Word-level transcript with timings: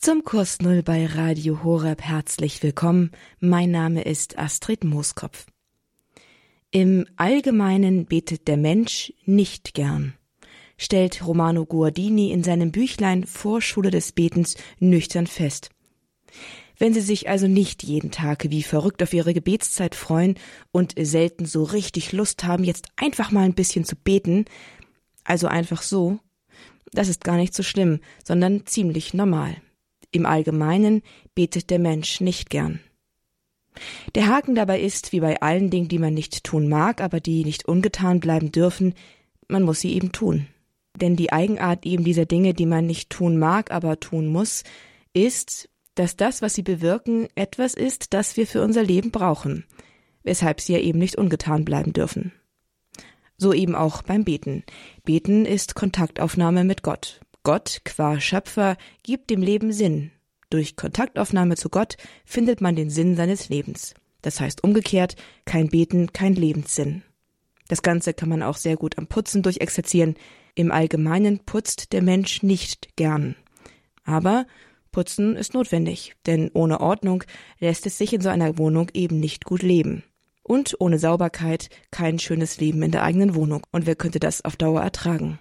Zum 0.00 0.22
Kurs 0.22 0.60
Null 0.60 0.84
bei 0.84 1.06
Radio 1.06 1.64
Horeb 1.64 2.00
herzlich 2.02 2.62
willkommen. 2.62 3.10
Mein 3.40 3.72
Name 3.72 4.02
ist 4.02 4.38
Astrid 4.38 4.84
Mooskopf. 4.84 5.46
Im 6.70 7.04
Allgemeinen 7.16 8.06
betet 8.06 8.46
der 8.46 8.58
Mensch 8.58 9.12
nicht 9.24 9.74
gern, 9.74 10.14
stellt 10.76 11.26
Romano 11.26 11.66
Guardini 11.66 12.30
in 12.30 12.44
seinem 12.44 12.70
Büchlein 12.70 13.26
Vorschule 13.26 13.90
des 13.90 14.12
Betens 14.12 14.56
nüchtern 14.78 15.26
fest. 15.26 15.70
Wenn 16.78 16.94
Sie 16.94 17.00
sich 17.00 17.28
also 17.28 17.48
nicht 17.48 17.82
jeden 17.82 18.12
Tag 18.12 18.50
wie 18.50 18.62
verrückt 18.62 19.02
auf 19.02 19.12
Ihre 19.12 19.34
Gebetszeit 19.34 19.96
freuen 19.96 20.36
und 20.70 20.94
selten 20.96 21.44
so 21.44 21.64
richtig 21.64 22.12
Lust 22.12 22.44
haben, 22.44 22.62
jetzt 22.62 22.86
einfach 22.94 23.32
mal 23.32 23.42
ein 23.42 23.54
bisschen 23.54 23.84
zu 23.84 23.96
beten, 23.96 24.44
also 25.24 25.48
einfach 25.48 25.82
so, 25.82 26.20
das 26.92 27.08
ist 27.08 27.24
gar 27.24 27.36
nicht 27.36 27.52
so 27.52 27.64
schlimm, 27.64 27.98
sondern 28.24 28.64
ziemlich 28.64 29.12
normal. 29.12 29.56
Im 30.10 30.26
Allgemeinen 30.26 31.02
betet 31.34 31.70
der 31.70 31.78
Mensch 31.78 32.20
nicht 32.20 32.50
gern. 32.50 32.80
Der 34.14 34.26
Haken 34.26 34.54
dabei 34.54 34.80
ist, 34.80 35.12
wie 35.12 35.20
bei 35.20 35.40
allen 35.40 35.70
Dingen, 35.70 35.88
die 35.88 35.98
man 35.98 36.14
nicht 36.14 36.44
tun 36.44 36.68
mag, 36.68 37.00
aber 37.00 37.20
die 37.20 37.44
nicht 37.44 37.66
ungetan 37.66 38.20
bleiben 38.20 38.50
dürfen, 38.50 38.94
man 39.48 39.62
muss 39.62 39.80
sie 39.80 39.92
eben 39.94 40.12
tun. 40.12 40.46
Denn 40.96 41.16
die 41.16 41.32
Eigenart 41.32 41.86
eben 41.86 42.04
dieser 42.04 42.26
Dinge, 42.26 42.54
die 42.54 42.66
man 42.66 42.86
nicht 42.86 43.10
tun 43.10 43.38
mag, 43.38 43.70
aber 43.70 44.00
tun 44.00 44.26
muss, 44.26 44.64
ist, 45.12 45.68
dass 45.94 46.16
das, 46.16 46.42
was 46.42 46.54
sie 46.54 46.62
bewirken, 46.62 47.28
etwas 47.34 47.74
ist, 47.74 48.14
das 48.14 48.36
wir 48.36 48.46
für 48.46 48.62
unser 48.62 48.82
Leben 48.82 49.10
brauchen, 49.10 49.64
weshalb 50.22 50.60
sie 50.60 50.72
ja 50.74 50.80
eben 50.80 50.98
nicht 50.98 51.16
ungetan 51.16 51.64
bleiben 51.64 51.92
dürfen. 51.92 52.32
So 53.36 53.52
eben 53.52 53.74
auch 53.74 54.02
beim 54.02 54.24
Beten. 54.24 54.64
Beten 55.04 55.46
ist 55.46 55.76
Kontaktaufnahme 55.76 56.64
mit 56.64 56.82
Gott. 56.82 57.20
Gott, 57.48 57.80
qua 57.86 58.20
Schöpfer, 58.20 58.76
gibt 59.02 59.30
dem 59.30 59.40
Leben 59.40 59.72
Sinn. 59.72 60.10
Durch 60.50 60.76
Kontaktaufnahme 60.76 61.56
zu 61.56 61.70
Gott 61.70 61.96
findet 62.26 62.60
man 62.60 62.76
den 62.76 62.90
Sinn 62.90 63.16
seines 63.16 63.48
Lebens. 63.48 63.94
Das 64.20 64.38
heißt 64.38 64.62
umgekehrt, 64.64 65.16
kein 65.46 65.68
Beten, 65.68 66.12
kein 66.12 66.34
Lebenssinn. 66.34 67.04
Das 67.66 67.80
Ganze 67.80 68.12
kann 68.12 68.28
man 68.28 68.42
auch 68.42 68.58
sehr 68.58 68.76
gut 68.76 68.98
am 68.98 69.06
Putzen 69.06 69.42
durchexerzieren. 69.42 70.16
Im 70.56 70.70
Allgemeinen 70.70 71.38
putzt 71.38 71.94
der 71.94 72.02
Mensch 72.02 72.42
nicht 72.42 72.94
gern. 72.96 73.34
Aber 74.04 74.46
Putzen 74.92 75.34
ist 75.34 75.54
notwendig, 75.54 76.16
denn 76.26 76.50
ohne 76.52 76.82
Ordnung 76.82 77.24
lässt 77.60 77.86
es 77.86 77.96
sich 77.96 78.12
in 78.12 78.20
so 78.20 78.28
einer 78.28 78.58
Wohnung 78.58 78.90
eben 78.92 79.20
nicht 79.20 79.46
gut 79.46 79.62
leben. 79.62 80.04
Und 80.42 80.76
ohne 80.80 80.98
Sauberkeit 80.98 81.70
kein 81.90 82.18
schönes 82.18 82.60
Leben 82.60 82.82
in 82.82 82.90
der 82.90 83.04
eigenen 83.04 83.34
Wohnung. 83.34 83.66
Und 83.72 83.86
wer 83.86 83.96
könnte 83.96 84.20
das 84.20 84.44
auf 84.44 84.56
Dauer 84.56 84.82
ertragen? 84.82 85.38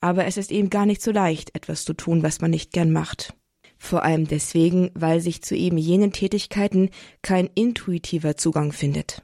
Aber 0.00 0.26
es 0.26 0.36
ist 0.36 0.52
eben 0.52 0.70
gar 0.70 0.86
nicht 0.86 1.02
so 1.02 1.10
leicht, 1.10 1.54
etwas 1.54 1.84
zu 1.84 1.94
tun, 1.94 2.22
was 2.22 2.40
man 2.40 2.50
nicht 2.50 2.72
gern 2.72 2.92
macht. 2.92 3.34
Vor 3.78 4.02
allem 4.02 4.26
deswegen, 4.26 4.90
weil 4.94 5.20
sich 5.20 5.42
zu 5.42 5.54
eben 5.54 5.78
jenen 5.78 6.12
Tätigkeiten 6.12 6.90
kein 7.22 7.48
intuitiver 7.54 8.36
Zugang 8.36 8.72
findet. 8.72 9.22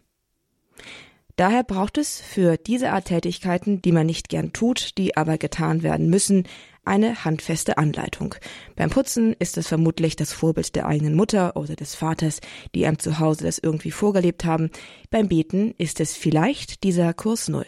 Daher 1.36 1.64
braucht 1.64 1.98
es 1.98 2.20
für 2.20 2.56
diese 2.56 2.92
Art 2.92 3.06
Tätigkeiten, 3.06 3.82
die 3.82 3.90
man 3.90 4.06
nicht 4.06 4.28
gern 4.28 4.52
tut, 4.52 4.96
die 4.98 5.16
aber 5.16 5.36
getan 5.36 5.82
werden 5.82 6.08
müssen, 6.08 6.44
eine 6.84 7.24
handfeste 7.24 7.78
Anleitung. 7.78 8.36
Beim 8.76 8.90
Putzen 8.90 9.34
ist 9.38 9.56
es 9.56 9.66
vermutlich 9.66 10.14
das 10.16 10.32
Vorbild 10.32 10.76
der 10.76 10.86
eigenen 10.86 11.14
Mutter 11.14 11.56
oder 11.56 11.74
des 11.74 11.96
Vaters, 11.96 12.40
die 12.74 12.86
einem 12.86 12.98
zu 12.98 13.18
Hause 13.18 13.44
das 13.44 13.58
irgendwie 13.58 13.90
vorgelebt 13.90 14.44
haben. 14.44 14.70
Beim 15.10 15.28
Beten 15.28 15.74
ist 15.78 15.98
es 15.98 16.14
vielleicht 16.14 16.84
dieser 16.84 17.14
Kurs 17.14 17.48
Null. 17.48 17.66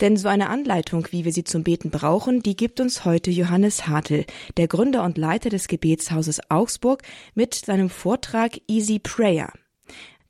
Denn 0.00 0.16
so 0.16 0.28
eine 0.28 0.48
Anleitung, 0.48 1.08
wie 1.10 1.24
wir 1.24 1.32
sie 1.32 1.44
zum 1.44 1.64
Beten 1.64 1.90
brauchen, 1.90 2.42
die 2.42 2.56
gibt 2.56 2.80
uns 2.80 3.04
heute 3.04 3.30
Johannes 3.30 3.86
Hartl, 3.86 4.24
der 4.56 4.68
Gründer 4.68 5.04
und 5.04 5.18
Leiter 5.18 5.50
des 5.50 5.68
Gebetshauses 5.68 6.40
Augsburg, 6.50 7.02
mit 7.34 7.54
seinem 7.54 7.90
Vortrag 7.90 8.60
Easy 8.68 8.98
Prayer. 8.98 9.52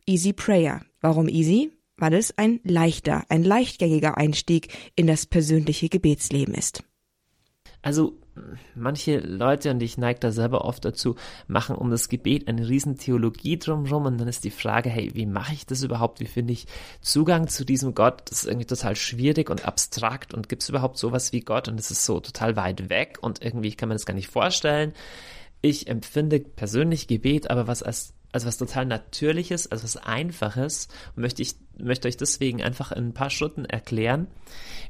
Easy 0.07 0.33
Prayer. 0.33 0.83
Warum 1.01 1.29
easy? 1.29 1.73
Weil 1.97 2.15
es 2.15 2.37
ein 2.39 2.61
leichter, 2.65 3.25
ein 3.29 3.45
leichtgängiger 3.45 4.17
Einstieg 4.17 4.69
in 4.97 5.07
das 5.07 5.27
persönliche 5.27 5.89
Gebetsleben 5.89 6.55
ist. 6.55 6.83
Also 7.83 8.22
manche 8.75 9.19
Leute, 9.19 9.71
und 9.71 9.83
ich 9.83 9.99
neige 9.99 10.21
da 10.21 10.33
selber 10.33 10.65
oft 10.65 10.85
dazu, 10.85 11.17
machen 11.47 11.77
um 11.77 11.91
das 11.91 12.09
Gebet 12.09 12.49
eine 12.49 12.69
riesen 12.69 12.97
Theologie 12.97 13.59
drumherum 13.59 14.07
und 14.07 14.19
dann 14.19 14.29
ist 14.29 14.45
die 14.45 14.51
Frage, 14.51 14.89
hey, 14.89 15.11
wie 15.15 15.27
mache 15.27 15.53
ich 15.53 15.67
das 15.67 15.83
überhaupt? 15.83 16.21
Wie 16.21 16.27
finde 16.27 16.53
ich 16.53 16.67
Zugang 17.01 17.49
zu 17.49 17.65
diesem 17.65 17.95
Gott? 17.95 18.23
Das 18.27 18.43
ist 18.43 18.49
irgendwie 18.49 18.67
total 18.67 18.97
schwierig 18.97 19.51
und 19.51 19.67
abstrakt 19.67 20.35
und 20.35 20.49
gibt 20.49 20.63
es 20.63 20.69
überhaupt 20.69 20.99
sowas 20.99 21.33
wie 21.33 21.41
Gott? 21.41 21.69
Und 21.69 21.79
es 21.79 21.91
ist 21.91 22.05
so 22.05 22.21
total 22.21 22.57
weit 22.57 22.89
weg 22.89 23.19
und 23.21 23.43
irgendwie 23.43 23.75
kann 23.75 23.89
man 23.89 23.97
das 23.97 24.07
gar 24.07 24.15
nicht 24.15 24.29
vorstellen. 24.29 24.93
Ich 25.61 25.87
empfinde 25.87 26.41
persönlich 26.41 27.07
Gebet 27.07 27.51
aber 27.51 27.67
was 27.67 27.83
als 27.83 28.15
also 28.33 28.47
was 28.47 28.57
total 28.57 28.87
Natürliches, 28.87 29.71
also 29.71 29.85
was 29.85 29.99
Einfaches 29.99 30.89
und 31.15 31.23
möchte 31.23 31.43
ich 31.43 31.55
möchte 31.83 32.09
euch 32.09 32.17
deswegen 32.17 32.63
einfach 32.63 32.93
in 32.93 33.09
ein 33.09 33.15
paar 33.15 33.31
Schritten 33.31 33.65
erklären, 33.65 34.27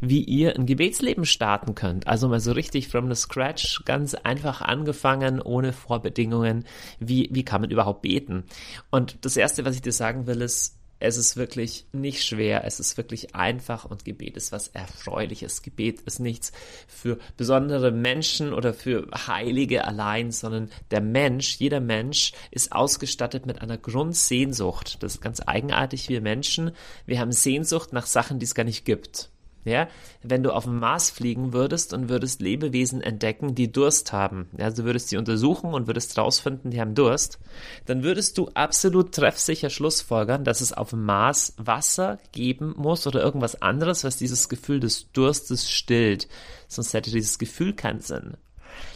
wie 0.00 0.22
ihr 0.22 0.56
ein 0.56 0.66
Gebetsleben 0.66 1.24
starten 1.24 1.74
könnt. 1.74 2.06
Also 2.06 2.28
mal 2.28 2.40
so 2.40 2.52
richtig 2.52 2.88
from 2.88 3.08
the 3.08 3.14
scratch, 3.14 3.82
ganz 3.84 4.14
einfach 4.14 4.60
angefangen, 4.62 5.40
ohne 5.40 5.72
Vorbedingungen. 5.72 6.64
Wie, 6.98 7.28
wie 7.32 7.44
kann 7.44 7.60
man 7.60 7.70
überhaupt 7.70 8.02
beten? 8.02 8.44
Und 8.90 9.24
das 9.24 9.36
erste, 9.36 9.64
was 9.64 9.76
ich 9.76 9.82
dir 9.82 9.92
sagen 9.92 10.26
will, 10.26 10.42
ist, 10.42 10.81
es 11.02 11.16
ist 11.16 11.36
wirklich 11.36 11.86
nicht 11.92 12.24
schwer, 12.24 12.64
es 12.64 12.78
ist 12.78 12.96
wirklich 12.96 13.34
einfach 13.34 13.84
und 13.84 14.04
Gebet 14.04 14.36
ist 14.36 14.52
was 14.52 14.68
Erfreuliches. 14.68 15.62
Gebet 15.62 16.00
ist 16.02 16.20
nichts 16.20 16.52
für 16.86 17.18
besondere 17.36 17.90
Menschen 17.90 18.52
oder 18.52 18.72
für 18.72 19.08
Heilige 19.26 19.84
allein, 19.84 20.30
sondern 20.30 20.70
der 20.92 21.00
Mensch, 21.00 21.56
jeder 21.56 21.80
Mensch 21.80 22.32
ist 22.52 22.70
ausgestattet 22.70 23.46
mit 23.46 23.60
einer 23.60 23.78
Grundsehnsucht. 23.78 25.02
Das 25.02 25.16
ist 25.16 25.20
ganz 25.20 25.42
eigenartig, 25.44 26.08
wir 26.08 26.20
Menschen. 26.20 26.70
Wir 27.04 27.18
haben 27.18 27.32
Sehnsucht 27.32 27.92
nach 27.92 28.06
Sachen, 28.06 28.38
die 28.38 28.44
es 28.44 28.54
gar 28.54 28.64
nicht 28.64 28.84
gibt. 28.84 29.31
Ja, 29.64 29.86
wenn 30.22 30.42
du 30.42 30.50
auf 30.50 30.64
dem 30.64 30.80
Mars 30.80 31.10
fliegen 31.10 31.52
würdest 31.52 31.92
und 31.92 32.08
würdest 32.08 32.42
Lebewesen 32.42 33.00
entdecken, 33.00 33.54
die 33.54 33.70
Durst 33.70 34.12
haben, 34.12 34.48
ja, 34.58 34.70
du 34.70 34.82
würdest 34.82 35.08
sie 35.08 35.16
untersuchen 35.16 35.72
und 35.72 35.86
würdest 35.86 36.18
rausfinden, 36.18 36.72
die 36.72 36.80
haben 36.80 36.96
Durst, 36.96 37.38
dann 37.86 38.02
würdest 38.02 38.38
du 38.38 38.48
absolut 38.54 39.12
treffsicher 39.12 39.70
schlussfolgern, 39.70 40.42
dass 40.42 40.62
es 40.62 40.72
auf 40.72 40.90
dem 40.90 41.04
Mars 41.04 41.54
Wasser 41.58 42.18
geben 42.32 42.74
muss 42.76 43.06
oder 43.06 43.22
irgendwas 43.22 43.62
anderes, 43.62 44.02
was 44.02 44.16
dieses 44.16 44.48
Gefühl 44.48 44.80
des 44.80 45.12
Durstes 45.12 45.70
stillt. 45.70 46.26
Sonst 46.66 46.92
hätte 46.92 47.12
dieses 47.12 47.38
Gefühl 47.38 47.72
keinen 47.74 48.00
Sinn. 48.00 48.36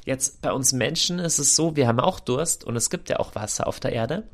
Jetzt 0.04 0.40
bei 0.42 0.52
uns 0.52 0.72
Menschen 0.72 1.20
ist 1.20 1.38
es 1.38 1.54
so, 1.54 1.76
wir 1.76 1.86
haben 1.86 2.00
auch 2.00 2.18
Durst 2.18 2.64
und 2.64 2.74
es 2.74 2.90
gibt 2.90 3.08
ja 3.08 3.20
auch 3.20 3.36
Wasser 3.36 3.68
auf 3.68 3.78
der 3.78 3.92
Erde. 3.92 4.28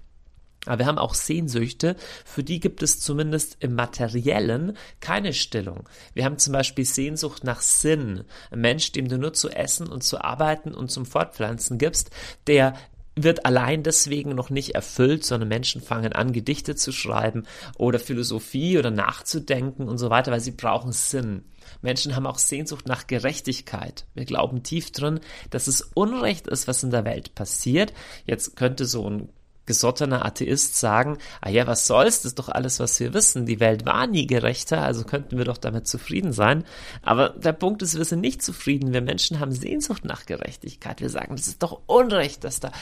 Aber 0.66 0.78
wir 0.78 0.86
haben 0.86 0.98
auch 0.98 1.14
Sehnsüchte, 1.14 1.96
für 2.24 2.44
die 2.44 2.60
gibt 2.60 2.82
es 2.82 3.00
zumindest 3.00 3.56
im 3.60 3.74
Materiellen 3.74 4.76
keine 5.00 5.32
Stillung. 5.32 5.88
Wir 6.14 6.24
haben 6.24 6.38
zum 6.38 6.52
Beispiel 6.52 6.84
Sehnsucht 6.84 7.42
nach 7.42 7.60
Sinn. 7.60 8.24
Ein 8.50 8.60
Mensch, 8.60 8.92
dem 8.92 9.08
du 9.08 9.18
nur 9.18 9.32
zu 9.32 9.50
essen 9.50 9.88
und 9.88 10.04
zu 10.04 10.20
arbeiten 10.20 10.72
und 10.72 10.90
zum 10.90 11.04
Fortpflanzen 11.04 11.78
gibst, 11.78 12.10
der 12.46 12.74
wird 13.14 13.44
allein 13.44 13.82
deswegen 13.82 14.34
noch 14.34 14.50
nicht 14.50 14.74
erfüllt, 14.74 15.24
sondern 15.24 15.48
Menschen 15.48 15.82
fangen 15.82 16.12
an, 16.12 16.32
Gedichte 16.32 16.76
zu 16.76 16.92
schreiben 16.92 17.44
oder 17.76 17.98
Philosophie 17.98 18.78
oder 18.78 18.90
nachzudenken 18.90 19.88
und 19.88 19.98
so 19.98 20.10
weiter, 20.10 20.32
weil 20.32 20.40
sie 20.40 20.52
brauchen 20.52 20.92
Sinn. 20.92 21.44
Menschen 21.82 22.16
haben 22.16 22.26
auch 22.26 22.38
Sehnsucht 22.38 22.86
nach 22.86 23.06
Gerechtigkeit. 23.06 24.06
Wir 24.14 24.24
glauben 24.24 24.62
tief 24.62 24.92
drin, 24.92 25.20
dass 25.50 25.66
es 25.66 25.90
Unrecht 25.94 26.46
ist, 26.46 26.68
was 26.68 26.82
in 26.82 26.90
der 26.90 27.04
Welt 27.04 27.34
passiert. 27.34 27.92
Jetzt 28.24 28.56
könnte 28.56 28.86
so 28.86 29.08
ein 29.10 29.28
gesottener 29.66 30.24
Atheist 30.24 30.76
sagen, 30.76 31.18
ah 31.40 31.48
ja, 31.48 31.66
was 31.66 31.86
soll's, 31.86 32.22
das 32.22 32.32
ist 32.32 32.38
doch 32.38 32.48
alles, 32.48 32.80
was 32.80 32.98
wir 33.00 33.14
wissen. 33.14 33.46
Die 33.46 33.60
Welt 33.60 33.86
war 33.86 34.06
nie 34.06 34.26
gerechter, 34.26 34.82
also 34.82 35.04
könnten 35.04 35.38
wir 35.38 35.44
doch 35.44 35.58
damit 35.58 35.86
zufrieden 35.86 36.32
sein. 36.32 36.64
Aber 37.02 37.30
der 37.30 37.52
Punkt 37.52 37.82
ist, 37.82 37.96
wir 37.96 38.04
sind 38.04 38.20
nicht 38.20 38.42
zufrieden. 38.42 38.92
Wir 38.92 39.02
Menschen 39.02 39.40
haben 39.40 39.52
Sehnsucht 39.52 40.04
nach 40.04 40.26
Gerechtigkeit. 40.26 41.00
Wir 41.00 41.10
sagen, 41.10 41.36
das 41.36 41.46
ist 41.46 41.62
doch 41.62 41.82
Unrecht, 41.86 42.44
dass 42.44 42.60
da 42.60 42.72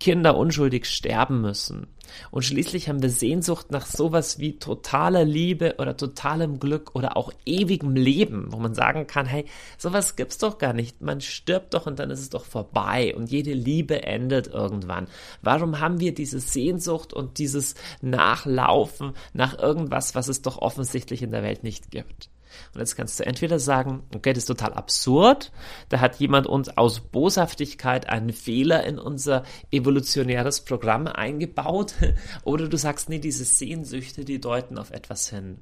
Kinder 0.00 0.36
unschuldig 0.36 0.86
sterben 0.86 1.40
müssen. 1.40 1.86
Und 2.30 2.44
schließlich 2.44 2.88
haben 2.88 3.02
wir 3.02 3.10
Sehnsucht 3.10 3.70
nach 3.70 3.86
sowas 3.86 4.38
wie 4.38 4.58
totaler 4.58 5.24
Liebe 5.24 5.76
oder 5.78 5.96
totalem 5.96 6.58
Glück 6.58 6.94
oder 6.94 7.16
auch 7.16 7.32
ewigem 7.44 7.94
Leben, 7.94 8.46
wo 8.50 8.58
man 8.58 8.74
sagen 8.74 9.06
kann, 9.06 9.26
hey, 9.26 9.44
sowas 9.78 10.16
gibt's 10.16 10.38
doch 10.38 10.58
gar 10.58 10.72
nicht. 10.72 11.00
Man 11.00 11.20
stirbt 11.20 11.74
doch 11.74 11.86
und 11.86 11.98
dann 11.98 12.10
ist 12.10 12.20
es 12.20 12.30
doch 12.30 12.44
vorbei 12.44 13.14
und 13.16 13.30
jede 13.30 13.52
Liebe 13.52 14.02
endet 14.02 14.48
irgendwann. 14.48 15.08
Warum 15.42 15.80
haben 15.80 16.00
wir 16.00 16.14
diese 16.26 16.40
Sehnsucht 16.40 17.12
und 17.12 17.38
dieses 17.38 17.74
Nachlaufen 18.02 19.12
nach 19.32 19.58
irgendwas, 19.58 20.14
was 20.14 20.28
es 20.28 20.42
doch 20.42 20.58
offensichtlich 20.58 21.22
in 21.22 21.30
der 21.30 21.42
Welt 21.42 21.62
nicht 21.62 21.90
gibt? 21.90 22.30
Und 22.74 22.80
jetzt 22.80 22.96
kannst 22.96 23.20
du 23.20 23.26
entweder 23.26 23.58
sagen, 23.58 24.02
okay, 24.14 24.32
das 24.32 24.44
ist 24.44 24.46
total 24.46 24.72
absurd, 24.72 25.52
da 25.88 26.00
hat 26.00 26.16
jemand 26.16 26.46
uns 26.46 26.76
aus 26.76 27.00
Boshaftigkeit 27.00 28.08
einen 28.08 28.32
Fehler 28.32 28.84
in 28.84 28.98
unser 28.98 29.44
evolutionäres 29.70 30.64
Programm 30.64 31.06
eingebaut, 31.06 31.94
oder 32.44 32.68
du 32.68 32.76
sagst, 32.76 33.08
nee, 33.08 33.18
diese 33.18 33.44
Sehnsüchte, 33.44 34.24
die 34.24 34.40
deuten 34.40 34.78
auf 34.78 34.90
etwas 34.90 35.28
hin. 35.28 35.60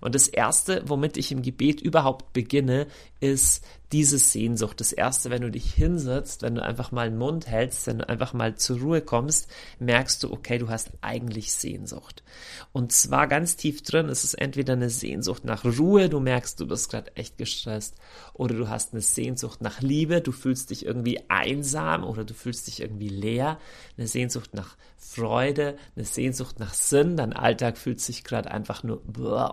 Und 0.00 0.14
das 0.14 0.28
Erste, 0.28 0.82
womit 0.86 1.16
ich 1.16 1.32
im 1.32 1.42
Gebet 1.42 1.80
überhaupt 1.80 2.32
beginne, 2.32 2.86
ist 3.22 3.64
diese 3.92 4.18
Sehnsucht. 4.18 4.80
Das 4.80 4.92
Erste, 4.92 5.30
wenn 5.30 5.42
du 5.42 5.50
dich 5.50 5.72
hinsetzt, 5.72 6.42
wenn 6.42 6.56
du 6.56 6.62
einfach 6.62 6.90
mal 6.90 7.08
den 7.08 7.18
Mund 7.18 7.46
hältst, 7.46 7.86
wenn 7.86 7.98
du 7.98 8.08
einfach 8.08 8.32
mal 8.32 8.56
zur 8.56 8.80
Ruhe 8.80 9.00
kommst, 9.00 9.48
merkst 9.78 10.22
du, 10.22 10.32
okay, 10.32 10.58
du 10.58 10.68
hast 10.70 10.90
eigentlich 11.02 11.52
Sehnsucht. 11.52 12.24
Und 12.72 12.90
zwar 12.90 13.28
ganz 13.28 13.56
tief 13.56 13.82
drin 13.82 14.08
ist 14.08 14.24
es 14.24 14.34
entweder 14.34 14.72
eine 14.72 14.90
Sehnsucht 14.90 15.44
nach 15.44 15.64
Ruhe, 15.64 16.08
du 16.08 16.18
merkst, 16.18 16.58
du 16.58 16.66
bist 16.66 16.90
gerade 16.90 17.14
echt 17.16 17.38
gestresst, 17.38 17.94
oder 18.32 18.56
du 18.56 18.68
hast 18.68 18.92
eine 18.92 19.02
Sehnsucht 19.02 19.60
nach 19.60 19.82
Liebe, 19.82 20.20
du 20.20 20.32
fühlst 20.32 20.70
dich 20.70 20.84
irgendwie 20.84 21.20
einsam 21.28 22.02
oder 22.02 22.24
du 22.24 22.34
fühlst 22.34 22.66
dich 22.66 22.80
irgendwie 22.80 23.10
leer, 23.10 23.58
eine 23.96 24.08
Sehnsucht 24.08 24.54
nach 24.54 24.76
Freude, 24.96 25.76
eine 25.94 26.06
Sehnsucht 26.06 26.58
nach 26.58 26.72
Sinn, 26.72 27.16
dein 27.16 27.34
Alltag 27.34 27.76
fühlt 27.76 28.00
sich 28.00 28.24
gerade 28.24 28.50
einfach 28.50 28.82
nur 28.82 29.02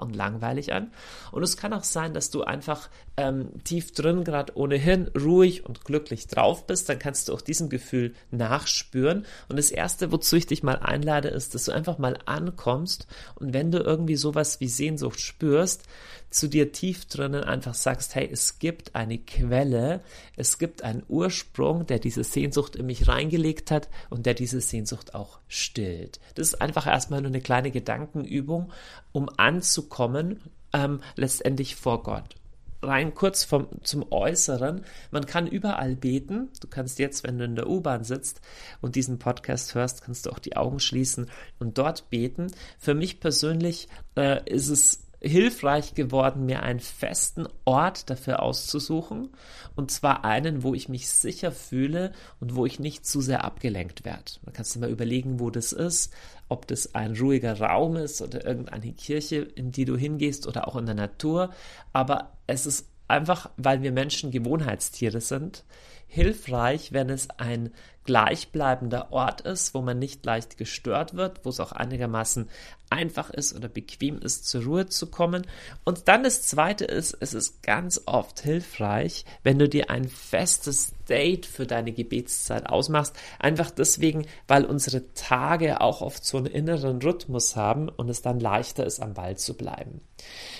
und 0.01 0.15
langweilig 0.15 0.71
an. 0.71 0.93
Und 1.31 1.43
es 1.43 1.57
kann 1.57 1.73
auch 1.73 1.83
sein, 1.83 2.13
dass 2.13 2.29
du 2.29 2.43
einfach 2.43 2.89
ähm, 3.17 3.49
tief 3.63 3.93
drin 3.93 4.23
gerade 4.23 4.55
ohnehin 4.57 5.09
ruhig 5.09 5.65
und 5.65 5.85
glücklich 5.85 6.27
drauf 6.27 6.67
bist, 6.67 6.89
dann 6.89 6.99
kannst 6.99 7.29
du 7.29 7.33
auch 7.33 7.41
diesem 7.41 7.69
Gefühl 7.69 8.13
nachspüren. 8.31 9.25
Und 9.47 9.57
das 9.57 9.71
Erste, 9.71 10.11
wozu 10.11 10.35
ich 10.35 10.47
dich 10.47 10.63
mal 10.63 10.77
einlade, 10.77 11.29
ist, 11.29 11.55
dass 11.55 11.65
du 11.65 11.71
einfach 11.71 11.97
mal 11.97 12.17
ankommst 12.25 13.07
und 13.35 13.53
wenn 13.53 13.71
du 13.71 13.79
irgendwie 13.79 14.15
sowas 14.15 14.59
wie 14.59 14.67
Sehnsucht 14.67 15.19
spürst, 15.19 15.83
zu 16.29 16.47
dir 16.47 16.71
tief 16.71 17.05
drinnen 17.05 17.43
einfach 17.43 17.73
sagst, 17.73 18.13
hey, 18.15 18.29
es 18.31 18.59
gibt 18.59 18.95
eine 18.95 19.17
Quelle, 19.17 20.01
es 20.35 20.59
gibt 20.59 20.83
einen 20.83 21.03
Ursprung, 21.07 21.87
der 21.87 21.99
diese 21.99 22.23
Sehnsucht 22.23 22.75
in 22.75 22.85
mich 22.85 23.07
reingelegt 23.07 23.71
hat 23.71 23.89
und 24.09 24.25
der 24.25 24.35
diese 24.35 24.61
Sehnsucht 24.61 25.15
auch 25.15 25.39
stillt. 25.47 26.19
Das 26.35 26.47
ist 26.47 26.61
einfach 26.61 26.85
erstmal 26.85 27.21
nur 27.21 27.29
eine 27.29 27.41
kleine 27.41 27.71
Gedankenübung, 27.71 28.71
um 29.11 29.29
anzukommen, 29.37 30.41
ähm, 30.71 31.01
letztendlich 31.15 31.75
vor 31.75 32.03
Gott 32.03 32.38
rein 32.81 33.13
kurz 33.13 33.43
vom, 33.43 33.67
zum 33.83 34.11
Äußeren. 34.11 34.85
Man 35.11 35.25
kann 35.25 35.47
überall 35.47 35.95
beten. 35.95 36.49
Du 36.61 36.67
kannst 36.67 36.99
jetzt, 36.99 37.23
wenn 37.23 37.37
du 37.37 37.45
in 37.45 37.55
der 37.55 37.69
U-Bahn 37.69 38.03
sitzt 38.03 38.41
und 38.81 38.95
diesen 38.95 39.19
Podcast 39.19 39.75
hörst, 39.75 40.03
kannst 40.03 40.25
du 40.25 40.31
auch 40.31 40.39
die 40.39 40.57
Augen 40.57 40.79
schließen 40.79 41.29
und 41.59 41.77
dort 41.77 42.09
beten. 42.09 42.47
Für 42.77 42.93
mich 42.93 43.19
persönlich 43.19 43.87
äh, 44.15 44.41
ist 44.49 44.69
es 44.69 45.09
hilfreich 45.21 45.95
geworden, 45.95 46.45
mir 46.45 46.63
einen 46.63 46.79
festen 46.79 47.47
Ort 47.65 48.09
dafür 48.09 48.41
auszusuchen. 48.41 49.29
Und 49.75 49.91
zwar 49.91 50.23
einen, 50.23 50.63
wo 50.63 50.73
ich 50.73 50.89
mich 50.89 51.09
sicher 51.09 51.51
fühle 51.51 52.13
und 52.39 52.55
wo 52.55 52.65
ich 52.65 52.79
nicht 52.79 53.05
zu 53.05 53.21
sehr 53.21 53.43
abgelenkt 53.43 54.05
werde. 54.05 54.31
Man 54.45 54.53
kann 54.53 54.65
sich 54.65 54.79
mal 54.79 54.89
überlegen, 54.89 55.39
wo 55.39 55.49
das 55.49 55.73
ist, 55.73 56.13
ob 56.47 56.67
das 56.67 56.95
ein 56.95 57.15
ruhiger 57.17 57.59
Raum 57.59 57.97
ist 57.97 58.21
oder 58.21 58.45
irgendeine 58.45 58.93
Kirche, 58.93 59.37
in 59.37 59.71
die 59.71 59.85
du 59.85 59.97
hingehst 59.97 60.47
oder 60.47 60.67
auch 60.67 60.77
in 60.77 60.85
der 60.85 60.95
Natur. 60.95 61.51
Aber 61.91 62.38
es 62.49 62.65
ist 62.65 62.89
einfach, 63.07 63.49
weil 63.57 63.81
wir 63.81 63.91
Menschen 63.91 64.31
Gewohnheitstiere 64.31 65.21
sind, 65.21 65.63
hilfreich, 66.07 66.91
wenn 66.91 67.09
es 67.09 67.29
ein 67.37 67.71
gleichbleibender 68.09 69.11
Ort 69.11 69.41
ist, 69.41 69.75
wo 69.75 69.81
man 69.81 69.99
nicht 69.99 70.25
leicht 70.25 70.57
gestört 70.57 71.13
wird, 71.13 71.45
wo 71.45 71.49
es 71.49 71.59
auch 71.59 71.73
einigermaßen 71.73 72.49
einfach 72.89 73.29
ist 73.29 73.55
oder 73.55 73.67
bequem 73.67 74.17
ist, 74.17 74.49
zur 74.49 74.63
Ruhe 74.63 74.87
zu 74.87 75.11
kommen. 75.11 75.45
Und 75.85 76.07
dann 76.07 76.23
das 76.23 76.41
Zweite 76.41 76.85
ist, 76.85 77.15
es 77.19 77.35
ist 77.35 77.61
ganz 77.61 78.01
oft 78.07 78.39
hilfreich, 78.39 79.25
wenn 79.43 79.59
du 79.59 79.69
dir 79.69 79.91
ein 79.91 80.09
festes 80.09 80.93
Date 81.07 81.45
für 81.45 81.67
deine 81.67 81.91
Gebetszeit 81.91 82.67
ausmachst. 82.67 83.15
Einfach 83.37 83.69
deswegen, 83.69 84.25
weil 84.47 84.65
unsere 84.65 85.13
Tage 85.13 85.79
auch 85.79 86.01
oft 86.01 86.25
so 86.25 86.37
einen 86.37 86.47
inneren 86.47 86.99
Rhythmus 87.03 87.55
haben 87.55 87.89
und 87.89 88.09
es 88.09 88.23
dann 88.23 88.39
leichter 88.39 88.87
ist, 88.87 89.03
am 89.03 89.13
Ball 89.13 89.37
zu 89.37 89.55
bleiben. 89.55 90.01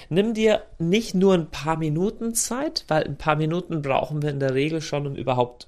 Nimm 0.10 0.36
dir 0.36 0.62
nicht 0.78 1.16
nur 1.16 1.34
ein 1.34 1.50
paar 1.50 1.78
Minuten 1.78 2.36
Zeit, 2.36 2.86
weil 2.90 3.06
ein 3.06 3.18
paar 3.18 3.38
Minuten 3.38 3.82
brauchen 3.82 4.22
wir 4.22 4.30
in 4.30 4.40
der 4.40 4.54
Regel 4.54 4.82
schon, 4.82 5.08
um 5.08 5.16
überhaupt 5.16 5.68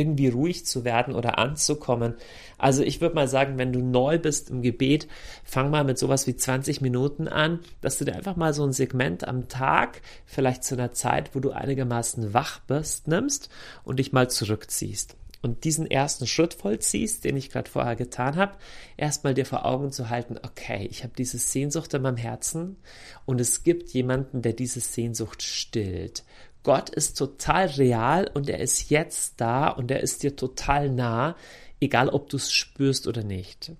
irgendwie 0.00 0.28
ruhig 0.28 0.64
zu 0.64 0.84
werden 0.84 1.14
oder 1.14 1.38
anzukommen. 1.38 2.14
Also 2.56 2.82
ich 2.82 3.00
würde 3.00 3.14
mal 3.14 3.28
sagen, 3.28 3.58
wenn 3.58 3.72
du 3.72 3.80
neu 3.80 4.18
bist 4.18 4.48
im 4.50 4.62
Gebet, 4.62 5.08
fang 5.44 5.70
mal 5.70 5.84
mit 5.84 5.98
sowas 5.98 6.26
wie 6.26 6.36
20 6.36 6.80
Minuten 6.80 7.28
an, 7.28 7.60
dass 7.82 7.98
du 7.98 8.06
dir 8.06 8.16
einfach 8.16 8.36
mal 8.36 8.54
so 8.54 8.64
ein 8.64 8.72
Segment 8.72 9.28
am 9.28 9.48
Tag, 9.48 10.00
vielleicht 10.24 10.64
zu 10.64 10.74
einer 10.74 10.92
Zeit, 10.92 11.34
wo 11.34 11.40
du 11.40 11.50
einigermaßen 11.50 12.32
wach 12.32 12.60
bist, 12.60 13.08
nimmst 13.08 13.50
und 13.84 13.98
dich 13.98 14.12
mal 14.12 14.30
zurückziehst. 14.30 15.16
Und 15.42 15.64
diesen 15.64 15.90
ersten 15.90 16.26
Schritt 16.26 16.52
vollziehst, 16.52 17.24
den 17.24 17.36
ich 17.36 17.48
gerade 17.48 17.70
vorher 17.70 17.96
getan 17.96 18.36
habe, 18.36 18.56
erstmal 18.98 19.32
dir 19.32 19.46
vor 19.46 19.64
Augen 19.64 19.90
zu 19.90 20.10
halten, 20.10 20.36
okay, 20.42 20.86
ich 20.90 21.02
habe 21.02 21.14
diese 21.16 21.38
Sehnsucht 21.38 21.94
in 21.94 22.02
meinem 22.02 22.18
Herzen 22.18 22.76
und 23.24 23.40
es 23.40 23.64
gibt 23.64 23.88
jemanden, 23.90 24.42
der 24.42 24.52
diese 24.52 24.80
Sehnsucht 24.80 25.42
stillt. 25.42 26.24
Gott 26.62 26.90
ist 26.90 27.16
total 27.16 27.66
real 27.66 28.30
und 28.34 28.48
er 28.48 28.60
ist 28.60 28.90
jetzt 28.90 29.40
da 29.40 29.68
und 29.68 29.90
er 29.90 30.00
ist 30.00 30.22
dir 30.22 30.36
total 30.36 30.90
nah, 30.90 31.36
egal 31.80 32.08
ob 32.08 32.28
du 32.28 32.36
es 32.36 32.52
spürst 32.52 33.06
oder 33.06 33.22
nicht. 33.22 33.72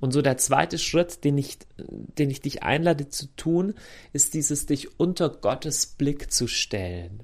Und 0.00 0.12
so 0.12 0.22
der 0.22 0.36
zweite 0.38 0.78
Schritt, 0.78 1.24
den 1.24 1.38
ich, 1.38 1.58
den 1.76 2.30
ich 2.30 2.40
dich 2.40 2.62
einlade 2.62 3.08
zu 3.08 3.26
tun, 3.36 3.74
ist 4.12 4.34
dieses 4.34 4.66
dich 4.66 4.98
unter 4.98 5.28
Gottes 5.30 5.86
Blick 5.86 6.32
zu 6.32 6.48
stellen. 6.48 7.22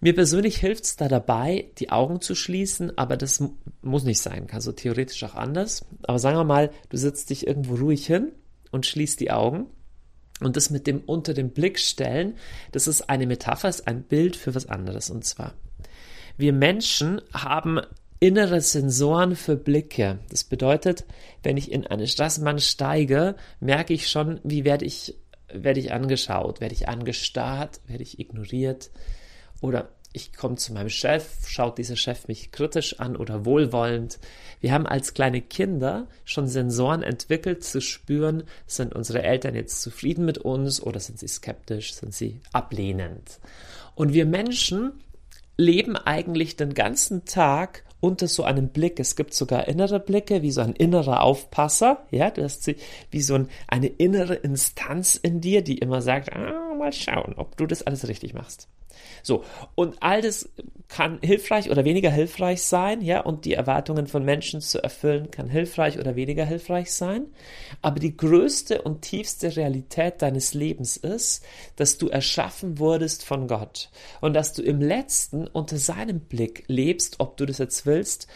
Mir 0.00 0.14
persönlich 0.14 0.58
hilft 0.58 0.84
es 0.84 0.96
da 0.96 1.08
dabei, 1.08 1.72
die 1.78 1.90
Augen 1.90 2.20
zu 2.20 2.36
schließen, 2.36 2.96
aber 2.96 3.16
das 3.16 3.42
muss 3.82 4.04
nicht 4.04 4.20
sein, 4.20 4.46
kann 4.46 4.60
so 4.60 4.70
theoretisch 4.70 5.24
auch 5.24 5.34
anders. 5.34 5.84
Aber 6.02 6.20
sagen 6.20 6.36
wir 6.36 6.44
mal, 6.44 6.70
du 6.90 6.96
sitzt 6.96 7.30
dich 7.30 7.48
irgendwo 7.48 7.74
ruhig 7.74 8.06
hin 8.06 8.30
und 8.70 8.86
schließt 8.86 9.18
die 9.18 9.32
Augen 9.32 9.66
und 10.40 10.56
das 10.56 10.70
mit 10.70 10.86
dem 10.86 11.00
unter 11.00 11.34
den 11.34 11.50
Blick 11.50 11.78
stellen, 11.78 12.34
das 12.72 12.86
ist 12.86 13.08
eine 13.10 13.26
Metapher, 13.26 13.68
ist 13.68 13.88
ein 13.88 14.02
Bild 14.02 14.36
für 14.36 14.54
was 14.54 14.66
anderes. 14.66 15.10
Und 15.10 15.24
zwar, 15.24 15.54
wir 16.36 16.52
Menschen 16.52 17.20
haben 17.32 17.80
innere 18.20 18.60
Sensoren 18.60 19.36
für 19.36 19.56
Blicke. 19.56 20.18
Das 20.30 20.44
bedeutet, 20.44 21.04
wenn 21.42 21.56
ich 21.56 21.70
in 21.70 21.86
eine 21.86 22.06
Straßenbahn 22.06 22.58
steige, 22.58 23.36
merke 23.60 23.94
ich 23.94 24.08
schon, 24.08 24.40
wie 24.42 24.64
werde 24.64 24.84
ich, 24.84 25.16
werde 25.52 25.80
ich 25.80 25.92
angeschaut, 25.92 26.60
werde 26.60 26.74
ich 26.74 26.88
angestarrt, 26.88 27.80
werde 27.86 28.02
ich 28.02 28.18
ignoriert 28.18 28.90
oder 29.60 29.90
ich 30.18 30.32
komme 30.32 30.56
zu 30.56 30.72
meinem 30.72 30.88
Chef, 30.88 31.46
schaut 31.46 31.78
dieser 31.78 31.94
Chef 31.94 32.26
mich 32.26 32.50
kritisch 32.50 32.98
an 32.98 33.16
oder 33.16 33.44
wohlwollend. 33.44 34.18
Wir 34.60 34.72
haben 34.72 34.86
als 34.86 35.14
kleine 35.14 35.40
Kinder 35.40 36.08
schon 36.24 36.48
Sensoren 36.48 37.04
entwickelt, 37.04 37.62
zu 37.62 37.80
spüren, 37.80 38.42
sind 38.66 38.94
unsere 38.94 39.22
Eltern 39.22 39.54
jetzt 39.54 39.80
zufrieden 39.80 40.24
mit 40.24 40.38
uns 40.38 40.82
oder 40.82 40.98
sind 40.98 41.20
sie 41.20 41.28
skeptisch, 41.28 41.94
sind 41.94 42.12
sie 42.12 42.40
ablehnend. 42.52 43.38
Und 43.94 44.12
wir 44.12 44.26
Menschen 44.26 44.92
leben 45.56 45.96
eigentlich 45.96 46.56
den 46.56 46.74
ganzen 46.74 47.24
Tag 47.24 47.84
unter 48.00 48.26
so 48.26 48.42
einem 48.42 48.68
Blick. 48.68 48.98
Es 49.00 49.14
gibt 49.14 49.34
sogar 49.34 49.68
innere 49.68 50.00
Blicke, 50.00 50.42
wie 50.42 50.52
so 50.52 50.60
ein 50.60 50.72
innerer 50.72 51.22
Aufpasser, 51.22 52.06
ja, 52.10 52.30
du 52.30 52.42
hast 52.42 52.68
wie 53.10 53.22
so 53.22 53.34
ein, 53.34 53.48
eine 53.66 53.88
innere 53.88 54.34
Instanz 54.34 55.16
in 55.16 55.40
dir, 55.40 55.62
die 55.62 55.78
immer 55.78 56.02
sagt, 56.02 56.32
ah, 56.32 56.67
mal 56.78 56.92
schauen, 56.92 57.34
ob 57.36 57.56
du 57.56 57.66
das 57.66 57.82
alles 57.82 58.08
richtig 58.08 58.34
machst. 58.34 58.68
So, 59.22 59.44
und 59.74 59.96
all 60.00 60.22
das 60.22 60.48
kann 60.88 61.18
hilfreich 61.20 61.70
oder 61.70 61.84
weniger 61.84 62.10
hilfreich 62.10 62.62
sein, 62.62 63.02
ja, 63.02 63.20
und 63.20 63.44
die 63.44 63.52
Erwartungen 63.52 64.06
von 64.06 64.24
Menschen 64.24 64.60
zu 64.60 64.82
erfüllen, 64.82 65.30
kann 65.30 65.48
hilfreich 65.48 65.98
oder 65.98 66.16
weniger 66.16 66.46
hilfreich 66.46 66.92
sein. 66.92 67.26
Aber 67.82 68.00
die 68.00 68.16
größte 68.16 68.82
und 68.82 69.02
tiefste 69.02 69.54
Realität 69.54 70.22
deines 70.22 70.54
Lebens 70.54 70.96
ist, 70.96 71.44
dass 71.76 71.98
du 71.98 72.08
erschaffen 72.08 72.78
wurdest 72.78 73.24
von 73.24 73.48
Gott 73.48 73.90
und 74.20 74.34
dass 74.34 74.54
du 74.54 74.62
im 74.62 74.80
letzten 74.80 75.46
unter 75.46 75.76
seinem 75.76 76.20
Blick 76.20 76.64
lebst, 76.68 77.16
ob 77.20 77.36
du 77.36 77.44
das 77.44 77.58
jetzt 77.58 77.84
willst 77.84 78.26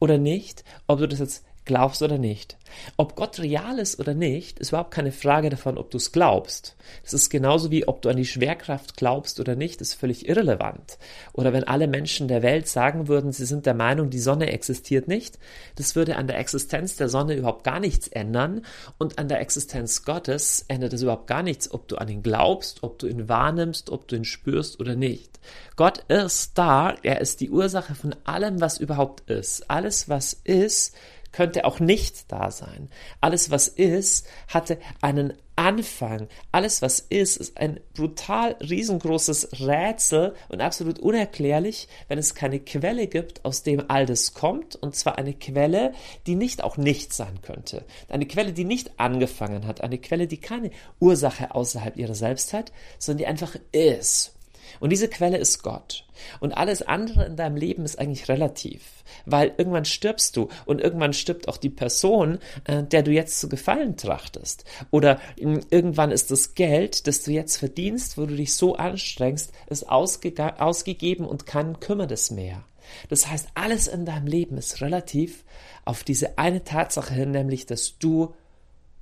oder 0.00 0.18
nicht, 0.18 0.64
ob 0.88 0.98
du 0.98 1.06
das 1.06 1.20
jetzt 1.20 1.44
glaubst 1.70 2.02
oder 2.02 2.18
nicht. 2.18 2.56
Ob 2.96 3.14
Gott 3.14 3.38
real 3.38 3.78
ist 3.78 4.00
oder 4.00 4.12
nicht, 4.12 4.58
ist 4.58 4.70
überhaupt 4.70 4.90
keine 4.90 5.12
Frage 5.12 5.50
davon, 5.50 5.78
ob 5.78 5.90
du 5.92 5.98
es 5.98 6.10
glaubst. 6.10 6.74
Das 7.04 7.14
ist 7.14 7.30
genauso 7.30 7.70
wie, 7.70 7.86
ob 7.86 8.02
du 8.02 8.08
an 8.08 8.16
die 8.16 8.26
Schwerkraft 8.26 8.96
glaubst 8.96 9.38
oder 9.38 9.54
nicht, 9.54 9.80
ist 9.80 9.94
völlig 9.94 10.28
irrelevant. 10.28 10.98
Oder 11.32 11.52
wenn 11.52 11.62
alle 11.62 11.86
Menschen 11.86 12.26
der 12.26 12.42
Welt 12.42 12.66
sagen 12.66 13.06
würden, 13.06 13.30
sie 13.30 13.46
sind 13.46 13.66
der 13.66 13.74
Meinung, 13.74 14.10
die 14.10 14.18
Sonne 14.18 14.52
existiert 14.52 15.06
nicht, 15.06 15.38
das 15.76 15.94
würde 15.94 16.16
an 16.16 16.26
der 16.26 16.38
Existenz 16.38 16.96
der 16.96 17.08
Sonne 17.08 17.34
überhaupt 17.36 17.62
gar 17.62 17.78
nichts 17.78 18.08
ändern 18.08 18.64
und 18.98 19.20
an 19.20 19.28
der 19.28 19.40
Existenz 19.40 20.04
Gottes 20.04 20.64
ändert 20.66 20.92
es 20.92 21.02
überhaupt 21.02 21.28
gar 21.28 21.44
nichts, 21.44 21.70
ob 21.70 21.86
du 21.86 21.96
an 21.96 22.08
ihn 22.08 22.24
glaubst, 22.24 22.82
ob 22.82 22.98
du 22.98 23.06
ihn 23.06 23.28
wahrnimmst, 23.28 23.90
ob 23.90 24.08
du 24.08 24.16
ihn 24.16 24.24
spürst 24.24 24.80
oder 24.80 24.96
nicht. 24.96 25.38
Gott 25.76 25.98
ist 26.08 26.58
da, 26.58 26.94
er 27.02 27.20
ist 27.20 27.40
die 27.40 27.50
Ursache 27.50 27.94
von 27.94 28.14
allem, 28.24 28.60
was 28.60 28.78
überhaupt 28.78 29.30
ist. 29.30 29.70
Alles, 29.70 30.08
was 30.08 30.34
ist, 30.34 30.94
könnte 31.32 31.64
auch 31.64 31.80
nicht 31.80 32.30
da 32.30 32.50
sein. 32.50 32.88
Alles, 33.20 33.50
was 33.50 33.68
ist, 33.68 34.26
hatte 34.48 34.78
einen 35.00 35.34
Anfang. 35.56 36.28
Alles, 36.52 36.80
was 36.80 37.00
ist, 37.00 37.36
ist 37.36 37.58
ein 37.58 37.80
brutal 37.94 38.56
riesengroßes 38.60 39.60
Rätsel 39.60 40.34
und 40.48 40.62
absolut 40.62 40.98
unerklärlich, 40.98 41.86
wenn 42.08 42.18
es 42.18 42.34
keine 42.34 42.60
Quelle 42.60 43.06
gibt, 43.08 43.44
aus 43.44 43.62
dem 43.62 43.84
all 43.88 44.06
das 44.06 44.32
kommt. 44.32 44.76
Und 44.76 44.96
zwar 44.96 45.18
eine 45.18 45.34
Quelle, 45.34 45.92
die 46.26 46.34
nicht 46.34 46.64
auch 46.64 46.78
nicht 46.78 47.12
sein 47.12 47.42
könnte. 47.42 47.84
Eine 48.08 48.26
Quelle, 48.26 48.54
die 48.54 48.64
nicht 48.64 48.98
angefangen 48.98 49.66
hat. 49.66 49.82
Eine 49.82 49.98
Quelle, 49.98 50.26
die 50.26 50.38
keine 50.38 50.70
Ursache 50.98 51.54
außerhalb 51.54 51.96
ihrer 51.98 52.14
selbst 52.14 52.54
hat, 52.54 52.72
sondern 52.98 53.18
die 53.18 53.26
einfach 53.26 53.54
ist. 53.72 54.34
Und 54.80 54.90
diese 54.90 55.08
Quelle 55.08 55.36
ist 55.36 55.62
Gott. 55.62 56.06
Und 56.40 56.52
alles 56.52 56.82
andere 56.82 57.24
in 57.26 57.36
deinem 57.36 57.56
Leben 57.56 57.84
ist 57.84 57.98
eigentlich 57.98 58.28
relativ, 58.28 59.04
weil 59.26 59.52
irgendwann 59.56 59.84
stirbst 59.84 60.36
du 60.36 60.48
und 60.66 60.80
irgendwann 60.80 61.12
stirbt 61.12 61.48
auch 61.48 61.56
die 61.56 61.70
Person, 61.70 62.38
äh, 62.64 62.82
der 62.82 63.02
du 63.02 63.10
jetzt 63.10 63.38
zu 63.40 63.48
gefallen 63.48 63.96
trachtest. 63.96 64.64
Oder 64.90 65.20
äh, 65.36 65.60
irgendwann 65.70 66.10
ist 66.10 66.30
das 66.30 66.54
Geld, 66.54 67.06
das 67.06 67.22
du 67.22 67.30
jetzt 67.30 67.56
verdienst, 67.56 68.18
wo 68.18 68.26
du 68.26 68.34
dich 68.34 68.54
so 68.54 68.74
anstrengst, 68.74 69.52
ist 69.68 69.88
ausgegeben 69.88 71.26
und 71.26 71.46
keinen 71.46 71.80
kümmert 71.80 72.12
es 72.12 72.30
mehr. 72.30 72.64
Das 73.08 73.28
heißt, 73.28 73.48
alles 73.54 73.86
in 73.86 74.04
deinem 74.04 74.26
Leben 74.26 74.58
ist 74.58 74.80
relativ 74.80 75.44
auf 75.84 76.04
diese 76.04 76.38
eine 76.38 76.64
Tatsache 76.64 77.14
hin, 77.14 77.30
nämlich, 77.30 77.66
dass 77.66 77.98
du 77.98 78.34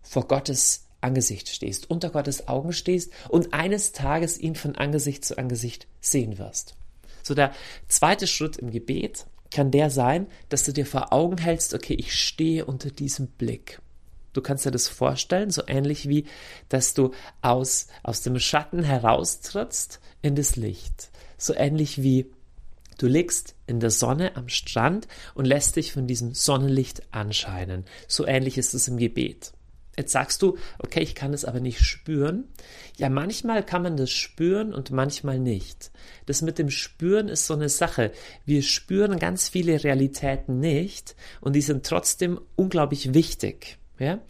vor 0.02 0.28
Gottes 0.28 0.87
Angesicht 1.00 1.48
stehst, 1.48 1.90
unter 1.90 2.10
Gottes 2.10 2.48
Augen 2.48 2.72
stehst 2.72 3.12
und 3.28 3.54
eines 3.54 3.92
Tages 3.92 4.38
ihn 4.38 4.54
von 4.54 4.76
Angesicht 4.76 5.24
zu 5.24 5.38
Angesicht 5.38 5.86
sehen 6.00 6.38
wirst. 6.38 6.74
So 7.22 7.34
der 7.34 7.52
zweite 7.88 8.26
Schritt 8.26 8.56
im 8.56 8.70
Gebet 8.70 9.26
kann 9.50 9.70
der 9.70 9.90
sein, 9.90 10.26
dass 10.48 10.64
du 10.64 10.72
dir 10.72 10.86
vor 10.86 11.12
Augen 11.12 11.38
hältst, 11.38 11.74
okay, 11.74 11.94
ich 11.94 12.14
stehe 12.14 12.64
unter 12.64 12.90
diesem 12.90 13.28
Blick. 13.28 13.80
Du 14.32 14.42
kannst 14.42 14.66
dir 14.66 14.70
das 14.70 14.88
vorstellen, 14.88 15.50
so 15.50 15.62
ähnlich 15.66 16.08
wie, 16.08 16.26
dass 16.68 16.94
du 16.94 17.12
aus, 17.40 17.88
aus 18.02 18.22
dem 18.22 18.38
Schatten 18.38 18.82
heraustrittst 18.82 20.00
in 20.22 20.34
das 20.36 20.56
Licht. 20.56 21.10
So 21.38 21.54
ähnlich 21.54 22.02
wie 22.02 22.30
du 22.98 23.06
liegst 23.06 23.54
in 23.66 23.80
der 23.80 23.90
Sonne 23.90 24.36
am 24.36 24.48
Strand 24.48 25.08
und 25.34 25.44
lässt 25.44 25.76
dich 25.76 25.92
von 25.92 26.06
diesem 26.06 26.34
Sonnenlicht 26.34 27.02
anscheinen. 27.12 27.84
So 28.06 28.26
ähnlich 28.26 28.58
ist 28.58 28.74
es 28.74 28.88
im 28.88 28.98
Gebet. 28.98 29.52
Jetzt 29.98 30.12
sagst 30.12 30.42
du, 30.42 30.56
okay, 30.78 31.00
ich 31.00 31.16
kann 31.16 31.34
es 31.34 31.44
aber 31.44 31.58
nicht 31.58 31.80
spüren. 31.80 32.44
Ja, 32.96 33.08
manchmal 33.08 33.64
kann 33.64 33.82
man 33.82 33.96
das 33.96 34.10
spüren 34.10 34.72
und 34.72 34.92
manchmal 34.92 35.40
nicht. 35.40 35.90
Das 36.26 36.40
mit 36.40 36.58
dem 36.58 36.70
Spüren 36.70 37.28
ist 37.28 37.46
so 37.46 37.54
eine 37.54 37.68
Sache. 37.68 38.12
Wir 38.46 38.62
spüren 38.62 39.18
ganz 39.18 39.48
viele 39.48 39.82
Realitäten 39.82 40.60
nicht 40.60 41.16
und 41.40 41.56
die 41.56 41.62
sind 41.62 41.84
trotzdem 41.84 42.40
unglaublich 42.54 43.12
wichtig. 43.12 43.78
Ja? 43.98 44.20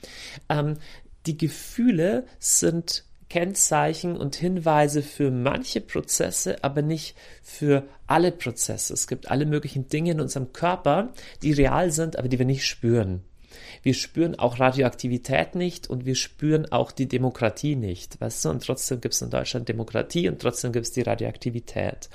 Ähm, 0.49 0.79
die 1.27 1.37
Gefühle 1.37 2.25
sind 2.39 3.05
Kennzeichen 3.29 4.17
und 4.17 4.37
Hinweise 4.37 5.03
für 5.03 5.31
manche 5.31 5.83
Prozesse, 5.83 6.65
aber 6.65 6.81
nicht 6.81 7.15
für 7.43 7.85
alle 8.07 8.33
Prozesse. 8.33 8.95
Es 8.95 9.07
gibt 9.07 9.31
alle 9.31 9.45
möglichen 9.45 9.91
Dinge 9.91 10.13
in 10.13 10.21
unserem 10.23 10.55
Körper, 10.55 11.13
die 11.43 11.53
real 11.53 11.91
sind, 11.91 12.19
aber 12.19 12.29
die 12.29 12.39
wir 12.39 12.47
nicht 12.47 12.67
spüren. 12.67 13.28
Wir 13.83 13.95
spüren 13.95 14.39
auch 14.39 14.59
Radioaktivität 14.59 15.55
nicht 15.55 15.89
und 15.89 16.05
wir 16.05 16.15
spüren 16.15 16.71
auch 16.71 16.93
die 16.93 17.09
Demokratie 17.09 17.77
nicht. 17.77 18.21
Weißt 18.21 18.45
du? 18.45 18.51
Und 18.51 18.65
trotzdem 18.65 19.01
gibt 19.01 19.15
es 19.15 19.23
in 19.23 19.31
Deutschland 19.31 19.69
Demokratie 19.69 20.29
und 20.29 20.41
trotzdem 20.41 20.73
gibt 20.73 20.87
es 20.87 20.93
die 20.93 21.03
Radioaktivität. 21.03 22.09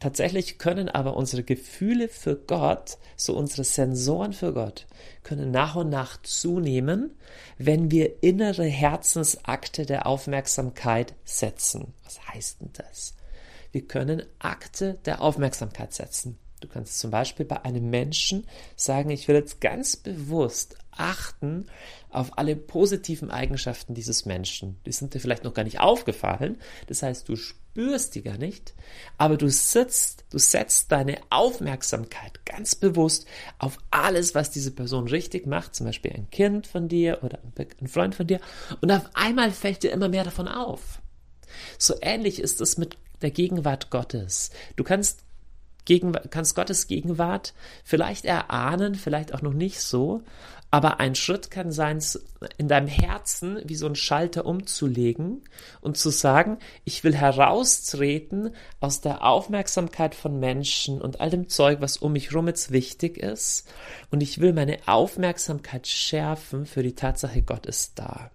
Tatsächlich 0.00 0.58
können 0.58 0.88
aber 0.88 1.16
unsere 1.16 1.42
Gefühle 1.42 2.08
für 2.08 2.36
Gott, 2.36 2.98
so 3.16 3.36
unsere 3.36 3.64
Sensoren 3.64 4.32
für 4.32 4.52
Gott, 4.52 4.86
können 5.24 5.50
nach 5.50 5.76
und 5.76 5.90
nach 5.90 6.22
zunehmen, 6.22 7.16
wenn 7.56 7.90
wir 7.90 8.22
innere 8.22 8.64
Herzensakte 8.64 9.86
der 9.86 10.06
Aufmerksamkeit 10.06 11.14
setzen. 11.24 11.94
Was 12.04 12.20
heißt 12.28 12.60
denn 12.60 12.70
das? 12.74 13.14
Wir 13.72 13.82
können 13.86 14.22
Akte 14.38 14.98
der 15.04 15.20
Aufmerksamkeit 15.20 15.92
setzen. 15.92 16.38
Du 16.60 16.68
kannst 16.68 16.98
zum 16.98 17.10
Beispiel 17.10 17.46
bei 17.46 17.64
einem 17.64 17.90
Menschen 17.90 18.46
sagen, 18.74 19.10
ich 19.10 19.28
will 19.28 19.36
jetzt 19.36 19.60
ganz 19.60 19.96
bewusst 19.96 20.76
achten 20.98 21.66
auf 22.10 22.38
alle 22.38 22.56
positiven 22.56 23.30
Eigenschaften 23.30 23.94
dieses 23.94 24.26
Menschen. 24.26 24.78
Die 24.86 24.92
sind 24.92 25.14
dir 25.14 25.20
vielleicht 25.20 25.44
noch 25.44 25.54
gar 25.54 25.64
nicht 25.64 25.80
aufgefallen. 25.80 26.58
Das 26.86 27.02
heißt, 27.02 27.28
du 27.28 27.36
spürst 27.36 28.14
die 28.14 28.22
gar 28.22 28.38
nicht, 28.38 28.74
aber 29.18 29.36
du 29.36 29.48
sitzt, 29.48 30.24
du 30.30 30.38
setzt 30.38 30.90
deine 30.90 31.18
Aufmerksamkeit 31.30 32.44
ganz 32.44 32.74
bewusst 32.74 33.26
auf 33.58 33.78
alles, 33.90 34.34
was 34.34 34.50
diese 34.50 34.72
Person 34.72 35.06
richtig 35.06 35.46
macht, 35.46 35.74
zum 35.74 35.86
Beispiel 35.86 36.12
ein 36.12 36.28
Kind 36.30 36.66
von 36.66 36.88
dir 36.88 37.20
oder 37.22 37.38
ein 37.80 37.88
Freund 37.88 38.14
von 38.14 38.26
dir, 38.26 38.40
und 38.80 38.90
auf 38.90 39.08
einmal 39.14 39.52
fällt 39.52 39.82
dir 39.82 39.92
immer 39.92 40.08
mehr 40.08 40.24
davon 40.24 40.48
auf. 40.48 41.00
So 41.78 41.94
ähnlich 42.00 42.40
ist 42.40 42.60
es 42.60 42.78
mit 42.78 42.96
der 43.22 43.30
Gegenwart 43.30 43.90
Gottes. 43.90 44.50
Du 44.76 44.84
kannst 44.84 45.20
Gegenwart, 45.84 46.30
kannst 46.30 46.54
Gottes 46.54 46.86
Gegenwart 46.86 47.54
vielleicht 47.82 48.24
erahnen, 48.24 48.94
vielleicht 48.94 49.32
auch 49.32 49.42
noch 49.42 49.54
nicht 49.54 49.80
so, 49.80 50.22
aber 50.70 51.00
ein 51.00 51.14
Schritt 51.14 51.50
kann 51.50 51.72
sein, 51.72 52.02
in 52.58 52.68
deinem 52.68 52.88
Herzen 52.88 53.60
wie 53.64 53.74
so 53.74 53.86
ein 53.86 53.94
Schalter 53.94 54.44
umzulegen 54.44 55.42
und 55.80 55.96
zu 55.96 56.10
sagen, 56.10 56.58
ich 56.84 57.04
will 57.04 57.14
heraustreten 57.14 58.54
aus 58.80 59.00
der 59.00 59.24
Aufmerksamkeit 59.24 60.14
von 60.14 60.38
Menschen 60.38 61.00
und 61.00 61.20
all 61.20 61.30
dem 61.30 61.48
Zeug, 61.48 61.80
was 61.80 61.96
um 61.96 62.12
mich 62.12 62.34
rum 62.34 62.48
jetzt 62.48 62.70
wichtig 62.70 63.16
ist. 63.16 63.66
Und 64.10 64.22
ich 64.22 64.40
will 64.40 64.52
meine 64.52 64.78
Aufmerksamkeit 64.86 65.86
schärfen 65.86 66.66
für 66.66 66.82
die 66.82 66.94
Tatsache, 66.94 67.40
Gott 67.40 67.64
ist 67.64 67.98
da. 67.98 68.30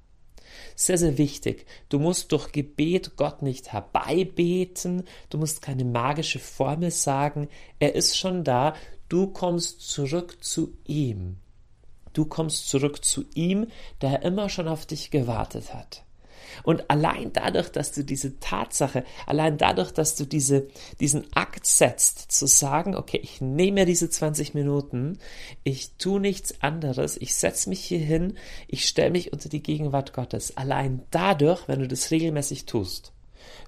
Sehr, 0.76 0.98
sehr 0.98 1.20
wichtig. 1.20 1.68
Du 1.90 2.00
musst 2.00 2.32
durch 2.32 2.52
Gebet 2.52 3.16
Gott 3.16 3.44
nicht 3.44 3.72
herbeibeten. 3.74 5.04
Du 5.30 5.38
musst 5.38 5.62
keine 5.62 5.86
magische 5.86 6.40
Formel 6.40 6.90
sagen. 6.90 7.48
Er 7.78 7.94
ist 7.94 8.18
schon 8.18 8.44
da. 8.44 8.76
Du 9.08 9.28
kommst 9.28 9.82
zurück 9.82 10.44
zu 10.44 10.76
ihm. 10.86 11.38
Du 12.14 12.26
kommst 12.26 12.70
zurück 12.70 13.04
zu 13.04 13.26
ihm, 13.34 13.68
der 14.02 14.24
immer 14.24 14.50
schon 14.50 14.68
auf 14.68 14.86
dich 14.86 15.12
gewartet 15.12 15.74
hat. 15.74 16.04
Und 16.62 16.90
allein 16.90 17.34
dadurch, 17.34 17.70
dass 17.70 17.92
du 17.92 18.04
diese 18.04 18.40
Tatsache, 18.40 19.04
allein 19.26 19.58
dadurch, 19.58 19.92
dass 19.92 20.16
du 20.16 20.26
diese, 20.26 20.68
diesen 21.00 21.26
Akt 21.34 21.66
setzt, 21.66 22.32
zu 22.32 22.46
sagen, 22.46 22.96
okay, 22.96 23.20
ich 23.22 23.42
nehme 23.42 23.86
diese 23.86 24.10
20 24.10 24.54
Minuten, 24.54 25.18
ich 25.64 25.96
tu 25.98 26.20
nichts 26.20 26.62
anderes, 26.62 27.18
ich 27.18 27.34
setze 27.36 27.70
mich 27.70 27.84
hier 27.84 28.00
hin, 28.00 28.38
ich 28.68 28.86
stelle 28.86 29.12
mich 29.12 29.34
unter 29.34 29.50
die 29.50 29.64
Gegenwart 29.64 30.14
Gottes. 30.14 30.56
Allein 30.58 31.04
dadurch, 31.10 31.68
wenn 31.68 31.80
du 31.80 31.88
das 31.88 32.12
regelmäßig 32.12 32.66
tust, 32.66 33.13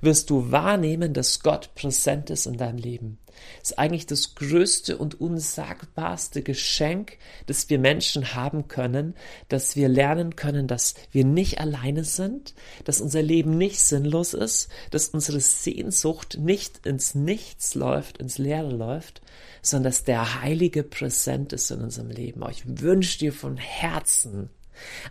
wirst 0.01 0.29
du 0.29 0.51
wahrnehmen, 0.51 1.13
dass 1.13 1.41
Gott 1.41 1.75
präsent 1.75 2.29
ist 2.29 2.46
in 2.46 2.58
deinem 2.58 2.77
Leben. 2.77 3.17
Das 3.60 3.72
ist 3.72 3.79
eigentlich 3.79 4.05
das 4.05 4.36
größte 4.36 4.98
und 4.98 5.20
unsagbarste 5.20 6.41
Geschenk, 6.41 7.17
das 7.48 7.70
wir 7.70 7.79
Menschen 7.79 8.34
haben 8.34 8.67
können, 8.67 9.15
dass 9.50 9.75
wir 9.75 9.89
lernen 9.89 10.36
können, 10.36 10.67
dass 10.67 10.96
wir 11.12 11.25
nicht 11.25 11.60
alleine 11.60 12.03
sind, 12.03 12.53
dass 12.84 13.01
unser 13.01 13.22
Leben 13.22 13.58
nicht 13.58 13.79
sinnlos 13.79 14.34
ist, 14.34 14.70
dass 14.91 15.10
unsere 15.10 15.39
Sehnsucht 15.39 16.38
nicht 16.39 16.86
ins 16.86 17.15
Nichts 17.15 17.75
läuft, 17.75 18.17
ins 18.17 18.38
Leere 18.38 18.72
läuft, 18.72 19.22
sondern 19.62 19.91
dass 19.91 20.03
der 20.03 20.41
Heilige 20.41 20.84
präsent 20.84 21.53
ist 21.53 21.72
in 21.72 21.82
unserem 21.82 22.10
Leben. 22.10 22.44
Ich 22.50 22.63
wünsche 22.82 23.20
dir 23.20 23.34
von 23.34 23.58
Herzen 23.58 24.50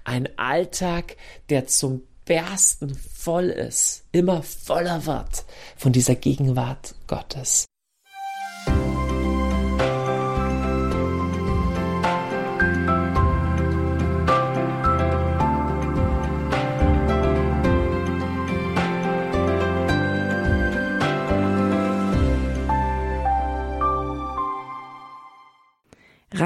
einen 0.04 0.28
Alltag, 0.36 1.16
der 1.48 1.66
zum 1.66 2.02
Bersten 2.24 2.94
voll 2.94 3.50
ist, 3.50 4.04
immer 4.12 4.42
voller 4.42 5.06
wird 5.06 5.44
von 5.76 5.92
dieser 5.92 6.14
Gegenwart 6.14 6.94
Gottes. 7.06 7.66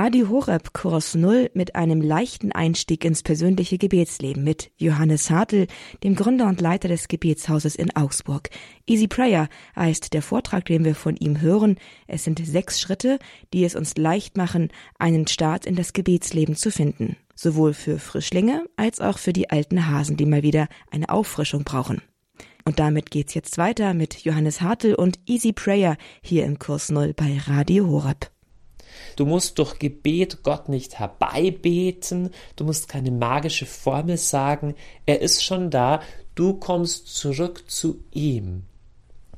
Radio 0.08 0.30
Horeb 0.30 0.72
Kurs 0.72 1.14
Null 1.14 1.50
mit 1.52 1.74
einem 1.74 2.00
leichten 2.00 2.50
Einstieg 2.50 3.04
ins 3.04 3.22
persönliche 3.22 3.76
Gebetsleben 3.76 4.42
mit 4.42 4.70
Johannes 4.78 5.28
Hartl, 5.28 5.66
dem 6.02 6.14
Gründer 6.14 6.46
und 6.46 6.62
Leiter 6.62 6.88
des 6.88 7.08
Gebetshauses 7.08 7.74
in 7.74 7.94
Augsburg. 7.94 8.48
Easy 8.86 9.06
Prayer 9.06 9.50
heißt 9.76 10.14
der 10.14 10.22
Vortrag, 10.22 10.64
den 10.64 10.86
wir 10.86 10.94
von 10.94 11.14
ihm 11.16 11.42
hören. 11.42 11.76
Es 12.06 12.24
sind 12.24 12.40
sechs 12.42 12.80
Schritte, 12.80 13.18
die 13.52 13.66
es 13.66 13.76
uns 13.76 13.98
leicht 13.98 14.38
machen, 14.38 14.70
einen 14.98 15.26
Start 15.26 15.66
in 15.66 15.76
das 15.76 15.92
Gebetsleben 15.92 16.56
zu 16.56 16.70
finden. 16.70 17.18
Sowohl 17.34 17.74
für 17.74 17.98
Frischlinge 17.98 18.64
als 18.76 19.02
auch 19.02 19.18
für 19.18 19.34
die 19.34 19.50
alten 19.50 19.88
Hasen, 19.88 20.16
die 20.16 20.24
mal 20.24 20.42
wieder 20.42 20.68
eine 20.90 21.10
Auffrischung 21.10 21.64
brauchen. 21.64 22.00
Und 22.64 22.78
damit 22.78 23.10
geht's 23.10 23.34
jetzt 23.34 23.58
weiter 23.58 23.92
mit 23.92 24.24
Johannes 24.24 24.62
Hartl 24.62 24.94
und 24.94 25.18
Easy 25.26 25.52
Prayer 25.52 25.98
hier 26.22 26.46
im 26.46 26.58
Kurs 26.58 26.90
Null 26.90 27.12
bei 27.12 27.36
Radio 27.46 27.86
Horeb. 27.88 28.30
Du 29.18 29.26
musst 29.26 29.58
durch 29.58 29.80
Gebet 29.80 30.44
Gott 30.44 30.68
nicht 30.68 31.00
herbeibeten. 31.00 32.30
Du 32.54 32.62
musst 32.62 32.86
keine 32.86 33.10
magische 33.10 33.66
Formel 33.66 34.16
sagen. 34.16 34.76
Er 35.06 35.20
ist 35.20 35.42
schon 35.42 35.70
da. 35.70 36.02
Du 36.36 36.54
kommst 36.54 37.08
zurück 37.08 37.68
zu 37.68 37.98
ihm. 38.12 38.62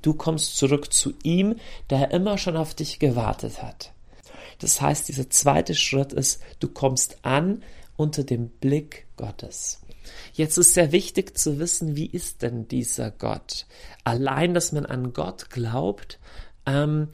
Du 0.02 0.12
kommst 0.12 0.58
zurück 0.58 0.92
zu 0.92 1.14
ihm, 1.22 1.56
der 1.88 2.10
immer 2.10 2.36
schon 2.36 2.58
auf 2.58 2.74
dich 2.74 2.98
gewartet 2.98 3.62
hat. 3.62 3.94
Das 4.58 4.82
heißt, 4.82 5.08
dieser 5.08 5.30
zweite 5.30 5.74
Schritt 5.74 6.12
ist, 6.12 6.42
du 6.58 6.68
kommst 6.68 7.24
an 7.24 7.62
unter 7.96 8.22
dem 8.22 8.50
Blick 8.50 9.06
Gottes. 9.16 9.80
Jetzt 10.34 10.58
ist 10.58 10.74
sehr 10.74 10.92
wichtig 10.92 11.38
zu 11.38 11.58
wissen, 11.58 11.96
wie 11.96 12.04
ist 12.04 12.42
denn 12.42 12.68
dieser 12.68 13.10
Gott? 13.10 13.64
Allein, 14.04 14.52
dass 14.52 14.72
man 14.72 14.84
an 14.84 15.14
Gott 15.14 15.48
glaubt, 15.48 16.18
ähm, 16.66 17.08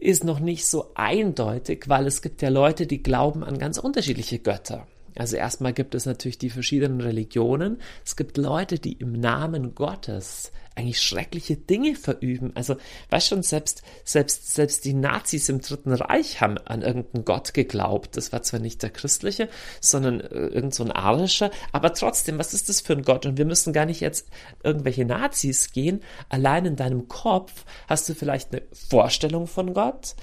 ist 0.00 0.24
noch 0.24 0.40
nicht 0.40 0.66
so 0.66 0.92
eindeutig, 0.94 1.84
weil 1.88 2.06
es 2.06 2.22
gibt 2.22 2.42
ja 2.42 2.48
Leute, 2.48 2.86
die 2.86 3.02
glauben 3.02 3.44
an 3.44 3.58
ganz 3.58 3.78
unterschiedliche 3.78 4.38
Götter. 4.38 4.86
Also 5.16 5.36
erstmal 5.36 5.72
gibt 5.72 5.94
es 5.94 6.06
natürlich 6.06 6.38
die 6.38 6.50
verschiedenen 6.50 7.00
Religionen. 7.00 7.78
Es 8.04 8.16
gibt 8.16 8.36
Leute, 8.36 8.78
die 8.78 8.92
im 8.94 9.12
Namen 9.12 9.74
Gottes 9.74 10.52
eigentlich 10.80 11.00
schreckliche 11.00 11.56
Dinge 11.56 11.94
verüben. 11.94 12.52
Also, 12.54 12.76
weißt 13.10 13.28
schon, 13.28 13.42
selbst, 13.42 13.82
selbst, 14.04 14.54
selbst 14.54 14.84
die 14.84 14.94
Nazis 14.94 15.48
im 15.48 15.60
Dritten 15.60 15.92
Reich 15.92 16.40
haben 16.40 16.58
an 16.58 16.82
irgendeinen 16.82 17.24
Gott 17.24 17.54
geglaubt. 17.54 18.16
Das 18.16 18.32
war 18.32 18.42
zwar 18.42 18.60
nicht 18.60 18.82
der 18.82 18.90
christliche, 18.90 19.48
sondern 19.80 20.20
äh, 20.20 20.46
irgend 20.46 20.74
so 20.74 20.84
ein 20.84 20.92
arischer, 20.92 21.50
aber 21.72 21.92
trotzdem, 21.92 22.38
was 22.38 22.54
ist 22.54 22.68
das 22.68 22.80
für 22.80 22.94
ein 22.94 23.02
Gott? 23.02 23.26
Und 23.26 23.36
wir 23.36 23.44
müssen 23.44 23.72
gar 23.72 23.86
nicht 23.86 24.00
jetzt 24.00 24.28
irgendwelche 24.62 25.04
Nazis 25.04 25.72
gehen. 25.72 26.00
Allein 26.28 26.64
in 26.66 26.76
deinem 26.76 27.08
Kopf 27.08 27.64
hast 27.88 28.08
du 28.08 28.14
vielleicht 28.14 28.52
eine 28.52 28.62
Vorstellung 28.72 29.46
von 29.46 29.74
Gott, 29.74 30.14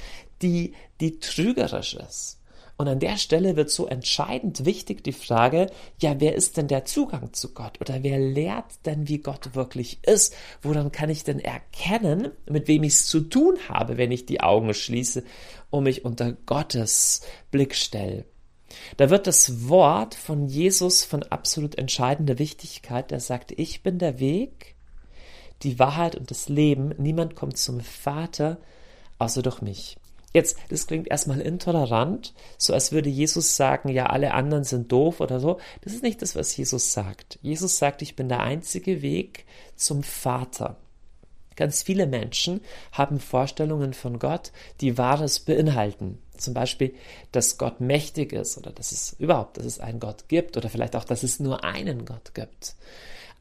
die, 0.41 0.73
die 1.01 1.19
trügerisch 1.19 1.95
ist. 1.95 2.39
Und 2.77 2.87
an 2.87 2.99
der 2.99 3.17
Stelle 3.17 3.55
wird 3.55 3.71
so 3.71 3.87
entscheidend 3.87 4.63
wichtig 4.63 5.03
die 5.03 5.11
Frage, 5.11 5.71
ja, 5.99 6.19
wer 6.19 6.35
ist 6.35 6.57
denn 6.57 6.67
der 6.67 6.85
Zugang 6.85 7.33
zu 7.33 7.55
Gott? 7.55 7.81
Oder 7.81 8.03
wer 8.03 8.19
lehrt 8.19 8.85
denn, 8.85 9.07
wie 9.07 9.17
Gott 9.17 9.55
wirklich 9.55 9.97
ist? 10.03 10.35
Woran 10.61 10.91
kann 10.91 11.09
ich 11.09 11.23
denn 11.23 11.39
erkennen, 11.39 12.31
mit 12.47 12.67
wem 12.67 12.83
ich 12.83 12.93
es 12.93 13.07
zu 13.07 13.21
tun 13.21 13.57
habe, 13.67 13.97
wenn 13.97 14.11
ich 14.11 14.27
die 14.27 14.41
Augen 14.41 14.75
schließe 14.75 15.23
und 15.71 15.85
mich 15.85 16.05
unter 16.05 16.33
Gottes 16.45 17.21
Blick 17.49 17.73
stelle? 17.73 18.25
Da 18.97 19.09
wird 19.09 19.25
das 19.25 19.67
Wort 19.69 20.13
von 20.13 20.47
Jesus 20.47 21.03
von 21.03 21.23
absolut 21.23 21.79
entscheidender 21.79 22.37
Wichtigkeit. 22.37 23.09
Der 23.09 23.19
sagt, 23.19 23.53
ich 23.53 23.81
bin 23.81 23.97
der 23.97 24.19
Weg, 24.19 24.75
die 25.63 25.79
Wahrheit 25.79 26.15
und 26.15 26.29
das 26.29 26.47
Leben. 26.47 26.93
Niemand 26.99 27.35
kommt 27.35 27.57
zum 27.57 27.79
Vater 27.79 28.59
außer 29.17 29.41
durch 29.41 29.61
mich. 29.61 29.97
Jetzt, 30.33 30.57
das 30.69 30.87
klingt 30.87 31.07
erstmal 31.07 31.41
intolerant, 31.41 32.33
so 32.57 32.73
als 32.73 32.91
würde 32.91 33.09
Jesus 33.09 33.55
sagen, 33.55 33.89
ja, 33.89 34.07
alle 34.07 34.33
anderen 34.33 34.63
sind 34.63 34.91
doof 34.91 35.19
oder 35.21 35.39
so. 35.39 35.59
Das 35.81 35.93
ist 35.93 36.03
nicht 36.03 36.21
das, 36.21 36.35
was 36.35 36.55
Jesus 36.55 36.91
sagt. 36.91 37.39
Jesus 37.41 37.77
sagt, 37.77 38.01
ich 38.01 38.15
bin 38.15 38.29
der 38.29 38.41
einzige 38.41 39.01
Weg 39.01 39.45
zum 39.75 40.03
Vater. 40.03 40.77
Ganz 41.55 41.81
viele 41.81 42.05
Menschen 42.05 42.61
haben 42.91 43.19
Vorstellungen 43.19 43.93
von 43.93 44.19
Gott, 44.19 44.51
die 44.79 44.97
Wahres 44.97 45.39
beinhalten. 45.39 46.19
Zum 46.37 46.53
Beispiel, 46.53 46.93
dass 47.31 47.57
Gott 47.57 47.81
mächtig 47.81 48.31
ist 48.31 48.57
oder 48.59 48.71
dass 48.71 48.91
es 48.91 49.15
überhaupt, 49.17 49.57
dass 49.57 49.65
es 49.65 49.79
einen 49.79 49.99
Gott 49.99 50.27
gibt 50.27 50.55
oder 50.55 50.69
vielleicht 50.69 50.95
auch, 50.95 51.03
dass 51.03 51.23
es 51.23 51.39
nur 51.39 51.63
einen 51.63 52.05
Gott 52.05 52.35
gibt. 52.35 52.75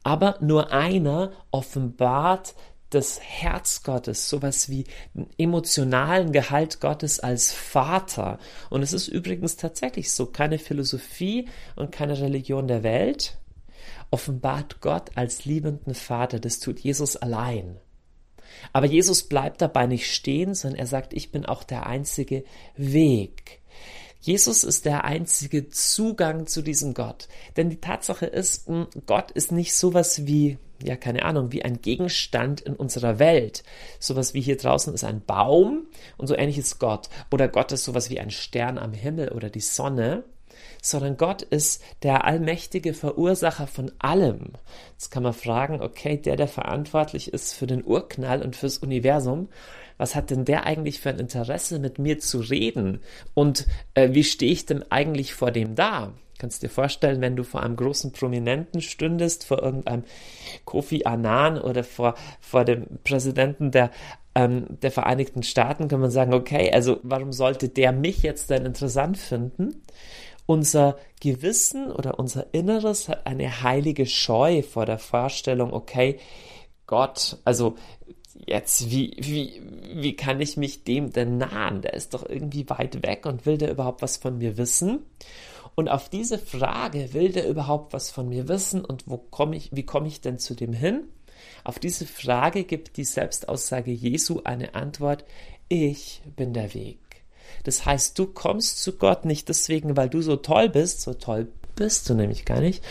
Aber 0.03 0.37
nur 0.41 0.71
einer 0.71 1.31
offenbart 1.51 2.55
das 2.89 3.19
Herz 3.21 3.83
Gottes, 3.83 4.29
sowas 4.29 4.69
wie 4.69 4.85
emotionalen 5.37 6.31
Gehalt 6.31 6.79
Gottes 6.79 7.19
als 7.19 7.51
Vater. 7.51 8.39
Und 8.69 8.81
es 8.81 8.93
ist 8.93 9.07
übrigens 9.07 9.57
tatsächlich 9.57 10.11
so, 10.11 10.27
keine 10.27 10.57
Philosophie 10.57 11.49
und 11.75 11.91
keine 11.91 12.19
Religion 12.19 12.67
der 12.67 12.83
Welt 12.83 13.37
offenbart 14.11 14.81
Gott 14.81 15.11
als 15.15 15.45
liebenden 15.45 15.93
Vater. 15.93 16.39
Das 16.39 16.59
tut 16.59 16.79
Jesus 16.79 17.15
allein. 17.15 17.77
Aber 18.73 18.85
Jesus 18.85 19.23
bleibt 19.23 19.61
dabei 19.61 19.85
nicht 19.85 20.11
stehen, 20.11 20.55
sondern 20.55 20.79
er 20.79 20.87
sagt, 20.87 21.13
ich 21.13 21.31
bin 21.31 21.45
auch 21.45 21.63
der 21.63 21.85
einzige 21.85 22.43
Weg. 22.75 23.61
Jesus 24.19 24.63
ist 24.63 24.85
der 24.85 25.03
einzige 25.03 25.69
Zugang 25.69 26.47
zu 26.47 26.61
diesem 26.61 26.93
Gott. 26.93 27.27
Denn 27.55 27.69
die 27.69 27.79
Tatsache 27.79 28.25
ist, 28.25 28.67
Gott 29.05 29.31
ist 29.31 29.51
nicht 29.51 29.75
sowas 29.75 30.25
wie 30.25 30.57
ja, 30.83 30.95
keine 30.95 31.23
Ahnung, 31.23 31.51
wie 31.51 31.63
ein 31.63 31.81
Gegenstand 31.81 32.61
in 32.61 32.75
unserer 32.75 33.19
Welt. 33.19 33.63
Sowas 33.99 34.33
wie 34.33 34.41
hier 34.41 34.57
draußen 34.57 34.93
ist 34.93 35.03
ein 35.03 35.21
Baum 35.25 35.87
und 36.17 36.27
so 36.27 36.35
ähnlich 36.35 36.57
ist 36.57 36.79
Gott. 36.79 37.09
Oder 37.31 37.47
Gott 37.47 37.71
ist 37.71 37.83
sowas 37.83 38.09
wie 38.09 38.19
ein 38.19 38.31
Stern 38.31 38.77
am 38.77 38.93
Himmel 38.93 39.29
oder 39.29 39.49
die 39.49 39.61
Sonne. 39.61 40.23
Sondern 40.81 41.17
Gott 41.17 41.41
ist 41.41 41.83
der 42.03 42.25
allmächtige 42.25 42.93
Verursacher 42.93 43.67
von 43.67 43.91
allem. 43.99 44.53
Jetzt 44.91 45.11
kann 45.11 45.23
man 45.23 45.33
fragen, 45.33 45.81
okay, 45.81 46.17
der, 46.17 46.35
der 46.35 46.47
verantwortlich 46.47 47.33
ist 47.33 47.53
für 47.53 47.67
den 47.67 47.83
Urknall 47.83 48.41
und 48.41 48.55
fürs 48.55 48.77
Universum, 48.77 49.49
was 49.97 50.15
hat 50.15 50.29
denn 50.29 50.45
der 50.45 50.65
eigentlich 50.65 50.99
für 50.99 51.09
ein 51.09 51.19
Interesse, 51.19 51.79
mit 51.79 51.99
mir 51.99 52.19
zu 52.19 52.39
reden? 52.39 53.01
Und 53.33 53.65
äh, 53.95 54.13
wie 54.13 54.23
stehe 54.23 54.51
ich 54.51 54.65
denn 54.65 54.83
eigentlich 54.91 55.33
vor 55.33 55.51
dem 55.51 55.75
da? 55.75 56.13
Kannst 56.39 56.61
dir 56.61 56.69
vorstellen, 56.69 57.21
wenn 57.21 57.35
du 57.35 57.43
vor 57.43 57.63
einem 57.63 57.75
großen 57.75 58.11
Prominenten 58.11 58.81
stündest, 58.81 59.45
vor 59.45 59.61
irgendeinem 59.61 60.03
Kofi 60.65 61.03
Annan 61.05 61.59
oder 61.59 61.83
vor, 61.83 62.15
vor 62.39 62.63
dem 62.63 62.85
Präsidenten 63.03 63.71
der, 63.71 63.91
ähm, 64.35 64.65
der 64.81 64.91
Vereinigten 64.91 65.43
Staaten, 65.43 65.87
kann 65.87 65.99
man 65.99 66.11
sagen, 66.11 66.33
okay, 66.33 66.71
also 66.71 66.99
warum 67.03 67.33
sollte 67.33 67.69
der 67.69 67.91
mich 67.91 68.21
jetzt 68.21 68.49
denn 68.49 68.65
interessant 68.65 69.17
finden? 69.17 69.81
Unser 70.45 70.97
Gewissen 71.19 71.91
oder 71.91 72.19
unser 72.19 72.53
Inneres 72.53 73.09
hat 73.09 73.25
eine 73.25 73.63
heilige 73.63 74.05
Scheu 74.05 74.61
vor 74.61 74.85
der 74.85 74.99
Vorstellung, 74.99 75.73
okay, 75.73 76.19
Gott, 76.85 77.37
also 77.43 77.75
jetzt, 78.45 78.91
wie, 78.91 79.15
wie, 79.19 79.61
wie 79.93 80.15
kann 80.15 80.39
ich 80.39 80.57
mich 80.57 80.83
dem 80.83 81.11
denn 81.11 81.37
nahen? 81.37 81.81
Der 81.81 81.93
ist 81.93 82.13
doch 82.13 82.27
irgendwie 82.27 82.69
weit 82.69 83.03
weg 83.03 83.25
und 83.25 83.45
will 83.45 83.57
der 83.57 83.71
überhaupt 83.71 84.01
was 84.01 84.17
von 84.17 84.37
mir 84.37 84.57
wissen? 84.57 84.99
Und 85.79 85.89
auf 85.89 86.09
diese 86.09 86.39
Frage, 86.39 87.13
will 87.13 87.31
der 87.31 87.47
überhaupt 87.47 87.93
was 87.93 88.09
von 88.09 88.27
mir 88.27 88.47
wissen 88.47 88.83
und 88.83 89.03
wo 89.05 89.17
komme 89.17 89.55
ich, 89.55 89.69
wie 89.71 89.85
komme 89.85 90.07
ich 90.07 90.21
denn 90.21 90.39
zu 90.39 90.55
dem 90.55 90.73
hin? 90.73 91.03
Auf 91.63 91.77
diese 91.77 92.07
Frage 92.07 92.63
gibt 92.63 92.97
die 92.97 93.03
Selbstaussage 93.03 93.91
Jesu 93.91 94.41
eine 94.43 94.73
Antwort, 94.73 95.23
ich 95.69 96.23
bin 96.35 96.55
der 96.55 96.73
Weg. 96.73 96.97
Das 97.63 97.85
heißt, 97.85 98.17
du 98.17 98.25
kommst 98.25 98.81
zu 98.81 98.97
Gott 98.97 99.23
nicht 99.25 99.49
deswegen, 99.49 99.95
weil 99.95 100.09
du 100.09 100.23
so 100.23 100.37
toll 100.37 100.67
bist, 100.67 101.01
so 101.01 101.13
toll 101.13 101.47
bist 101.75 102.09
du 102.09 102.15
nämlich 102.15 102.43
gar 102.43 102.59
nicht, 102.59 102.83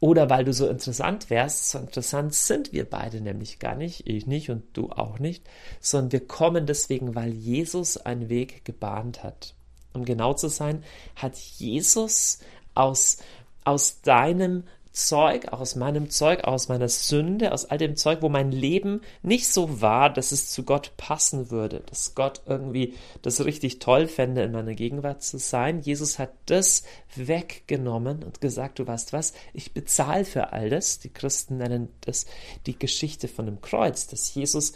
oder 0.00 0.30
weil 0.30 0.46
du 0.46 0.54
so 0.54 0.66
interessant 0.66 1.28
wärst, 1.28 1.68
so 1.68 1.78
interessant 1.78 2.32
sind 2.32 2.72
wir 2.72 2.88
beide 2.88 3.20
nämlich 3.20 3.58
gar 3.58 3.74
nicht, 3.74 4.08
ich 4.08 4.26
nicht 4.26 4.48
und 4.48 4.62
du 4.72 4.88
auch 4.88 5.18
nicht, 5.18 5.46
sondern 5.78 6.12
wir 6.12 6.26
kommen 6.26 6.64
deswegen, 6.64 7.14
weil 7.14 7.32
Jesus 7.32 7.98
einen 7.98 8.30
Weg 8.30 8.64
gebahnt 8.64 9.22
hat 9.22 9.56
um 9.92 10.04
genau 10.04 10.34
zu 10.34 10.48
sein, 10.48 10.84
hat 11.16 11.36
Jesus 11.36 12.40
aus, 12.74 13.18
aus 13.64 14.00
deinem 14.02 14.64
Zeug, 14.92 15.52
aus 15.52 15.76
meinem 15.76 16.10
Zeug, 16.10 16.44
aus 16.44 16.68
meiner 16.68 16.88
Sünde, 16.88 17.52
aus 17.52 17.64
all 17.64 17.78
dem 17.78 17.96
Zeug, 17.96 18.22
wo 18.22 18.28
mein 18.28 18.50
Leben 18.50 19.02
nicht 19.22 19.46
so 19.46 19.80
war, 19.80 20.12
dass 20.12 20.32
es 20.32 20.50
zu 20.50 20.64
Gott 20.64 20.92
passen 20.96 21.50
würde, 21.50 21.82
dass 21.86 22.16
Gott 22.16 22.42
irgendwie 22.46 22.94
das 23.22 23.44
richtig 23.44 23.78
toll 23.78 24.08
fände, 24.08 24.42
in 24.42 24.52
meiner 24.52 24.74
Gegenwart 24.74 25.22
zu 25.22 25.38
sein. 25.38 25.80
Jesus 25.80 26.18
hat 26.18 26.32
das 26.46 26.82
weggenommen 27.14 28.24
und 28.24 28.40
gesagt, 28.40 28.80
du 28.80 28.86
weißt 28.86 29.12
was, 29.12 29.32
ich 29.54 29.72
bezahle 29.72 30.24
für 30.24 30.52
all 30.52 30.70
das. 30.70 30.98
Die 30.98 31.10
Christen 31.10 31.58
nennen 31.58 31.88
das 32.00 32.26
die 32.66 32.78
Geschichte 32.78 33.28
von 33.28 33.46
dem 33.46 33.60
Kreuz, 33.60 34.08
dass 34.08 34.34
Jesus 34.34 34.72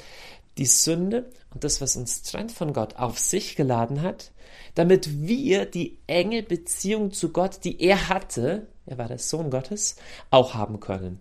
die 0.59 0.67
Sünde 0.67 1.29
und 1.53 1.65
das, 1.65 1.81
was 1.81 1.97
uns 1.97 2.23
trennt 2.23 2.53
von 2.53 2.73
Gott, 2.73 2.97
auf 2.97 3.19
sich 3.19 3.57
geladen 3.57 4.03
hat, 4.03 4.31
damit 4.75 5.27
wir 5.27 5.67
die 5.67 5.99
enge 6.07 6.43
Beziehung 6.43 7.13
zu 7.13 7.31
Gott, 7.31 7.65
die 7.65 7.81
er 7.81 8.09
hatte, 8.09 8.67
er 8.87 8.99
war 8.99 9.09
der 9.09 9.19
Sohn 9.19 9.51
Gottes, 9.51 9.97
auch 10.31 10.55
haben 10.55 10.81
können. 10.81 11.21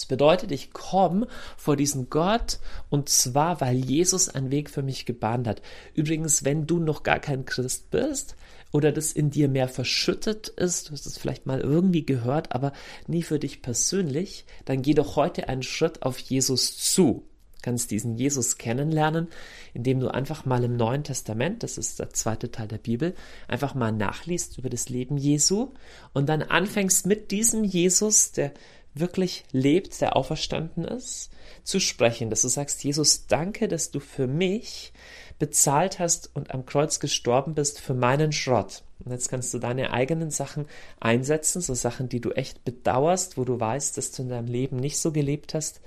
Das 0.00 0.06
bedeutet, 0.06 0.50
ich 0.50 0.72
komme 0.72 1.28
vor 1.58 1.76
diesen 1.76 2.08
Gott 2.08 2.58
und 2.88 3.10
zwar, 3.10 3.60
weil 3.60 3.76
Jesus 3.76 4.30
einen 4.30 4.50
Weg 4.50 4.70
für 4.70 4.82
mich 4.82 5.04
gebahnt 5.04 5.46
hat. 5.46 5.60
Übrigens, 5.92 6.42
wenn 6.42 6.66
du 6.66 6.78
noch 6.78 7.02
gar 7.02 7.18
kein 7.18 7.44
Christ 7.44 7.90
bist 7.90 8.34
oder 8.72 8.92
das 8.92 9.12
in 9.12 9.30
dir 9.30 9.48
mehr 9.48 9.68
verschüttet 9.68 10.48
ist, 10.48 10.88
du 10.88 10.92
hast 10.92 11.04
es 11.04 11.18
vielleicht 11.18 11.44
mal 11.44 11.60
irgendwie 11.60 12.06
gehört, 12.06 12.52
aber 12.52 12.72
nie 13.08 13.22
für 13.22 13.38
dich 13.38 13.60
persönlich, 13.60 14.46
dann 14.64 14.80
geh 14.80 14.94
doch 14.94 15.16
heute 15.16 15.48
einen 15.48 15.62
Schritt 15.62 16.00
auf 16.02 16.18
Jesus 16.18 16.78
zu 16.78 17.26
kannst 17.62 17.90
diesen 17.90 18.16
Jesus 18.16 18.58
kennenlernen, 18.58 19.28
indem 19.74 20.00
du 20.00 20.08
einfach 20.08 20.44
mal 20.44 20.64
im 20.64 20.76
Neuen 20.76 21.04
Testament, 21.04 21.62
das 21.62 21.78
ist 21.78 21.98
der 21.98 22.10
zweite 22.10 22.50
Teil 22.50 22.68
der 22.68 22.78
Bibel, 22.78 23.14
einfach 23.48 23.74
mal 23.74 23.92
nachliest 23.92 24.58
über 24.58 24.70
das 24.70 24.88
Leben 24.88 25.16
Jesu 25.16 25.72
und 26.12 26.28
dann 26.28 26.42
anfängst 26.42 27.06
mit 27.06 27.30
diesem 27.30 27.64
Jesus, 27.64 28.32
der 28.32 28.52
wirklich 28.94 29.44
lebt, 29.52 30.00
der 30.00 30.16
auferstanden 30.16 30.84
ist, 30.84 31.30
zu 31.62 31.78
sprechen, 31.80 32.30
dass 32.30 32.42
du 32.42 32.48
sagst, 32.48 32.82
Jesus, 32.82 33.26
danke, 33.26 33.68
dass 33.68 33.90
du 33.90 34.00
für 34.00 34.26
mich 34.26 34.92
bezahlt 35.38 35.98
hast 35.98 36.30
und 36.34 36.52
am 36.52 36.66
Kreuz 36.66 37.00
gestorben 37.00 37.54
bist 37.54 37.80
für 37.80 37.94
meinen 37.94 38.32
Schrott. 38.32 38.82
Und 39.04 39.12
jetzt 39.12 39.28
kannst 39.28 39.54
du 39.54 39.58
deine 39.58 39.92
eigenen 39.92 40.30
Sachen 40.30 40.66
einsetzen, 41.00 41.62
so 41.62 41.74
Sachen, 41.74 42.08
die 42.08 42.20
du 42.20 42.32
echt 42.32 42.64
bedauerst, 42.64 43.38
wo 43.38 43.44
du 43.44 43.58
weißt, 43.58 43.96
dass 43.96 44.12
du 44.12 44.22
in 44.22 44.28
deinem 44.28 44.48
Leben 44.48 44.76
nicht 44.76 44.98
so 44.98 45.12
gelebt 45.12 45.54
hast, 45.54 45.80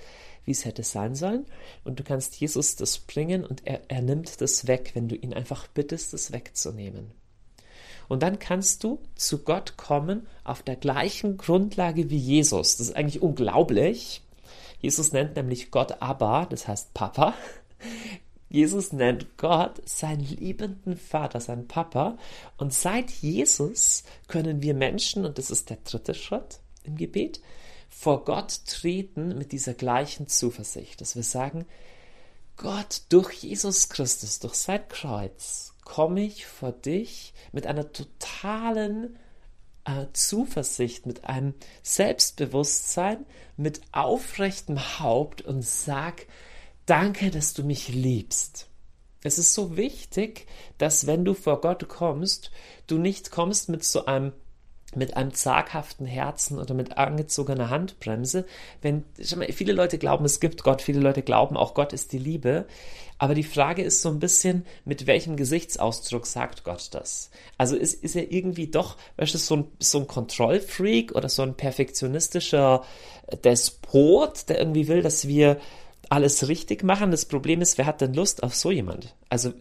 wie 0.45 0.51
es 0.51 0.65
hätte 0.65 0.84
sein 0.84 1.15
sollen. 1.15 1.45
Und 1.84 1.99
du 1.99 2.03
kannst 2.03 2.36
Jesus 2.39 2.75
das 2.75 2.99
bringen 2.99 3.45
und 3.45 3.65
er, 3.65 3.82
er 3.88 4.01
nimmt 4.01 4.41
das 4.41 4.67
weg, 4.67 4.91
wenn 4.93 5.08
du 5.08 5.15
ihn 5.15 5.34
einfach 5.34 5.67
bittest, 5.67 6.13
das 6.13 6.32
wegzunehmen. 6.32 7.12
Und 8.10 8.21
dann 8.21 8.39
kannst 8.39 8.84
du 8.84 8.99
zu 9.15 9.39
Gott 9.39 9.77
kommen 9.77 10.27
auf 10.43 10.62
der 10.62 10.75
gleichen 10.75 11.38
Grundlage 11.38 12.10
wie 12.10 12.17
Jesus. 12.17 12.77
Das 12.77 12.89
ist 12.89 12.95
eigentlich 12.95 13.21
unglaublich. 13.21 14.21
Jesus 14.79 15.13
nennt 15.13 15.36
nämlich 15.36 15.71
Gott 15.71 16.01
Abba, 16.01 16.45
das 16.45 16.67
heißt 16.67 16.93
Papa. 16.93 17.34
Jesus 18.49 18.93
nennt 18.93 19.38
Gott 19.38 19.82
seinen 19.89 20.23
liebenden 20.23 20.95
Vater, 20.95 21.39
seinen 21.39 21.67
Papa. 21.67 22.17
Und 22.58 22.71
seit 22.71 23.10
Jesus 23.10 24.03
können 24.27 24.62
wir 24.62 24.75
Menschen, 24.75 25.25
und 25.25 25.39
das 25.39 25.49
ist 25.49 25.71
der 25.71 25.77
dritte 25.84 26.13
Schritt 26.13 26.60
im 26.84 26.95
Gebet, 26.95 27.41
vor 27.95 28.25
Gott 28.25 28.65
treten 28.65 29.38
mit 29.38 29.51
dieser 29.51 29.73
gleichen 29.73 30.27
Zuversicht, 30.27 30.99
dass 30.99 31.15
wir 31.15 31.23
sagen, 31.23 31.65
Gott, 32.58 33.03
durch 33.10 33.34
Jesus 33.34 33.89
Christus, 33.89 34.39
durch 34.39 34.56
sein 34.56 34.88
Kreuz, 34.89 35.73
komme 35.86 36.21
ich 36.21 36.45
vor 36.45 36.71
dich 36.71 37.34
mit 37.51 37.65
einer 37.65 37.91
totalen 37.91 39.17
äh, 39.86 40.08
Zuversicht, 40.13 41.06
mit 41.06 41.25
einem 41.25 41.53
Selbstbewusstsein, 41.82 43.25
mit 43.58 43.82
aufrechtem 43.91 44.99
Haupt 44.99 45.41
und 45.41 45.63
sag, 45.63 46.27
danke, 46.86 47.32
dass 47.32 47.53
du 47.53 47.63
mich 47.63 47.89
liebst. 47.89 48.67
Es 49.23 49.38
ist 49.38 49.53
so 49.53 49.77
wichtig, 49.77 50.47
dass 50.77 51.08
wenn 51.08 51.23
du 51.23 51.34
vor 51.34 51.62
Gott 51.62 51.88
kommst, 51.88 52.51
du 52.88 52.97
nicht 52.97 53.32
kommst 53.32 53.69
mit 53.69 53.84
so 53.84 54.06
einem 54.06 54.34
mit 54.95 55.17
einem 55.17 55.34
zaghaften 55.34 56.06
Herzen 56.06 56.60
oder 56.60 56.73
mit 56.73 56.97
angezogener 56.97 57.69
Handbremse. 57.69 58.45
Wenn 58.82 59.03
mal, 59.36 59.51
viele 59.51 59.73
Leute 59.73 59.97
glauben, 59.97 60.25
es 60.25 60.39
gibt 60.39 60.63
Gott, 60.63 60.82
viele 60.82 60.99
Leute 60.99 61.21
glauben, 61.21 61.58
auch 61.58 61.73
Gott 61.73 61.93
ist 61.93 62.12
die 62.12 62.19
Liebe. 62.19 62.65
Aber 63.17 63.36
die 63.36 63.43
Frage 63.43 63.84
ist 63.84 64.01
so 64.01 64.10
ein 64.10 64.19
bisschen, 64.19 64.65
mit 64.86 65.08
welchem 65.08 65.38
Gesichtsausdruck 65.38 66.25
sagt 66.25 66.63
Gott 66.63 66.89
das? 66.91 67.29
Also 67.58 67.75
ist, 67.75 68.03
ist 68.03 68.15
er 68.15 68.32
irgendwie 68.32 68.67
doch, 68.67 68.97
weißt 69.17 69.34
du, 69.34 69.38
so 69.38 69.56
ein, 69.58 69.67
so 69.79 69.99
ein 69.99 70.08
Kontrollfreak 70.08 71.13
oder 71.13 71.29
so 71.29 71.43
ein 71.43 71.56
perfektionistischer 71.56 72.84
Despot, 73.43 74.49
der 74.49 74.60
irgendwie 74.60 74.88
will, 74.88 75.01
dass 75.01 75.27
wir 75.27 75.58
alles 76.10 76.47
richtig 76.47 76.84
machen. 76.84 77.12
Das 77.12 77.25
Problem 77.25 77.62
ist, 77.62 77.77
wer 77.77 77.86
hat 77.86 78.01
denn 78.01 78.13
Lust 78.13 78.43
auf 78.43 78.56
so 78.56 78.71
jemand? 78.71 79.15
Also 79.29 79.53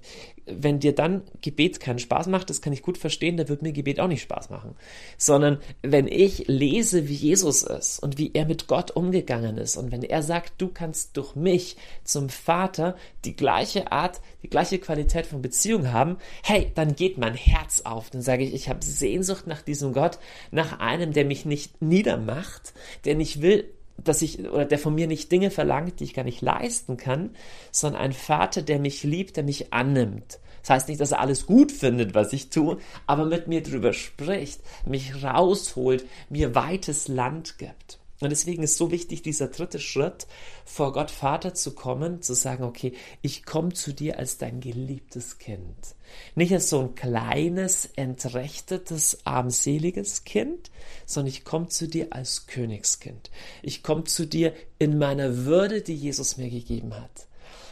wenn 0.46 0.80
dir 0.80 0.94
dann 0.94 1.22
Gebet 1.40 1.80
keinen 1.80 1.98
Spaß 1.98 2.26
macht, 2.26 2.50
das 2.50 2.60
kann 2.60 2.72
ich 2.72 2.82
gut 2.82 2.98
verstehen, 2.98 3.36
da 3.36 3.48
wird 3.48 3.62
mir 3.62 3.72
Gebet 3.72 4.00
auch 4.00 4.08
nicht 4.08 4.22
Spaß 4.22 4.50
machen. 4.50 4.74
Sondern 5.16 5.58
wenn 5.82 6.08
ich 6.08 6.48
lese, 6.48 7.08
wie 7.08 7.14
Jesus 7.14 7.62
ist 7.62 8.00
und 8.00 8.18
wie 8.18 8.32
er 8.34 8.46
mit 8.46 8.66
Gott 8.66 8.90
umgegangen 8.90 9.58
ist 9.58 9.76
und 9.76 9.92
wenn 9.92 10.02
er 10.02 10.22
sagt, 10.22 10.54
du 10.58 10.68
kannst 10.68 11.16
durch 11.16 11.36
mich 11.36 11.76
zum 12.04 12.28
Vater 12.28 12.96
die 13.24 13.36
gleiche 13.36 13.92
Art, 13.92 14.20
die 14.42 14.50
gleiche 14.50 14.78
Qualität 14.78 15.26
von 15.26 15.42
Beziehung 15.42 15.92
haben, 15.92 16.16
hey, 16.42 16.72
dann 16.74 16.96
geht 16.96 17.18
mein 17.18 17.34
Herz 17.34 17.82
auf. 17.82 18.10
Dann 18.10 18.22
sage 18.22 18.44
ich, 18.44 18.52
ich 18.52 18.68
habe 18.68 18.84
Sehnsucht 18.84 19.46
nach 19.46 19.62
diesem 19.62 19.92
Gott, 19.92 20.18
nach 20.50 20.80
einem, 20.80 21.12
der 21.12 21.24
mich 21.24 21.44
nicht 21.44 21.80
niedermacht, 21.80 22.74
der 23.04 23.14
nicht 23.14 23.42
will, 23.42 23.68
dass 24.04 24.22
ich 24.22 24.40
oder 24.40 24.64
der 24.64 24.78
von 24.78 24.94
mir 24.94 25.06
nicht 25.06 25.30
Dinge 25.30 25.50
verlangt, 25.50 26.00
die 26.00 26.04
ich 26.04 26.14
gar 26.14 26.24
nicht 26.24 26.42
leisten 26.42 26.96
kann, 26.96 27.30
sondern 27.70 28.02
ein 28.02 28.12
Vater, 28.12 28.62
der 28.62 28.78
mich 28.78 29.02
liebt, 29.04 29.36
der 29.36 29.44
mich 29.44 29.72
annimmt. 29.72 30.38
Das 30.62 30.70
heißt 30.70 30.88
nicht, 30.88 31.00
dass 31.00 31.12
er 31.12 31.20
alles 31.20 31.46
gut 31.46 31.72
findet, 31.72 32.14
was 32.14 32.32
ich 32.32 32.50
tue, 32.50 32.78
aber 33.06 33.24
mit 33.24 33.48
mir 33.48 33.62
drüber 33.62 33.92
spricht, 33.92 34.60
mich 34.86 35.22
rausholt, 35.22 36.06
mir 36.30 36.54
weites 36.54 37.08
Land 37.08 37.58
gibt. 37.58 37.98
Und 38.20 38.30
deswegen 38.30 38.62
ist 38.62 38.76
so 38.76 38.92
wichtig, 38.92 39.22
dieser 39.22 39.48
dritte 39.48 39.80
Schritt, 39.80 40.28
vor 40.64 40.92
Gott 40.92 41.10
Vater 41.10 41.54
zu 41.54 41.74
kommen, 41.74 42.22
zu 42.22 42.34
sagen, 42.34 42.62
okay, 42.62 42.92
ich 43.20 43.44
komme 43.44 43.72
zu 43.72 43.92
dir 43.92 44.18
als 44.18 44.38
dein 44.38 44.60
geliebtes 44.60 45.38
Kind. 45.38 45.96
Nicht 46.34 46.52
als 46.52 46.70
so 46.70 46.80
ein 46.80 46.94
kleines, 46.94 47.86
entrechtetes, 47.96 49.18
armseliges 49.24 50.24
Kind, 50.24 50.70
sondern 51.06 51.28
ich 51.28 51.44
komme 51.44 51.68
zu 51.68 51.88
dir 51.88 52.08
als 52.10 52.46
Königskind. 52.46 53.30
Ich 53.62 53.82
komme 53.82 54.04
zu 54.04 54.26
dir 54.26 54.52
in 54.78 54.98
meiner 54.98 55.44
Würde, 55.44 55.82
die 55.82 55.94
Jesus 55.94 56.36
mir 56.36 56.50
gegeben 56.50 56.94
hat. 56.94 57.26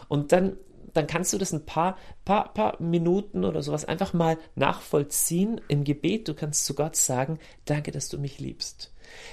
Und 0.09 0.33
dann 0.33 0.57
dann 0.93 1.07
kannst 1.07 1.33
du 1.33 1.39
das 1.39 1.53
ein 1.53 1.65
paar, 1.65 1.97
paar, 2.25 2.53
paar 2.53 2.83
Minuten 2.83 3.45
oder 3.45 3.63
sowas 3.63 3.85
einfach 3.85 4.13
mal 4.13 4.39
nachvollziehen 4.55 5.61
im 5.69 5.85
Gebet. 5.85 6.29
Du 6.29 6.35
kannst 6.35 6.65
zu 6.65 6.75
Gott 6.75 6.97
sagen, 6.97 7.39
danke, 7.65 7.91
dass 7.93 8.09
du 8.09 8.19
mich 8.19 8.41
liebst. 8.41 8.93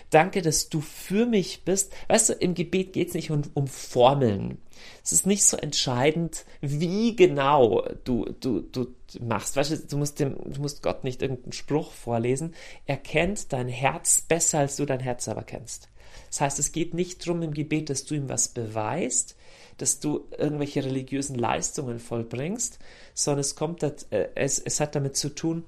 Danke, 0.09 0.41
dass 0.41 0.69
du 0.69 0.81
für 0.81 1.25
mich 1.25 1.63
bist. 1.63 1.93
Weißt 2.07 2.29
du, 2.29 2.33
im 2.33 2.53
Gebet 2.53 2.93
geht 2.93 3.09
es 3.09 3.13
nicht 3.13 3.31
um, 3.31 3.41
um, 3.53 3.67
Formeln. 3.67 4.57
Es 5.03 5.11
ist 5.11 5.25
nicht 5.25 5.43
so 5.45 5.57
entscheidend, 5.57 6.45
wie 6.61 7.15
genau 7.15 7.87
du, 8.03 8.25
du, 8.39 8.61
du 8.61 8.87
machst. 9.19 9.55
Weißt 9.55 9.71
du, 9.71 9.77
du 9.77 9.97
musst, 9.97 10.19
dem, 10.19 10.35
du 10.45 10.61
musst 10.61 10.83
Gott 10.83 11.03
nicht 11.03 11.21
irgendeinen 11.21 11.53
Spruch 11.53 11.91
vorlesen. 11.91 12.53
Er 12.85 12.97
kennt 12.97 13.51
dein 13.53 13.67
Herz 13.67 14.21
besser, 14.21 14.59
als 14.59 14.75
du 14.77 14.85
dein 14.85 14.99
Herz 14.99 15.25
selber 15.25 15.43
kennst. 15.43 15.89
Das 16.29 16.41
heißt, 16.41 16.59
es 16.59 16.71
geht 16.71 16.93
nicht 16.93 17.25
darum 17.25 17.41
im 17.41 17.53
Gebet, 17.53 17.89
dass 17.89 18.05
du 18.05 18.15
ihm 18.15 18.29
was 18.29 18.49
beweist, 18.49 19.35
dass 19.77 19.99
du 19.99 20.27
irgendwelche 20.37 20.83
religiösen 20.83 21.35
Leistungen 21.35 21.99
vollbringst, 21.99 22.79
sondern 23.13 23.41
es 23.41 23.55
kommt, 23.55 23.83
äh, 23.83 24.29
es, 24.35 24.59
es 24.59 24.79
hat 24.79 24.95
damit 24.95 25.15
zu 25.15 25.29
tun, 25.29 25.65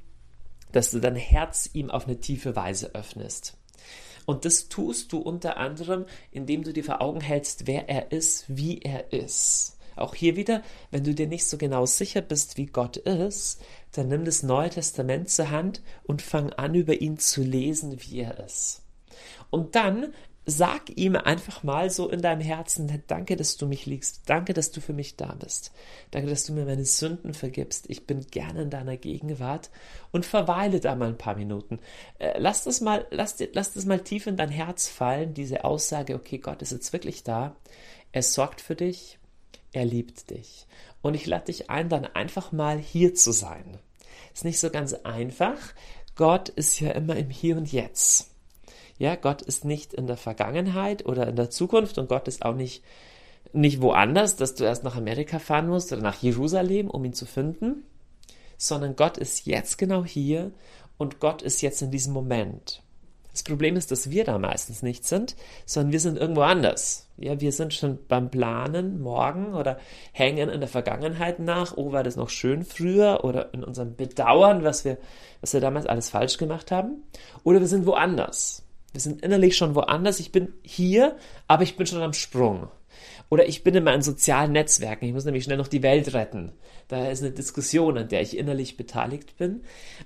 dass 0.71 0.91
du 0.91 0.99
dein 0.99 1.15
Herz 1.15 1.69
ihm 1.73 1.89
auf 1.89 2.05
eine 2.05 2.19
tiefe 2.19 2.55
Weise 2.55 2.93
öffnest. 2.93 3.55
Und 4.29 4.45
das 4.45 4.69
tust 4.69 5.11
du 5.11 5.17
unter 5.17 5.57
anderem, 5.57 6.05
indem 6.29 6.61
du 6.61 6.71
dir 6.71 6.83
vor 6.83 7.01
Augen 7.01 7.19
hältst, 7.19 7.65
wer 7.65 7.89
er 7.89 8.11
ist, 8.11 8.45
wie 8.47 8.77
er 8.77 9.11
ist. 9.11 9.79
Auch 9.95 10.13
hier 10.13 10.35
wieder, 10.35 10.61
wenn 10.91 11.03
du 11.03 11.15
dir 11.15 11.25
nicht 11.25 11.47
so 11.47 11.57
genau 11.57 11.87
sicher 11.87 12.21
bist, 12.21 12.55
wie 12.55 12.67
Gott 12.67 12.97
ist, 12.97 13.59
dann 13.93 14.07
nimm 14.07 14.25
das 14.25 14.43
Neue 14.43 14.69
Testament 14.69 15.31
zur 15.31 15.49
Hand 15.49 15.81
und 16.03 16.21
fang 16.21 16.53
an, 16.53 16.75
über 16.75 17.01
ihn 17.01 17.17
zu 17.17 17.41
lesen, 17.41 18.03
wie 18.03 18.19
er 18.19 18.45
ist. 18.45 18.83
Und 19.49 19.73
dann 19.73 20.13
Sag 20.45 20.97
ihm 20.97 21.15
einfach 21.15 21.61
mal 21.61 21.91
so 21.91 22.09
in 22.09 22.21
deinem 22.21 22.41
Herzen, 22.41 23.03
danke, 23.07 23.35
dass 23.35 23.57
du 23.57 23.67
mich 23.67 23.85
liegst, 23.85 24.21
danke, 24.25 24.53
dass 24.53 24.71
du 24.71 24.81
für 24.81 24.93
mich 24.93 25.15
da 25.15 25.35
bist, 25.35 25.71
danke, 26.09 26.29
dass 26.29 26.45
du 26.45 26.53
mir 26.53 26.65
meine 26.65 26.85
Sünden 26.85 27.35
vergibst, 27.35 27.87
ich 27.87 28.07
bin 28.07 28.25
gerne 28.31 28.63
in 28.63 28.69
deiner 28.71 28.97
Gegenwart 28.97 29.69
und 30.11 30.25
verweile 30.25 30.79
da 30.79 30.95
mal 30.95 31.09
ein 31.09 31.17
paar 31.17 31.35
Minuten. 31.35 31.79
Äh, 32.17 32.39
lass 32.39 32.63
das 32.63 32.81
mal, 32.81 33.05
lass, 33.11 33.37
lass 33.53 33.73
das 33.73 33.85
mal 33.85 33.99
tief 33.99 34.25
in 34.25 34.37
dein 34.37 34.49
Herz 34.49 34.87
fallen, 34.87 35.35
diese 35.35 35.65
Aussage, 35.65 36.15
okay, 36.15 36.39
Gott 36.39 36.63
ist 36.63 36.71
jetzt 36.71 36.93
wirklich 36.93 37.23
da, 37.23 37.55
er 38.11 38.23
sorgt 38.23 38.59
für 38.59 38.75
dich, 38.75 39.19
er 39.71 39.85
liebt 39.85 40.31
dich. 40.31 40.65
Und 41.01 41.13
ich 41.13 41.25
lade 41.27 41.45
dich 41.45 41.69
ein, 41.69 41.89
dann 41.89 42.05
einfach 42.05 42.51
mal 42.51 42.77
hier 42.77 43.13
zu 43.13 43.31
sein. 43.31 43.77
Ist 44.33 44.45
nicht 44.45 44.59
so 44.59 44.69
ganz 44.69 44.93
einfach. 44.93 45.57
Gott 46.15 46.49
ist 46.49 46.79
ja 46.79 46.91
immer 46.91 47.15
im 47.15 47.29
Hier 47.29 47.55
und 47.55 47.71
Jetzt. 47.71 48.28
Ja, 48.99 49.15
Gott 49.15 49.41
ist 49.41 49.65
nicht 49.65 49.93
in 49.93 50.07
der 50.07 50.17
Vergangenheit 50.17 51.05
oder 51.05 51.27
in 51.27 51.37
der 51.37 51.49
Zukunft 51.49 51.97
und 51.97 52.09
Gott 52.09 52.27
ist 52.27 52.43
auch 52.43 52.53
nicht, 52.53 52.83
nicht 53.53 53.81
woanders, 53.81 54.35
dass 54.35 54.55
du 54.55 54.65
erst 54.65 54.83
nach 54.83 54.97
Amerika 54.97 55.39
fahren 55.39 55.69
musst 55.69 55.91
oder 55.93 56.01
nach 56.01 56.21
Jerusalem, 56.21 56.89
um 56.89 57.05
ihn 57.05 57.13
zu 57.13 57.25
finden, 57.25 57.85
sondern 58.57 58.97
Gott 58.97 59.17
ist 59.17 59.45
jetzt 59.45 59.77
genau 59.77 60.03
hier 60.03 60.51
und 60.97 61.21
Gott 61.21 61.41
ist 61.41 61.61
jetzt 61.61 61.81
in 61.81 61.91
diesem 61.91 62.13
Moment. 62.13 62.83
Das 63.31 63.43
Problem 63.43 63.77
ist, 63.77 63.89
dass 63.91 64.09
wir 64.09 64.25
da 64.25 64.37
meistens 64.37 64.81
nicht 64.81 65.05
sind, 65.05 65.37
sondern 65.65 65.93
wir 65.93 66.01
sind 66.01 66.17
irgendwo 66.17 66.41
anders. 66.41 67.07
Ja, 67.15 67.39
wir 67.39 67.53
sind 67.53 67.73
schon 67.73 67.99
beim 68.09 68.29
Planen 68.29 68.99
morgen 68.99 69.53
oder 69.53 69.79
hängen 70.11 70.49
in 70.49 70.59
der 70.59 70.67
Vergangenheit 70.67 71.39
nach. 71.39 71.77
Oh, 71.77 71.93
war 71.93 72.03
das 72.03 72.17
noch 72.17 72.29
schön 72.29 72.65
früher? 72.65 73.23
Oder 73.23 73.53
in 73.53 73.63
unserem 73.63 73.95
Bedauern, 73.95 74.65
was 74.65 74.83
wir, 74.83 74.97
was 75.39 75.53
wir 75.53 75.61
damals 75.61 75.85
alles 75.85 76.09
falsch 76.09 76.37
gemacht 76.37 76.71
haben. 76.71 77.03
Oder 77.45 77.61
wir 77.61 77.67
sind 77.67 77.85
woanders. 77.85 78.63
Wir 78.91 79.01
sind 79.01 79.21
innerlich 79.21 79.55
schon 79.55 79.75
woanders. 79.75 80.19
Ich 80.19 80.31
bin 80.31 80.53
hier, 80.63 81.15
aber 81.47 81.63
ich 81.63 81.77
bin 81.77 81.85
schon 81.85 82.01
am 82.01 82.13
Sprung. 82.13 82.69
Oder 83.29 83.47
ich 83.47 83.63
bin 83.63 83.75
in 83.75 83.83
meinen 83.83 84.01
sozialen 84.01 84.51
Netzwerken. 84.51 85.05
Ich 85.05 85.13
muss 85.13 85.25
nämlich 85.25 85.43
schnell 85.43 85.57
noch 85.57 85.67
die 85.67 85.83
Welt 85.83 86.13
retten. 86.13 86.51
Da 86.87 87.07
ist 87.09 87.21
eine 87.21 87.31
Diskussion, 87.31 87.97
an 87.97 88.07
der 88.07 88.21
ich 88.21 88.35
innerlich 88.35 88.77
beteiligt 88.77 89.37
bin. 89.37 89.61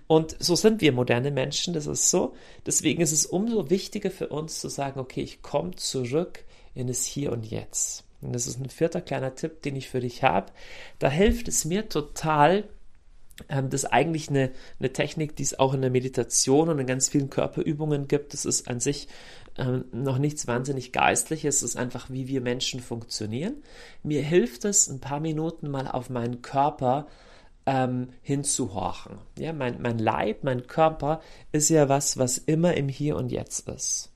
Und 0.08 0.36
so 0.40 0.56
sind 0.56 0.82
wir 0.82 0.92
moderne 0.92 1.32
Menschen. 1.32 1.74
Das 1.74 1.88
ist 1.88 2.10
so. 2.10 2.36
Deswegen 2.66 3.02
ist 3.02 3.14
es 3.14 3.26
umso 3.26 3.70
wichtiger 3.70 4.12
für 4.12 4.28
uns 4.28 4.60
zu 4.60 4.68
sagen, 4.68 5.00
okay, 5.00 5.22
ich 5.22 5.42
komme 5.42 5.76
zurück 5.76 6.44
in 6.76 6.88
das 6.88 7.06
Hier 7.06 7.32
und 7.32 7.46
Jetzt. 7.46 8.04
Und 8.22 8.34
das 8.34 8.48
ist 8.48 8.60
ein 8.60 8.70
vierter 8.70 9.02
kleiner 9.02 9.36
Tipp, 9.36 9.62
den 9.62 9.76
ich 9.76 9.90
für 9.90 10.00
dich 10.00 10.24
habe. 10.24 10.52
Da 11.00 11.10
hilft 11.10 11.48
es 11.48 11.66
mir 11.66 11.88
total, 11.90 12.66
ähm, 13.50 13.70
das 13.70 13.84
ist 13.84 13.92
eigentlich 13.92 14.30
eine, 14.30 14.52
eine 14.80 14.94
Technik, 14.94 15.36
die 15.36 15.44
es 15.44 15.58
auch 15.58 15.74
in 15.74 15.82
der 15.82 15.92
Meditation 15.92 16.70
und 16.70 16.80
in 16.80 16.88
ganz 16.88 17.10
vielen 17.10 17.30
Körperübungen 17.30 18.08
gibt. 18.08 18.34
Das 18.34 18.46
ist 18.46 18.68
an 18.68 18.80
sich 18.80 19.08
ähm, 19.58 19.86
noch 19.92 20.18
nichts 20.18 20.48
wahnsinnig 20.48 20.92
Geistliches, 20.92 21.58
es 21.58 21.64
ist 21.64 21.76
einfach, 21.76 22.10
wie 22.10 22.28
wir 22.28 22.42
Menschen 22.42 22.80
funktionieren. 22.80 23.56
Mir 24.02 24.24
hilft 24.24 24.66
es, 24.66 24.88
ein 24.88 25.00
paar 25.00 25.20
Minuten 25.20 25.70
mal 25.70 25.88
auf 25.88 26.10
meinen 26.10 26.42
Körper 26.42 27.08
ähm, 27.66 28.10
hinzuhorchen. 28.22 29.20
Ja, 29.38 29.54
mein, 29.54 29.82
mein 29.82 30.00
Leib, 30.00 30.44
mein 30.44 30.68
Körper 30.68 31.22
ist 31.52 31.70
ja 31.70 31.88
was, 31.88 32.18
was 32.18 32.38
immer 32.38 32.76
im 32.76 32.90
Hier 32.90 33.16
und 33.16 33.32
Jetzt 33.32 33.70
ist. 33.70 34.12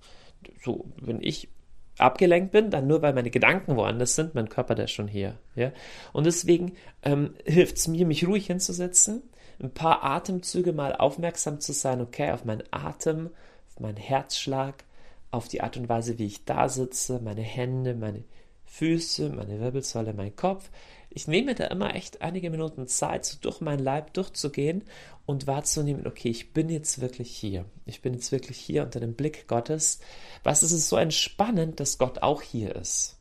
So, 0.64 0.86
wenn 1.00 1.22
ich 1.22 1.50
abgelenkt 1.98 2.52
bin, 2.52 2.70
dann 2.70 2.88
nur 2.88 3.02
weil 3.02 3.14
meine 3.14 3.30
Gedanken 3.30 3.76
woanders 3.76 4.16
sind, 4.16 4.36
mein 4.36 4.50
Körper, 4.50 4.76
der 4.76 4.88
schon 4.88 5.08
hier. 5.08 5.38
Ja? 5.56 5.72
Und 6.14 6.26
deswegen 6.26 6.74
ähm, 7.04 7.34
hilft 7.46 7.78
es 7.78 7.88
mir, 7.88 8.06
mich 8.06 8.28
ruhig 8.28 8.48
hinzusetzen, 8.48 9.24
ein 9.62 9.72
paar 9.72 10.04
Atemzüge 10.04 10.74
mal 10.74 10.96
aufmerksam 10.96 11.60
zu 11.60 11.74
sein, 11.74 12.02
okay, 12.02 12.32
auf 12.32 12.46
meinen 12.46 12.64
Atem, 12.72 13.30
auf 13.70 13.80
meinen 13.80 13.98
Herzschlag, 13.98 14.84
auf 15.32 15.48
die 15.48 15.62
Art 15.62 15.78
und 15.78 15.90
Weise, 15.90 16.20
wie 16.20 16.28
ich 16.28 16.46
da 16.46 16.70
sitze, 16.70 17.20
meine 17.24 17.42
Hände, 17.42 17.96
meine 17.96 18.24
Füße, 18.66 19.30
meine 19.30 19.60
Wirbelsäule, 19.60 20.14
mein 20.14 20.36
Kopf. 20.36 20.70
Ich 21.10 21.28
nehme 21.28 21.56
da 21.56 21.66
immer 21.66 21.96
echt 21.96 22.22
einige 22.22 22.50
Minuten 22.50 22.88
Zeit, 22.88 23.26
so 23.26 23.38
durch 23.42 23.62
meinen 23.62 23.84
Leib 23.84 24.14
durchzugehen 24.14 24.84
und 25.26 25.48
wahrzunehmen, 25.48 26.06
okay, 26.08 26.30
ich 26.30 26.54
bin 26.54 26.70
jetzt 26.70 27.02
wirklich 27.02 27.36
hier. 27.36 27.66
Ich 27.86 28.02
bin 28.02 28.14
jetzt 28.14 28.32
wirklich 28.32 28.58
hier 28.58 28.84
unter 28.84 29.00
dem 29.00 29.14
Blick 29.14 29.48
Gottes. 29.48 30.00
Was 30.44 30.64
ist 30.64 30.72
es 30.72 30.90
so 30.90 30.98
entspannend, 30.98 31.80
dass 31.80 31.98
Gott 31.98 32.22
auch 32.22 32.42
hier 32.42 32.76
ist? 32.76 33.18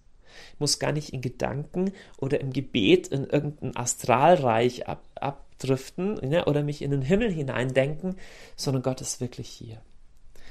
Ich 0.53 0.61
muss 0.61 0.79
gar 0.79 0.93
nicht 0.93 1.13
in 1.13 1.21
Gedanken 1.21 1.93
oder 2.19 2.41
im 2.41 2.53
Gebet 2.53 3.09
in 3.09 3.25
irgendein 3.25 3.77
Astralreich 3.77 4.87
ab, 4.87 5.03
abdriften 5.15 6.21
ja, 6.31 6.47
oder 6.47 6.63
mich 6.63 6.83
in 6.83 6.91
den 6.91 7.03
Himmel 7.03 7.33
hineindenken, 7.33 8.17
sondern 8.57 8.83
Gott 8.83 9.01
ist 9.01 9.21
wirklich 9.21 9.49
hier. 9.49 9.81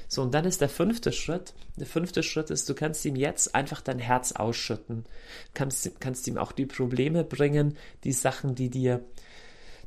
So, 0.08 0.22
und 0.22 0.34
dann 0.34 0.46
ist 0.46 0.62
der 0.62 0.70
fünfte 0.70 1.12
Schritt. 1.12 1.54
Der 1.78 1.88
fünfte 1.88 2.24
Schritt 2.24 2.50
ist, 2.50 2.70
du 2.70 2.74
kannst 2.74 3.04
ihm 3.06 3.16
jetzt 3.16 3.56
einfach 3.56 3.82
dein 3.82 4.00
Herz 4.00 4.32
ausschütten. 4.32 5.06
Kannst, 5.54 6.00
kannst 6.00 6.28
ihm 6.28 6.38
auch 6.38 6.52
die 6.52 6.66
Probleme 6.66 7.24
bringen, 7.24 7.78
die 8.04 8.14
Sachen, 8.14 8.56
die 8.56 8.70
dir, 8.70 9.04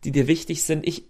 die 0.05 0.13
dir 0.13 0.27
wichtig 0.27 0.63
sind. 0.65 0.87
Ich 0.87 1.05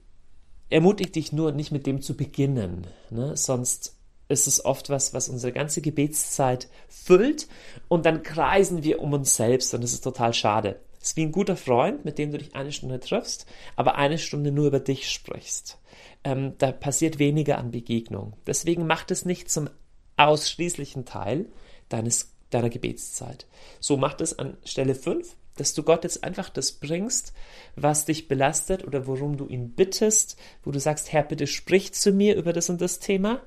ermutige 0.71 1.11
dich 1.11 1.33
nur, 1.33 1.53
nicht 1.53 1.73
mit 1.73 1.87
dem 1.87 2.03
zu 2.03 2.17
beginnen, 2.17 2.87
ne? 3.11 3.37
sonst 3.37 3.95
ist 4.29 4.47
es 4.47 4.63
oft 4.63 4.91
was, 4.91 5.15
was 5.15 5.31
unsere 5.31 5.53
ganze 5.53 5.81
Gebetszeit 5.81 6.69
füllt 6.89 7.49
und 7.89 8.05
dann 8.05 8.23
kreisen 8.23 8.85
wir 8.85 9.01
um 9.01 9.15
uns 9.15 9.37
selbst 9.37 9.73
und 9.73 9.83
das 9.83 9.95
ist 9.95 10.05
total 10.05 10.35
schade. 10.35 10.79
Es 11.01 11.11
ist 11.11 11.17
wie 11.17 11.23
ein 11.23 11.33
guter 11.33 11.57
Freund, 11.57 12.05
mit 12.05 12.19
dem 12.19 12.33
du 12.33 12.39
dich 12.39 12.55
eine 12.55 12.73
Stunde 12.73 13.01
triffst, 13.01 13.47
aber 13.77 13.95
eine 13.95 14.19
Stunde 14.19 14.53
nur 14.53 14.67
über 14.67 14.81
dich 14.81 15.11
sprichst 15.11 15.79
ähm, 16.25 16.55
da 16.59 16.73
passiert 16.73 17.19
weniger 17.19 17.59
an 17.59 17.71
Begegnung. 17.71 18.35
Deswegen 18.47 18.87
macht 18.87 19.11
es 19.11 19.25
nicht 19.25 19.51
zum 19.51 19.69
ausschließlichen 20.17 21.05
Teil 21.05 21.47
deines, 21.89 22.35
deiner 22.51 22.71
Gebetszeit. 22.71 23.47
So 23.81 23.97
macht 23.97 24.21
es 24.21 24.39
an 24.39 24.57
Stelle 24.65 24.95
5, 24.95 25.37
dass 25.57 25.75
du 25.75 25.83
Gott 25.83 26.05
jetzt 26.05 26.25
einfach 26.25 26.51
das 26.51 26.73
bringst, 26.73 27.33
was 27.77 28.05
dich 28.05 28.29
belastet 28.29 28.87
oder 28.87 29.07
worum 29.07 29.37
du 29.37 29.47
ihn 29.47 29.71
bittest, 29.73 30.37
wo 30.63 30.71
du 30.71 30.81
sagst, 30.81 31.13
Herr, 31.13 31.25
bitte 31.25 31.47
sprich 31.47 31.93
zu 31.95 32.13
mir 32.13 32.37
über 32.37 32.53
das 32.53 32.71
und 32.71 32.81
das 32.81 32.99
Thema. 32.99 33.43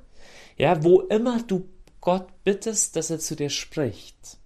Ja, 0.57 0.83
wo 0.83 1.01
immer 1.01 1.41
du 1.43 1.69
Gott 2.01 2.27
bittest, 2.43 2.95
dass 2.95 3.09
er 3.09 3.19
zu 3.19 3.35
dir 3.35 3.49
spricht 3.49 4.40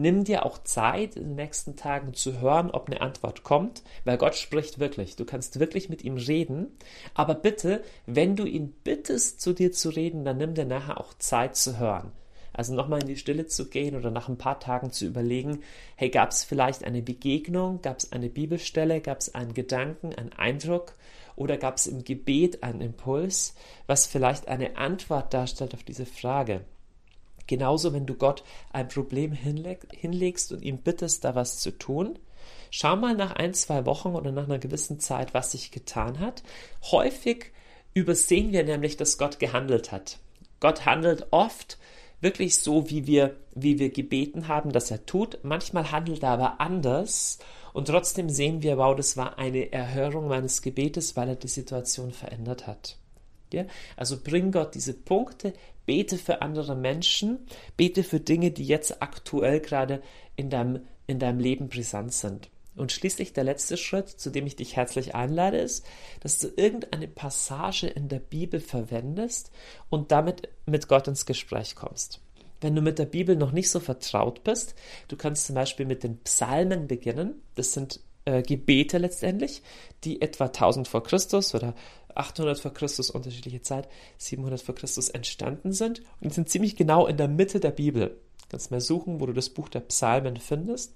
nimm 0.00 0.24
dir 0.24 0.46
auch 0.46 0.58
Zeit 0.58 1.16
in 1.16 1.24
den 1.24 1.34
nächsten 1.36 1.76
Tagen 1.76 2.14
zu 2.14 2.40
hören, 2.40 2.70
ob 2.70 2.88
eine 2.88 3.00
Antwort 3.00 3.42
kommt, 3.42 3.82
weil 4.04 4.18
Gott 4.18 4.34
spricht 4.34 4.78
wirklich. 4.78 5.16
Du 5.16 5.24
kannst 5.24 5.60
wirklich 5.60 5.88
mit 5.88 6.04
ihm 6.04 6.16
reden. 6.16 6.76
Aber 7.14 7.34
bitte, 7.34 7.82
wenn 8.06 8.36
du 8.36 8.44
ihn 8.44 8.72
bittest, 8.84 9.40
zu 9.40 9.52
dir 9.52 9.72
zu 9.72 9.90
reden, 9.90 10.24
dann 10.24 10.38
nimm 10.38 10.54
dir 10.54 10.64
nachher 10.64 11.00
auch 11.00 11.14
Zeit 11.14 11.56
zu 11.56 11.78
hören. 11.78 12.12
Also 12.52 12.74
nochmal 12.74 13.02
in 13.02 13.06
die 13.06 13.16
Stille 13.16 13.46
zu 13.46 13.68
gehen 13.68 13.94
oder 13.94 14.10
nach 14.10 14.28
ein 14.28 14.38
paar 14.38 14.58
Tagen 14.58 14.90
zu 14.90 15.06
überlegen, 15.06 15.60
hey, 15.94 16.08
gab 16.08 16.30
es 16.30 16.42
vielleicht 16.42 16.82
eine 16.82 17.02
Begegnung, 17.02 17.82
gab 17.82 17.98
es 17.98 18.10
eine 18.10 18.28
Bibelstelle, 18.28 19.00
gab 19.00 19.18
es 19.18 19.34
einen 19.34 19.54
Gedanken, 19.54 20.12
einen 20.14 20.32
Eindruck 20.32 20.94
oder 21.36 21.56
gab 21.56 21.76
es 21.76 21.86
im 21.86 22.02
Gebet 22.02 22.64
einen 22.64 22.80
Impuls, 22.80 23.54
was 23.86 24.06
vielleicht 24.06 24.48
eine 24.48 24.76
Antwort 24.76 25.32
darstellt 25.32 25.72
auf 25.72 25.84
diese 25.84 26.04
Frage. 26.04 26.62
Genauso, 27.48 27.92
wenn 27.92 28.06
du 28.06 28.14
Gott 28.14 28.44
ein 28.72 28.86
Problem 28.86 29.32
hinleg 29.32 29.88
hinlegst 29.92 30.52
und 30.52 30.62
ihm 30.62 30.78
bittest, 30.78 31.24
da 31.24 31.34
was 31.34 31.58
zu 31.58 31.72
tun. 31.72 32.18
Schau 32.70 32.94
mal 32.94 33.16
nach 33.16 33.32
ein, 33.32 33.54
zwei 33.54 33.86
Wochen 33.86 34.10
oder 34.14 34.30
nach 34.30 34.44
einer 34.44 34.58
gewissen 34.58 35.00
Zeit, 35.00 35.34
was 35.34 35.52
sich 35.52 35.72
getan 35.72 36.20
hat. 36.20 36.44
Häufig 36.92 37.46
übersehen 37.94 38.52
wir 38.52 38.62
nämlich, 38.62 38.96
dass 38.96 39.18
Gott 39.18 39.40
gehandelt 39.40 39.90
hat. 39.90 40.18
Gott 40.60 40.86
handelt 40.86 41.26
oft 41.30 41.78
wirklich 42.20 42.58
so, 42.58 42.90
wie 42.90 43.06
wir, 43.06 43.36
wie 43.54 43.78
wir 43.78 43.90
gebeten 43.90 44.48
haben, 44.48 44.72
dass 44.72 44.90
er 44.90 45.06
tut. 45.06 45.38
Manchmal 45.42 45.90
handelt 45.90 46.22
er 46.22 46.30
aber 46.30 46.60
anders 46.60 47.38
und 47.72 47.88
trotzdem 47.88 48.28
sehen 48.28 48.62
wir, 48.62 48.76
wow, 48.76 48.94
das 48.94 49.16
war 49.16 49.38
eine 49.38 49.72
Erhörung 49.72 50.28
meines 50.28 50.62
Gebetes, 50.62 51.16
weil 51.16 51.28
er 51.28 51.36
die 51.36 51.48
Situation 51.48 52.12
verändert 52.12 52.66
hat. 52.66 52.96
Ja? 53.52 53.64
Also 53.96 54.18
bring 54.22 54.52
Gott 54.52 54.74
diese 54.74 54.94
Punkte, 54.94 55.52
bete 55.88 56.18
für 56.18 56.42
andere 56.42 56.76
Menschen, 56.76 57.46
bete 57.78 58.04
für 58.04 58.20
Dinge, 58.20 58.50
die 58.50 58.66
jetzt 58.66 59.00
aktuell 59.00 59.58
gerade 59.58 60.02
in 60.36 60.50
deinem, 60.50 60.80
in 61.06 61.18
deinem 61.18 61.40
Leben 61.40 61.70
brisant 61.70 62.12
sind. 62.12 62.50
Und 62.76 62.92
schließlich 62.92 63.32
der 63.32 63.44
letzte 63.44 63.78
Schritt, 63.78 64.10
zu 64.10 64.28
dem 64.28 64.46
ich 64.46 64.54
dich 64.54 64.76
herzlich 64.76 65.14
einlade, 65.14 65.56
ist, 65.56 65.86
dass 66.20 66.38
du 66.40 66.48
irgendeine 66.54 67.08
Passage 67.08 67.86
in 67.86 68.08
der 68.08 68.18
Bibel 68.18 68.60
verwendest 68.60 69.50
und 69.88 70.12
damit 70.12 70.50
mit 70.66 70.88
Gott 70.88 71.08
ins 71.08 71.24
Gespräch 71.24 71.74
kommst. 71.74 72.20
Wenn 72.60 72.76
du 72.76 72.82
mit 72.82 72.98
der 72.98 73.06
Bibel 73.06 73.34
noch 73.34 73.52
nicht 73.52 73.70
so 73.70 73.80
vertraut 73.80 74.44
bist, 74.44 74.74
du 75.08 75.16
kannst 75.16 75.46
zum 75.46 75.54
Beispiel 75.54 75.86
mit 75.86 76.02
den 76.02 76.18
Psalmen 76.18 76.86
beginnen. 76.86 77.40
Das 77.54 77.72
sind 77.72 78.00
äh, 78.26 78.42
Gebete 78.42 78.98
letztendlich, 78.98 79.62
die 80.04 80.20
etwa 80.20 80.44
1000 80.46 80.86
vor 80.86 81.02
Christus 81.02 81.54
oder 81.54 81.74
800 82.14 82.58
vor 82.58 82.72
Christus, 82.72 83.10
unterschiedliche 83.10 83.62
Zeit, 83.62 83.88
700 84.18 84.60
vor 84.60 84.74
Christus 84.74 85.08
entstanden 85.08 85.72
sind 85.72 86.02
und 86.20 86.32
sind 86.34 86.48
ziemlich 86.48 86.76
genau 86.76 87.06
in 87.06 87.16
der 87.16 87.28
Mitte 87.28 87.60
der 87.60 87.70
Bibel. 87.70 88.20
Du 88.42 88.46
kannst 88.50 88.70
mal 88.70 88.80
suchen, 88.80 89.20
wo 89.20 89.26
du 89.26 89.32
das 89.32 89.50
Buch 89.50 89.68
der 89.68 89.80
Psalmen 89.80 90.36
findest 90.36 90.94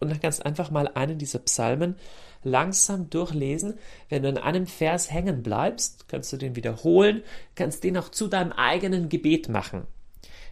und 0.00 0.10
dann 0.10 0.20
kannst 0.20 0.44
einfach 0.44 0.70
mal 0.70 0.88
einen 0.88 1.18
dieser 1.18 1.38
Psalmen 1.40 1.96
langsam 2.42 3.08
durchlesen. 3.10 3.78
Wenn 4.08 4.22
du 4.22 4.28
in 4.28 4.38
einem 4.38 4.66
Vers 4.66 5.10
hängen 5.10 5.42
bleibst, 5.42 6.08
kannst 6.08 6.32
du 6.32 6.36
den 6.36 6.56
wiederholen, 6.56 7.22
kannst 7.54 7.84
den 7.84 7.96
auch 7.96 8.10
zu 8.10 8.28
deinem 8.28 8.52
eigenen 8.52 9.08
Gebet 9.08 9.48
machen. 9.48 9.86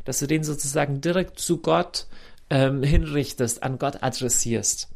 Dass 0.05 0.21
du 0.21 0.27
den 0.27 0.43
sozusagen 0.43 1.01
direkt 1.01 1.39
zu 1.39 1.59
Gott 1.59 2.07
ähm, 2.51 2.83
hinrichtest, 2.83 3.63
an 3.63 3.79
Gott 3.79 4.03
adressierst. 4.03 4.89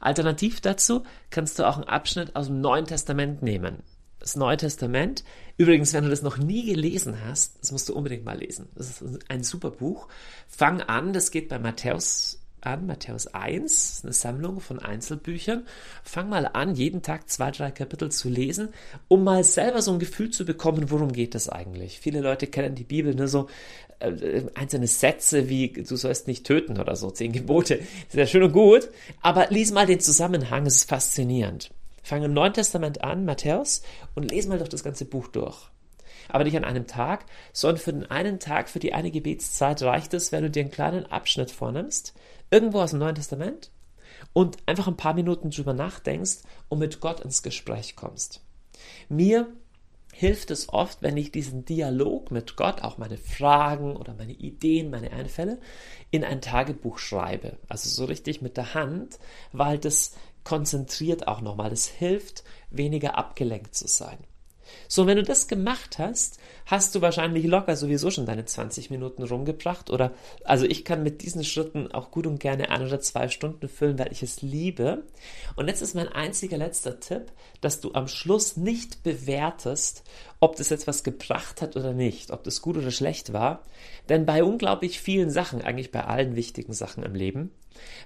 Alternativ 0.00 0.60
dazu 0.60 1.04
kannst 1.30 1.58
du 1.58 1.68
auch 1.68 1.76
einen 1.76 1.84
Abschnitt 1.88 2.34
aus 2.34 2.46
dem 2.46 2.60
Neuen 2.60 2.86
Testament 2.86 3.42
nehmen. 3.42 3.82
Das 4.22 4.36
Neue 4.36 4.56
Testament, 4.56 5.24
übrigens, 5.56 5.92
wenn 5.94 6.04
du 6.04 6.10
das 6.10 6.22
noch 6.22 6.38
nie 6.38 6.64
gelesen 6.64 7.16
hast, 7.26 7.58
das 7.60 7.72
musst 7.72 7.88
du 7.88 7.94
unbedingt 7.94 8.24
mal 8.24 8.38
lesen. 8.38 8.68
Das 8.76 9.02
ist 9.02 9.18
ein 9.28 9.42
super 9.42 9.72
Buch. 9.72 10.06
Fang 10.46 10.80
an, 10.80 11.12
das 11.12 11.32
geht 11.32 11.48
bei 11.48 11.58
Matthäus 11.58 12.38
an, 12.60 12.86
Matthäus 12.86 13.26
1, 13.26 14.02
eine 14.04 14.12
Sammlung 14.12 14.60
von 14.60 14.78
Einzelbüchern. 14.78 15.66
Fang 16.04 16.28
mal 16.28 16.46
an, 16.46 16.76
jeden 16.76 17.02
Tag 17.02 17.28
zwei, 17.28 17.50
drei 17.50 17.72
Kapitel 17.72 18.12
zu 18.12 18.28
lesen, 18.28 18.68
um 19.08 19.24
mal 19.24 19.42
selber 19.42 19.82
so 19.82 19.92
ein 19.92 19.98
Gefühl 19.98 20.30
zu 20.30 20.44
bekommen, 20.44 20.92
worum 20.92 21.10
geht 21.10 21.34
das 21.34 21.48
eigentlich. 21.48 21.98
Viele 21.98 22.20
Leute 22.20 22.46
kennen 22.46 22.76
die 22.76 22.84
Bibel 22.84 23.16
nur 23.16 23.26
so 23.26 23.48
äh, 23.98 24.42
einzelne 24.54 24.86
Sätze 24.86 25.48
wie 25.48 25.72
du 25.72 25.96
sollst 25.96 26.28
nicht 26.28 26.46
töten 26.46 26.78
oder 26.78 26.94
so, 26.94 27.10
zehn 27.10 27.32
Gebote. 27.32 27.80
Sehr 28.08 28.28
schön 28.28 28.44
und 28.44 28.52
gut, 28.52 28.88
aber 29.20 29.48
lies 29.50 29.72
mal 29.72 29.86
den 29.86 29.98
Zusammenhang, 29.98 30.64
es 30.66 30.76
ist 30.76 30.88
faszinierend. 30.88 31.72
Fang 32.02 32.22
im 32.22 32.32
Neuen 32.32 32.52
Testament 32.52 33.02
an, 33.02 33.24
Matthäus, 33.24 33.82
und 34.14 34.30
lese 34.30 34.48
mal 34.48 34.58
doch 34.58 34.68
das 34.68 34.84
ganze 34.84 35.04
Buch 35.04 35.28
durch 35.28 35.70
aber 36.28 36.44
nicht 36.44 36.56
an 36.56 36.64
einem 36.64 36.86
Tag, 36.86 37.26
sondern 37.52 37.78
für 37.78 37.92
den 37.92 38.10
einen 38.10 38.38
Tag, 38.38 38.68
für 38.68 38.78
die 38.78 38.94
eine 38.94 39.10
Gebetszeit 39.10 39.82
reicht 39.82 40.14
es, 40.14 40.32
wenn 40.32 40.42
du 40.42 40.50
dir 40.50 40.60
einen 40.60 40.70
kleinen 40.70 41.06
Abschnitt 41.06 41.50
vornimmst, 41.50 42.14
irgendwo 42.50 42.80
aus 42.80 42.90
dem 42.90 43.00
Neuen 43.00 43.14
Testament 43.14 43.70
und 44.32 44.56
einfach 44.66 44.88
ein 44.88 44.96
paar 44.96 45.14
Minuten 45.14 45.50
drüber 45.50 45.74
nachdenkst 45.74 46.38
und 46.68 46.78
mit 46.78 47.00
Gott 47.00 47.20
ins 47.20 47.42
Gespräch 47.42 47.96
kommst. 47.96 48.40
Mir 49.08 49.48
hilft 50.14 50.50
es 50.50 50.68
oft, 50.68 51.00
wenn 51.00 51.16
ich 51.16 51.32
diesen 51.32 51.64
Dialog 51.64 52.30
mit 52.30 52.56
Gott, 52.56 52.82
auch 52.82 52.98
meine 52.98 53.16
Fragen 53.16 53.96
oder 53.96 54.14
meine 54.14 54.32
Ideen, 54.32 54.90
meine 54.90 55.10
Einfälle, 55.10 55.58
in 56.10 56.22
ein 56.22 56.42
Tagebuch 56.42 56.98
schreibe. 56.98 57.58
Also 57.68 57.88
so 57.88 58.04
richtig 58.04 58.42
mit 58.42 58.58
der 58.58 58.74
Hand, 58.74 59.18
weil 59.52 59.78
das 59.78 60.14
konzentriert 60.44 61.28
auch 61.28 61.40
nochmal. 61.40 61.70
Das 61.70 61.86
hilft, 61.86 62.44
weniger 62.70 63.16
abgelenkt 63.16 63.74
zu 63.74 63.86
sein. 63.88 64.18
So, 64.88 65.06
wenn 65.06 65.16
du 65.16 65.22
das 65.22 65.48
gemacht 65.48 65.98
hast, 65.98 66.38
hast 66.66 66.94
du 66.94 67.00
wahrscheinlich 67.00 67.46
locker 67.46 67.76
sowieso 67.76 68.10
schon 68.10 68.26
deine 68.26 68.44
20 68.44 68.90
Minuten 68.90 69.22
rumgebracht 69.22 69.90
oder, 69.90 70.12
also 70.44 70.64
ich 70.64 70.84
kann 70.84 71.02
mit 71.02 71.22
diesen 71.22 71.44
Schritten 71.44 71.92
auch 71.92 72.10
gut 72.10 72.26
und 72.26 72.40
gerne 72.40 72.70
ein 72.70 72.82
oder 72.82 73.00
zwei 73.00 73.28
Stunden 73.28 73.68
füllen, 73.68 73.98
weil 73.98 74.12
ich 74.12 74.22
es 74.22 74.42
liebe. 74.42 75.04
Und 75.56 75.68
jetzt 75.68 75.82
ist 75.82 75.94
mein 75.94 76.08
einziger 76.08 76.56
letzter 76.56 77.00
Tipp, 77.00 77.32
dass 77.60 77.80
du 77.80 77.92
am 77.94 78.08
Schluss 78.08 78.56
nicht 78.56 79.02
bewertest, 79.02 80.04
ob 80.40 80.56
das 80.56 80.70
jetzt 80.70 80.86
was 80.86 81.04
gebracht 81.04 81.62
hat 81.62 81.76
oder 81.76 81.92
nicht, 81.92 82.30
ob 82.30 82.44
das 82.44 82.62
gut 82.62 82.76
oder 82.76 82.90
schlecht 82.90 83.32
war. 83.32 83.62
Denn 84.08 84.26
bei 84.26 84.44
unglaublich 84.44 85.00
vielen 85.00 85.30
Sachen, 85.30 85.62
eigentlich 85.62 85.92
bei 85.92 86.04
allen 86.04 86.36
wichtigen 86.36 86.72
Sachen 86.72 87.02
im 87.02 87.14
Leben, 87.14 87.50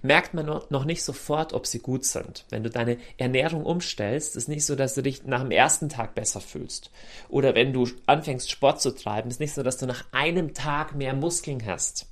merkt 0.02 0.34
man 0.34 0.46
noch 0.46 0.84
nicht 0.84 1.02
sofort, 1.02 1.52
ob 1.52 1.66
sie 1.66 1.78
gut 1.78 2.04
sind. 2.04 2.44
Wenn 2.50 2.62
du 2.62 2.70
deine 2.70 2.98
Ernährung 3.18 3.64
umstellst, 3.64 4.36
ist 4.36 4.48
nicht 4.48 4.64
so, 4.64 4.76
dass 4.76 4.94
du 4.94 5.02
dich 5.02 5.24
nach 5.24 5.42
dem 5.42 5.50
ersten 5.50 5.88
Tag 5.88 6.14
besser 6.14 6.40
fühlst. 6.40 6.90
Oder 7.28 7.54
wenn 7.54 7.72
du 7.72 7.88
anfängst, 8.06 8.50
Sport 8.50 8.80
zu 8.80 8.94
treiben, 8.94 9.30
ist 9.30 9.40
nicht 9.40 9.54
so, 9.54 9.62
dass 9.62 9.78
du 9.78 9.86
nach 9.86 10.04
einem 10.12 10.54
Tag 10.54 10.94
mehr 10.94 11.14
Muskeln 11.14 11.64
hast. 11.64 12.06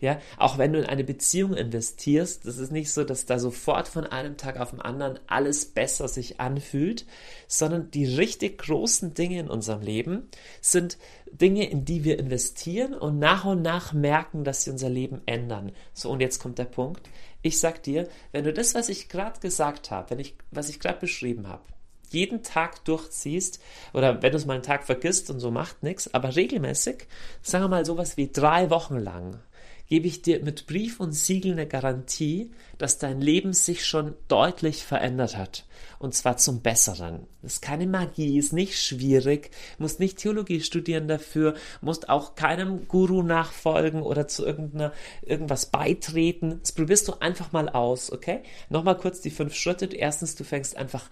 Ja, 0.00 0.20
auch 0.36 0.58
wenn 0.58 0.72
du 0.72 0.80
in 0.80 0.86
eine 0.86 1.04
Beziehung 1.04 1.54
investierst, 1.54 2.46
das 2.46 2.58
ist 2.58 2.72
nicht 2.72 2.92
so, 2.92 3.04
dass 3.04 3.26
da 3.26 3.38
sofort 3.38 3.88
von 3.88 4.06
einem 4.06 4.36
Tag 4.36 4.58
auf 4.58 4.70
den 4.70 4.80
anderen 4.80 5.18
alles 5.26 5.66
besser 5.66 6.08
sich 6.08 6.40
anfühlt, 6.40 7.06
sondern 7.46 7.90
die 7.90 8.06
richtig 8.06 8.58
großen 8.58 9.14
Dinge 9.14 9.40
in 9.40 9.50
unserem 9.50 9.82
Leben 9.82 10.28
sind 10.60 10.98
Dinge, 11.30 11.68
in 11.68 11.84
die 11.84 12.04
wir 12.04 12.18
investieren 12.18 12.94
und 12.94 13.18
nach 13.18 13.44
und 13.44 13.62
nach 13.62 13.92
merken, 13.92 14.44
dass 14.44 14.62
sie 14.62 14.70
unser 14.70 14.88
Leben 14.88 15.22
ändern. 15.26 15.72
So, 15.92 16.10
und 16.10 16.20
jetzt 16.20 16.38
kommt 16.38 16.58
der 16.58 16.64
Punkt. 16.64 17.08
Ich 17.42 17.58
sag 17.58 17.82
dir, 17.82 18.08
wenn 18.32 18.44
du 18.44 18.52
das, 18.52 18.74
was 18.74 18.88
ich 18.88 19.08
gerade 19.08 19.40
gesagt 19.40 19.90
habe, 19.90 20.10
wenn 20.10 20.18
ich, 20.18 20.34
was 20.50 20.68
ich 20.68 20.80
gerade 20.80 20.98
beschrieben 20.98 21.48
habe, 21.48 21.62
jeden 22.10 22.42
Tag 22.42 22.84
durchziehst 22.84 23.60
oder 23.92 24.22
wenn 24.22 24.30
du 24.30 24.36
es 24.36 24.46
mal 24.46 24.54
einen 24.54 24.62
Tag 24.62 24.84
vergisst 24.84 25.30
und 25.30 25.40
so 25.40 25.50
macht 25.50 25.82
nichts, 25.82 26.12
aber 26.14 26.34
regelmäßig, 26.36 27.06
sagen 27.42 27.64
wir 27.64 27.68
mal 27.68 27.84
sowas 27.84 28.16
wie 28.16 28.30
drei 28.30 28.70
Wochen 28.70 28.96
lang, 28.96 29.40
gebe 29.88 30.06
ich 30.06 30.22
dir 30.22 30.42
mit 30.42 30.66
Brief 30.66 31.00
und 31.00 31.12
Siegel 31.12 31.52
eine 31.52 31.66
Garantie, 31.66 32.50
dass 32.78 32.98
dein 32.98 33.20
Leben 33.20 33.52
sich 33.52 33.86
schon 33.86 34.14
deutlich 34.28 34.84
verändert 34.84 35.36
hat. 35.36 35.64
Und 35.98 36.14
zwar 36.14 36.36
zum 36.36 36.60
Besseren. 36.60 37.26
Das 37.42 37.54
ist 37.54 37.62
keine 37.62 37.86
Magie, 37.86 38.38
ist 38.38 38.52
nicht 38.52 38.78
schwierig, 38.78 39.50
musst 39.78 40.00
nicht 40.00 40.18
Theologie 40.18 40.60
studieren 40.60 41.08
dafür, 41.08 41.54
musst 41.80 42.08
auch 42.08 42.34
keinem 42.34 42.86
Guru 42.88 43.22
nachfolgen 43.22 44.02
oder 44.02 44.28
zu 44.28 44.44
irgendeiner, 44.44 44.92
irgendwas 45.22 45.66
beitreten. 45.66 46.58
Das 46.60 46.72
probierst 46.72 47.08
du 47.08 47.14
einfach 47.20 47.52
mal 47.52 47.68
aus, 47.68 48.12
okay? 48.12 48.40
Nochmal 48.68 48.98
kurz 48.98 49.20
die 49.20 49.30
fünf 49.30 49.54
Schritte. 49.54 49.86
Erstens, 49.86 50.34
du 50.34 50.44
fängst 50.44 50.76
einfach 50.76 51.08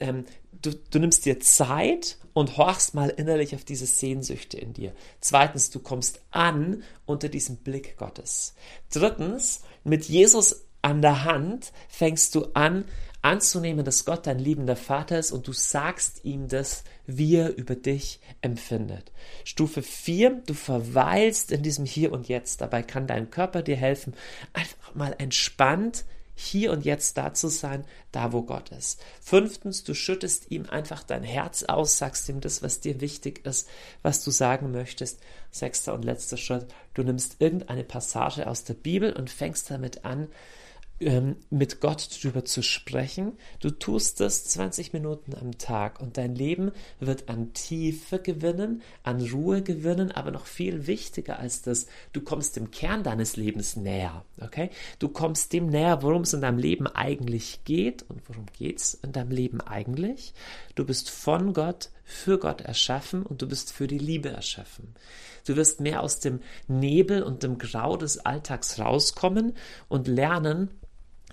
ähm, 0.00 0.24
du, 0.62 0.74
du 0.74 0.98
nimmst 0.98 1.24
dir 1.24 1.40
Zeit 1.40 2.18
und 2.32 2.56
horchst 2.56 2.94
mal 2.94 3.08
innerlich 3.08 3.54
auf 3.54 3.64
diese 3.64 3.86
Sehnsüchte 3.86 4.58
in 4.58 4.72
dir. 4.72 4.92
Zweitens, 5.20 5.70
du 5.70 5.80
kommst 5.80 6.20
an 6.30 6.82
unter 7.06 7.28
diesem 7.28 7.56
Blick 7.56 7.96
Gottes. 7.96 8.54
Drittens, 8.92 9.62
mit 9.84 10.04
Jesus 10.04 10.66
an 10.82 11.02
der 11.02 11.24
Hand 11.24 11.72
fängst 11.88 12.34
du 12.34 12.46
an, 12.54 12.84
anzunehmen, 13.22 13.84
dass 13.84 14.04
Gott 14.04 14.26
dein 14.26 14.38
liebender 14.38 14.76
Vater 14.76 15.18
ist 15.18 15.32
und 15.32 15.48
du 15.48 15.52
sagst 15.52 16.24
ihm 16.24 16.46
das, 16.46 16.84
wie 17.06 17.36
er 17.36 17.56
über 17.56 17.74
dich 17.74 18.20
empfindet. 18.40 19.10
Stufe 19.44 19.82
4, 19.82 20.42
du 20.46 20.54
verweilst 20.54 21.50
in 21.50 21.62
diesem 21.62 21.86
Hier 21.86 22.12
und 22.12 22.28
Jetzt. 22.28 22.60
Dabei 22.60 22.82
kann 22.82 23.08
dein 23.08 23.30
Körper 23.30 23.62
dir 23.62 23.76
helfen, 23.76 24.14
einfach 24.52 24.94
mal 24.94 25.14
entspannt 25.18 26.04
hier 26.38 26.70
und 26.70 26.84
jetzt 26.84 27.16
da 27.16 27.32
zu 27.32 27.48
sein, 27.48 27.84
da 28.12 28.32
wo 28.32 28.42
Gott 28.42 28.68
ist. 28.68 29.02
Fünftens, 29.22 29.84
du 29.84 29.94
schüttest 29.94 30.50
ihm 30.50 30.66
einfach 30.66 31.02
dein 31.02 31.22
Herz 31.22 31.64
aus, 31.64 31.96
sagst 31.96 32.28
ihm 32.28 32.40
das, 32.40 32.62
was 32.62 32.80
dir 32.80 33.00
wichtig 33.00 33.44
ist, 33.46 33.68
was 34.02 34.22
du 34.22 34.30
sagen 34.30 34.70
möchtest. 34.70 35.18
Sechster 35.50 35.94
und 35.94 36.04
letzter 36.04 36.36
Schritt, 36.36 36.66
du 36.92 37.02
nimmst 37.02 37.36
irgendeine 37.38 37.84
Passage 37.84 38.46
aus 38.46 38.64
der 38.64 38.74
Bibel 38.74 39.14
und 39.14 39.30
fängst 39.30 39.70
damit 39.70 40.04
an, 40.04 40.28
ähm, 41.00 41.36
mit 41.50 41.80
Gott 41.80 42.08
drüber 42.22 42.44
zu 42.44 42.62
sprechen. 42.62 43.32
Du 43.60 43.70
tust 43.70 44.20
das 44.20 44.44
20 44.44 44.92
Minuten 44.92 45.34
am 45.34 45.58
Tag 45.58 46.00
und 46.00 46.16
dein 46.16 46.34
Leben 46.34 46.72
wird 47.00 47.28
an 47.28 47.52
Tiefe 47.52 48.18
gewinnen, 48.18 48.82
an 49.02 49.20
Ruhe 49.20 49.62
gewinnen, 49.62 50.10
aber 50.10 50.30
noch 50.30 50.46
viel 50.46 50.86
wichtiger 50.86 51.38
als 51.38 51.62
das, 51.62 51.86
du 52.12 52.20
kommst 52.20 52.56
dem 52.56 52.70
Kern 52.70 53.02
deines 53.02 53.36
Lebens 53.36 53.76
näher, 53.76 54.24
okay? 54.40 54.70
Du 54.98 55.08
kommst 55.08 55.52
dem 55.52 55.66
näher, 55.66 56.02
worum 56.02 56.22
es 56.22 56.32
in 56.32 56.40
deinem 56.40 56.58
Leben 56.58 56.86
eigentlich 56.86 57.64
geht 57.64 58.04
und 58.08 58.28
worum 58.28 58.46
geht's 58.58 58.94
in 58.94 59.12
deinem 59.12 59.30
Leben 59.30 59.60
eigentlich? 59.60 60.32
Du 60.74 60.84
bist 60.84 61.10
von 61.10 61.52
Gott, 61.52 61.90
für 62.04 62.38
Gott 62.38 62.60
erschaffen 62.60 63.24
und 63.24 63.42
du 63.42 63.48
bist 63.48 63.72
für 63.72 63.86
die 63.86 63.98
Liebe 63.98 64.30
erschaffen. 64.30 64.94
Du 65.46 65.56
wirst 65.56 65.80
mehr 65.80 66.02
aus 66.02 66.20
dem 66.20 66.40
Nebel 66.68 67.22
und 67.22 67.42
dem 67.42 67.58
Grau 67.58 67.96
des 67.96 68.18
Alltags 68.18 68.78
rauskommen 68.78 69.54
und 69.88 70.08
lernen, 70.08 70.70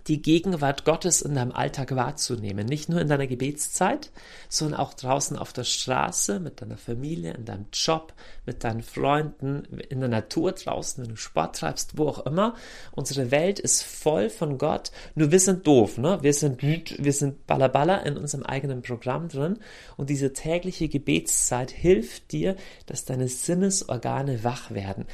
die 0.08 0.22
Gegenwart 0.22 0.86
Gottes 0.86 1.22
in 1.22 1.36
deinem 1.36 1.52
Alltag 1.52 1.96
wahrzunehmen. 1.96 2.66
Nicht 2.66 2.90
nur 2.90 3.00
in 3.00 3.08
deiner 3.08 3.28
Gebetszeit, 3.28 4.12
sondern 4.50 4.80
auch 4.80 4.94
draußen 4.94 5.38
auf 5.38 5.54
der 5.54 5.64
Straße, 5.64 6.40
mit 6.40 6.62
deiner 6.62 6.78
Familie, 6.78 7.34
in 7.34 7.46
deinem 7.46 7.68
Job, 7.72 8.14
mit 8.46 8.64
deinen 8.64 8.84
Freunden, 8.84 9.64
in 9.90 10.02
der 10.02 10.10
Natur 10.10 10.52
draußen, 10.52 11.04
wenn 11.04 11.12
du 11.12 11.16
Sport 11.16 11.58
treibst, 11.58 11.98
wo 11.98 12.08
auch 12.08 12.26
immer. 12.26 12.56
Unsere 12.92 13.32
Welt 13.32 13.60
ist 13.60 13.84
voll 13.84 14.30
von 14.30 14.58
Gott. 14.58 14.92
Nur 15.16 15.32
wir 15.32 15.40
sind 15.40 15.66
doof, 15.66 15.98
ne? 15.98 16.20
Wir 16.22 16.34
sind, 16.34 16.62
wir 16.62 17.14
sind 17.14 17.48
ballerballer 17.48 18.06
in 18.06 18.18
unserem 18.18 18.44
eigenen 18.46 18.82
Programm 18.82 19.30
drin. 19.30 19.60
Und 19.96 20.10
diese 20.10 20.34
tägliche 20.34 20.90
Gebetszeit 20.90 21.72
hilft 21.72 22.32
dir, 22.32 22.58
dass 22.88 23.06
deine 23.06 23.30
Sinnesorgane 23.30 24.44
wach 24.44 24.72
werden 24.72 25.06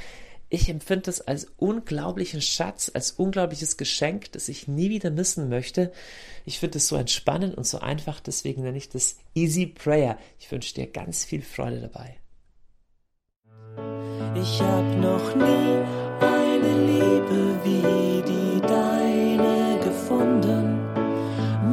ich 0.50 0.68
empfinde 0.68 1.04
das 1.04 1.22
als 1.22 1.48
unglaublichen 1.58 2.42
Schatz, 2.42 2.92
als 2.94 3.12
unglaubliches 3.12 3.78
Geschenk, 3.78 4.32
das 4.32 4.50
ich 4.50 4.68
nie 4.68 4.90
wieder 4.90 5.12
missen 5.12 5.48
möchte. 5.48 5.92
Ich 6.44 6.60
finde 6.60 6.80
es 6.80 6.88
so 6.88 6.96
entspannend 6.96 7.56
und 7.56 7.68
so 7.68 7.80
einfach, 7.80 8.20
deswegen 8.20 8.64
nenne 8.64 8.78
ich 8.78 8.90
das 8.90 9.18
Easy 9.36 9.68
Prayer. 9.68 10.18
Ich 10.40 10.52
wünsche 10.52 10.74
dir 10.74 10.88
ganz 10.88 11.24
viel 11.24 11.44
Freude 11.44 11.82
dabei. 11.82 12.18
Ich 14.36 14.60
hab 14.62 14.98
noch 14.98 15.36
nie 15.36 15.84
eine 16.20 16.86
Liebe 16.86 17.60
wie 17.64 18.24
die 18.24 18.62
deine 18.62 19.80
gefunden. 19.84 20.80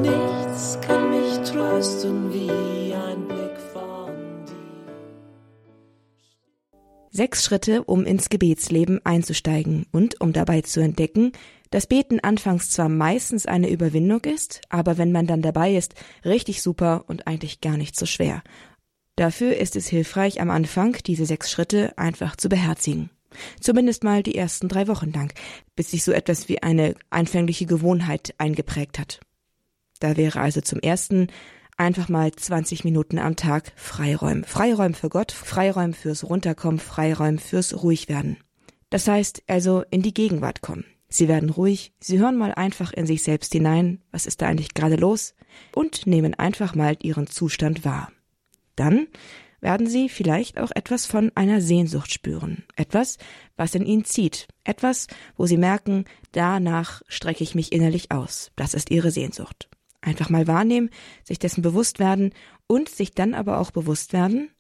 Nichts 0.03 0.79
kann 0.83 1.11
mich 1.11 1.51
trösten 1.51 2.33
wie 2.33 2.66
Sechs 7.17 7.47
Schritte, 7.47 7.83
um 7.83 8.05
ins 8.05 8.29
Gebetsleben 8.29 9.01
einzusteigen 9.07 9.87
und 9.91 10.21
um 10.21 10.35
dabei 10.35 10.61
zu 10.61 10.81
entdecken, 10.81 11.33
dass 11.71 11.87
Beten 11.87 12.21
anfangs 12.21 12.69
zwar 12.69 12.91
meistens 12.91 13.47
eine 13.47 13.71
Überwindung 13.71 14.21
ist, 14.27 14.61
aber 14.69 14.99
wenn 14.99 15.13
man 15.13 15.27
dann 15.27 15.41
dabei 15.41 15.77
ist, 15.77 15.95
richtig 16.27 16.61
super 16.61 17.05
und 17.07 17.27
eigentlich 17.27 17.63
gar 17.63 17.79
nicht 17.79 17.97
so 17.99 18.05
schwer. 18.05 18.43
Dafür 19.17 19.57
ist 19.57 19.77
es 19.77 19.87
hilfreich, 19.87 20.43
am 20.43 20.51
Anfang 20.51 20.99
diese 21.07 21.25
sechs 21.25 21.51
Schritte 21.51 21.97
einfach 21.97 22.37
zu 22.37 22.51
beherzigen. 22.51 23.09
Zumindest 23.63 24.05
mal 24.05 24.23
die 24.23 24.35
ersten 24.35 24.69
drei 24.69 24.87
Wochen 24.87 25.11
lang, 25.11 25.33
bis 25.75 25.93
sich 25.93 26.05
so 26.05 26.13
etwas 26.13 26.51
wie 26.51 26.63
eine 26.63 26.97
einfängliche 27.09 27.65
Gewohnheit 27.65 28.35
eingeprägt 28.37 28.99
hat. 28.99 29.21
Da 30.01 30.19
wäre 30.19 30.39
also 30.39 30.61
zum 30.61 30.81
ersten 30.81 31.29
einfach 31.77 32.09
mal 32.09 32.33
20 32.33 32.85
Minuten 32.85 33.19
am 33.19 33.37
Tag 33.37 33.73
Freiräumen. 33.77 34.45
Freiräumen 34.45 34.95
für 34.95 35.09
Gott, 35.09 35.33
Freiräumen 35.33 35.95
fürs 35.95 36.25
Runterkommen, 36.25 36.79
Freiräumen 36.79 37.39
fürs 37.39 37.83
Ruhigwerden. 37.83 38.39
Das 38.91 39.09
heißt 39.09 39.43
also 39.47 39.85
in 39.91 40.03
die 40.03 40.15
Gegenwart 40.15 40.61
kommen. 40.63 40.85
Sie 41.09 41.29
werden 41.29 41.51
ruhig, 41.51 41.93
sie 42.01 42.19
hören 42.19 42.37
mal 42.37 42.53
einfach 42.53 42.93
in 42.93 43.07
sich 43.07 43.23
selbst 43.23 43.53
hinein, 43.53 44.03
was 44.11 44.27
ist 44.27 44.43
da 44.43 44.47
eigentlich 44.47 44.75
gerade 44.75 44.97
los, 44.97 45.35
und 45.75 46.07
nehmen 46.07 46.35
einfach 46.35 46.75
mal 46.75 46.97
ihren 47.03 47.27
Zustand 47.27 47.85
wahr. 47.85 48.11
Dann 48.75 49.07
werden 49.61 49.87
sie 49.87 50.09
vielleicht 50.09 50.59
auch 50.59 50.71
etwas 50.75 51.07
von 51.07 51.33
einer 51.35 51.61
Sehnsucht 51.61 52.13
spüren, 52.13 52.65
etwas, 52.77 53.19
was 53.57 53.75
in 53.75 53.87
ihnen 53.87 54.05
zieht, 54.05 54.49
etwas, 54.65 55.07
wo 55.37 55.47
sie 55.47 55.57
merken, 55.57 56.05
danach 56.33 57.03
strecke 57.09 57.43
ich 57.43 57.55
mich 57.55 57.73
innerlich 57.73 58.11
aus, 58.11 58.51
das 58.57 58.75
ist 58.75 58.91
ihre 58.91 59.11
Sehnsucht. 59.11 59.69
Einfach 60.07 60.31
mal 60.31 60.47
wahrnehmen, 60.47 60.91
sich 61.25 61.41
dessen 61.41 61.63
bewusst 61.63 61.99
werden 61.99 62.33
und 62.69 62.89
sich 62.89 63.11
dann 63.11 63.35
aber 63.35 63.59
auch 63.59 63.73
bewusst 63.73 64.13
werden, 64.13 64.51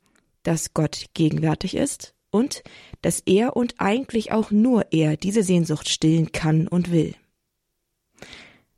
dass 0.42 0.74
Gott 0.74 1.06
gegenwärtig 1.14 1.76
ist 1.76 2.14
und 2.32 2.64
dass 3.00 3.20
er 3.20 3.54
und 3.54 3.76
eigentlich 3.78 4.32
auch 4.32 4.50
nur 4.50 4.86
er 4.90 5.16
diese 5.16 5.44
Sehnsucht 5.44 5.88
stillen 5.88 6.32
kann 6.32 6.66
und 6.66 6.90
will. 6.90 7.14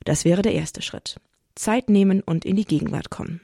Das 0.04 0.26
wäre 0.26 0.42
der 0.42 0.52
erste 0.52 0.82
Schritt. 0.82 1.18
Zeit 1.54 1.88
nehmen 1.88 2.20
und 2.20 2.44
in 2.44 2.56
die 2.56 2.66
Gegenwart 2.66 3.08
kommen. 3.08 3.40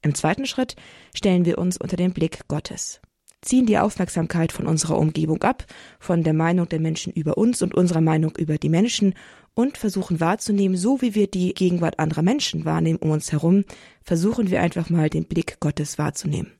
Im 0.00 0.14
zweiten 0.14 0.46
Schritt 0.46 0.76
stellen 1.16 1.44
wir 1.46 1.58
uns 1.58 1.78
unter 1.78 1.96
den 1.96 2.12
Blick 2.12 2.46
Gottes, 2.46 3.00
ziehen 3.42 3.66
die 3.66 3.78
Aufmerksamkeit 3.78 4.52
von 4.52 4.66
unserer 4.66 4.98
Umgebung 4.98 5.42
ab, 5.42 5.64
von 6.00 6.22
der 6.22 6.34
Meinung 6.34 6.68
der 6.68 6.80
Menschen 6.80 7.12
über 7.12 7.38
uns 7.38 7.62
und 7.62 7.74
unserer 7.74 8.00
Meinung 8.00 8.36
über 8.36 8.58
die 8.58 8.68
Menschen 8.68 9.14
und 9.54 9.76
versuchen 9.76 10.20
wahrzunehmen, 10.20 10.76
so 10.76 11.00
wie 11.02 11.14
wir 11.14 11.26
die 11.26 11.54
Gegenwart 11.54 11.98
anderer 11.98 12.22
Menschen 12.22 12.64
wahrnehmen 12.64 12.98
um 12.98 13.10
uns 13.10 13.32
herum, 13.32 13.64
versuchen 14.02 14.50
wir 14.50 14.60
einfach 14.60 14.90
mal 14.90 15.10
den 15.10 15.24
Blick 15.24 15.58
Gottes 15.60 15.98
wahrzunehmen. 15.98 16.52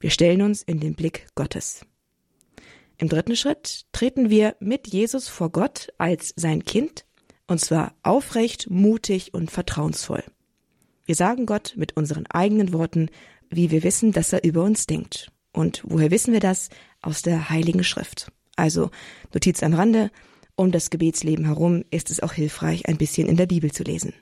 Wir 0.00 0.10
stellen 0.10 0.42
uns 0.42 0.62
in 0.62 0.80
den 0.80 0.94
Blick 0.94 1.26
Gottes. 1.34 1.86
Im 2.98 3.08
dritten 3.08 3.36
Schritt 3.36 3.86
treten 3.92 4.30
wir 4.30 4.56
mit 4.60 4.88
Jesus 4.88 5.28
vor 5.28 5.50
Gott 5.50 5.88
als 5.98 6.32
sein 6.36 6.64
Kind, 6.64 7.04
und 7.46 7.60
zwar 7.60 7.94
aufrecht, 8.02 8.70
mutig 8.70 9.34
und 9.34 9.50
vertrauensvoll. 9.50 10.22
Wir 11.04 11.14
sagen 11.14 11.46
Gott 11.46 11.74
mit 11.76 11.96
unseren 11.96 12.26
eigenen 12.26 12.72
Worten, 12.72 13.10
wie 13.50 13.70
wir 13.70 13.82
wissen, 13.82 14.12
dass 14.12 14.32
er 14.32 14.44
über 14.44 14.62
uns 14.62 14.86
denkt. 14.86 15.30
Und 15.54 15.82
woher 15.86 16.10
wissen 16.10 16.34
wir 16.34 16.40
das? 16.40 16.68
Aus 17.00 17.22
der 17.22 17.48
Heiligen 17.48 17.84
Schrift. 17.84 18.30
Also 18.56 18.90
Notiz 19.32 19.62
am 19.62 19.72
Rande, 19.72 20.10
um 20.56 20.72
das 20.72 20.90
Gebetsleben 20.90 21.46
herum 21.46 21.84
ist 21.90 22.10
es 22.10 22.20
auch 22.20 22.32
hilfreich, 22.32 22.86
ein 22.88 22.98
bisschen 22.98 23.28
in 23.28 23.36
der 23.36 23.46
Bibel 23.46 23.72
zu 23.72 23.82
lesen. 23.82 24.12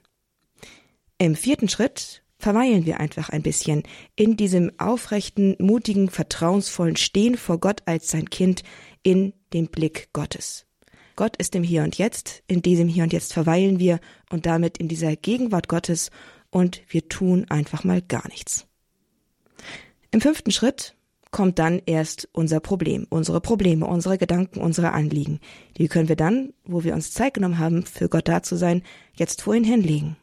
Im 1.19 1.35
vierten 1.35 1.69
Schritt 1.69 2.23
verweilen 2.39 2.87
wir 2.87 3.01
einfach 3.01 3.31
ein 3.31 3.43
bisschen 3.43 3.83
in 4.17 4.37
diesem 4.37 4.73
aufrechten, 4.79 5.57
mutigen, 5.59 6.11
vertrauensvollen 6.11 6.97
Stehen 6.97 7.37
vor 7.37 7.59
Gott 7.59 7.83
als 7.87 8.11
sein 8.11 8.29
Kind 8.29 8.63
in 9.03 9.33
dem 9.53 9.69
Blick 9.69 10.09
Gottes. 10.13 10.67
Gott 11.17 11.37
ist 11.37 11.55
im 11.55 11.63
Hier 11.63 11.83
und 11.83 11.99
Jetzt, 11.99 12.43
in 12.47 12.63
diesem 12.63 12.89
Hier 12.89 13.05
und 13.05 13.13
Jetzt 13.13 13.33
verweilen 13.33 13.79
wir 13.79 14.01
und 14.31 14.47
damit 14.47 14.79
in 14.79 14.89
dieser 14.89 15.15
Gegenwart 15.15 15.69
Gottes 15.69 16.11
und 16.51 16.83
wir 16.89 17.09
tun 17.09 17.47
einfach 17.49 17.85
mal 17.85 18.03
gar 18.03 18.27
nichts. 18.29 18.67
Im 20.11 20.21
fünften 20.21 20.51
Schritt 20.51 20.95
kommt 21.33 21.59
dann 21.59 21.83
erst 21.87 22.29
unser 22.33 22.61
Problem, 22.61 23.07
unsere 23.09 23.41
Probleme, 23.41 23.87
unsere 23.87 24.19
Gedanken, 24.19 24.61
unsere 24.61 24.93
Anliegen. 24.93 25.41
Die 25.79 25.89
können 25.89 26.09
wir 26.09 26.17
dann, 26.17 26.53
wo 26.65 26.85
wir 26.85 26.95
uns 26.95 27.13
Zeit 27.13 27.35
genommen 27.35 27.59
haben, 27.59 27.85
für 27.85 28.09
Gott 28.09 28.29
da 28.29 28.43
zu 28.43 28.55
sein, 28.55 28.83
jetzt 29.15 29.43
vor 29.43 29.55
ihn 29.55 29.65
hinlegen. 29.65 30.17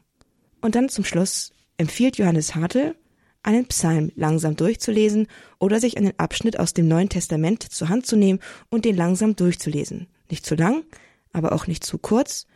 Und 0.62 0.76
dann 0.76 0.88
zum 0.88 1.04
Schluss 1.04 1.52
empfiehlt 1.76 2.16
Johannes 2.16 2.54
Hartl, 2.54 2.94
einen 3.42 3.66
Psalm 3.66 4.12
langsam 4.14 4.54
durchzulesen 4.54 5.26
oder 5.58 5.80
sich 5.80 5.96
einen 5.96 6.18
Abschnitt 6.18 6.58
aus 6.58 6.74
dem 6.74 6.88
Neuen 6.88 7.08
Testament 7.08 7.62
zur 7.62 7.88
Hand 7.88 8.06
zu 8.06 8.16
nehmen 8.16 8.40
und 8.68 8.84
den 8.84 8.96
langsam 8.96 9.34
durchzulesen. 9.34 10.06
Nicht 10.30 10.46
zu 10.46 10.54
lang, 10.54 10.84
aber 11.32 11.52
auch 11.52 11.66
nicht 11.66 11.84
zu 11.84 11.98
kurz 11.98 12.46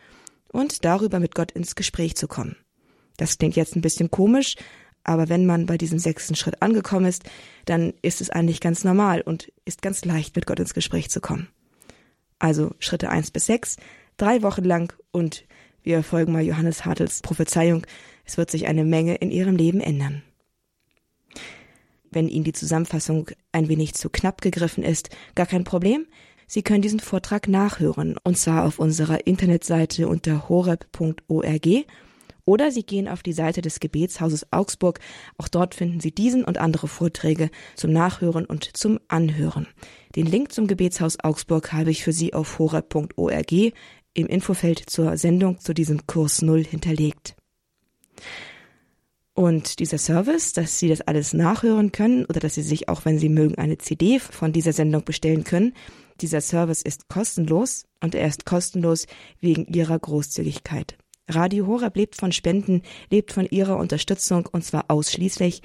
und 0.53 0.85
darüber 0.85 1.19
mit 1.19 1.35
Gott 1.35 1.53
ins 1.53 1.75
Gespräch 1.75 2.17
zu 2.17 2.29
kommen. 2.29 2.57
Das 3.17 3.39
klingt 3.39 3.57
jetzt 3.57 3.77
ein 3.77 3.81
bisschen 3.81 4.11
komisch, 4.11 4.57
aber 5.05 5.29
wenn 5.29 5.47
man 5.47 5.67
bei 5.67 5.79
diesem 5.79 5.99
sechsten 5.99 6.35
Schritt 6.35 6.63
angekommen 6.63 7.07
ist, 7.07 7.25
dann 7.67 7.95
ist 8.03 8.21
es 8.21 8.31
eigentlich 8.31 8.61
ganz 8.61 8.85
normal 8.85 9.21
und 9.21 9.53
ist 9.65 9.83
ganz 9.83 10.05
leicht, 10.05 10.35
mit 10.35 10.47
Gott 10.47 10.59
ins 10.59 10.75
Gespräch 10.75 11.11
zu 11.11 11.21
kommen. 11.21 11.49
Also 12.39 12.75
Schritte 12.79 13.11
eins 13.11 13.31
bis 13.31 13.47
sechs, 13.47 13.77
drei 14.17 14.43
Wochen 14.43 14.65
lang 14.65 14.93
und 15.13 15.45
wir 15.83 16.03
folgen 16.03 16.33
mal 16.33 16.43
Johannes 16.43 16.85
Hartels 16.85 17.21
Prophezeiung, 17.21 17.87
es 18.25 18.39
wird 18.39 18.51
sich 18.51 18.67
eine 18.67 18.85
Menge 18.85 19.17
in 19.17 19.31
ihrem 19.31 19.57
Leben 19.57 19.81
ändern. 19.81 20.23
Wenn 22.11 22.29
Ihnen 22.29 22.45
die 22.45 22.53
Zusammenfassung 22.53 23.31
ein 23.53 23.69
wenig 23.69 23.95
zu 23.95 24.09
knapp 24.09 24.41
gegriffen 24.41 24.85
ist, 24.85 25.11
gar 25.35 25.47
kein 25.47 25.65
Problem. 25.65 26.07
Sie 26.47 26.63
können 26.63 26.83
diesen 26.83 27.01
Vortrag 27.01 27.49
nachhören, 27.49 28.17
und 28.23 28.39
zwar 28.39 28.65
auf 28.65 28.79
unserer 28.79 29.27
Internetseite 29.27 30.09
unter 30.09 30.49
horeb.org 30.49 31.67
oder 32.45 32.71
Sie 32.71 32.83
gehen 32.83 33.09
auf 33.09 33.23
die 33.23 33.33
Seite 33.33 33.63
des 33.63 33.81
Gebetshauses 33.81 34.53
Augsburg. 34.53 35.01
Auch 35.39 35.49
dort 35.49 35.75
finden 35.75 36.01
Sie 36.01 36.13
diesen 36.13 36.45
und 36.45 36.59
andere 36.59 36.89
Vorträge 36.89 37.51
zum 37.75 37.93
Nachhören 37.93 38.45
und 38.45 38.77
zum 38.77 39.01
Anhören. 39.09 39.67
Den 40.17 40.27
Link 40.27 40.53
zum 40.53 40.67
Gebetshaus 40.67 41.19
Augsburg 41.21 41.73
habe 41.73 41.91
ich 41.91 42.05
für 42.05 42.13
Sie 42.13 42.35
auf 42.35 42.59
horeb.org 42.59 43.53
im 44.15 44.27
Infofeld 44.27 44.79
zur 44.89 45.17
Sendung 45.17 45.59
zu 45.61 45.75
diesem 45.75 46.07
Kurs 46.07 46.43
Null 46.43 46.65
hinterlegt. 46.65 47.35
Und 49.35 49.81
dieser 49.81 49.99
Service, 49.99 50.53
dass 50.53 50.79
Sie 50.79 50.89
das 50.89 51.01
alles 51.01 51.35
nachhören 51.35 51.91
können 51.91 52.25
oder 52.27 52.39
dass 52.39 52.55
Sie 52.55 52.63
sich 52.63 52.89
auch, 52.89 53.05
wenn 53.05 53.19
Sie 53.19 53.29
mögen, 53.29 53.57
eine 53.59 53.79
CD 53.79 54.21
von 54.21 54.53
dieser 54.53 54.73
Sendung 54.73 55.05
bestellen 55.05 55.43
können, 55.43 55.75
dieser 56.21 56.41
Service 56.41 56.83
ist 56.83 57.09
kostenlos 57.09 57.87
und 58.01 58.15
er 58.15 58.29
ist 58.29 58.47
kostenlos 58.47 59.07
wegen 59.41 59.67
Ihrer 59.67 59.99
Großzügigkeit. 59.99 60.97
Radio 61.29 61.67
Horeb 61.67 61.97
lebt 61.97 62.17
von 62.17 62.33
Spenden, 62.33 62.83
lebt 63.11 63.33
von 63.33 63.47
ihrer 63.47 63.77
Unterstützung 63.79 64.47
und 64.51 64.65
zwar 64.65 64.87
ausschließlich. 64.89 65.63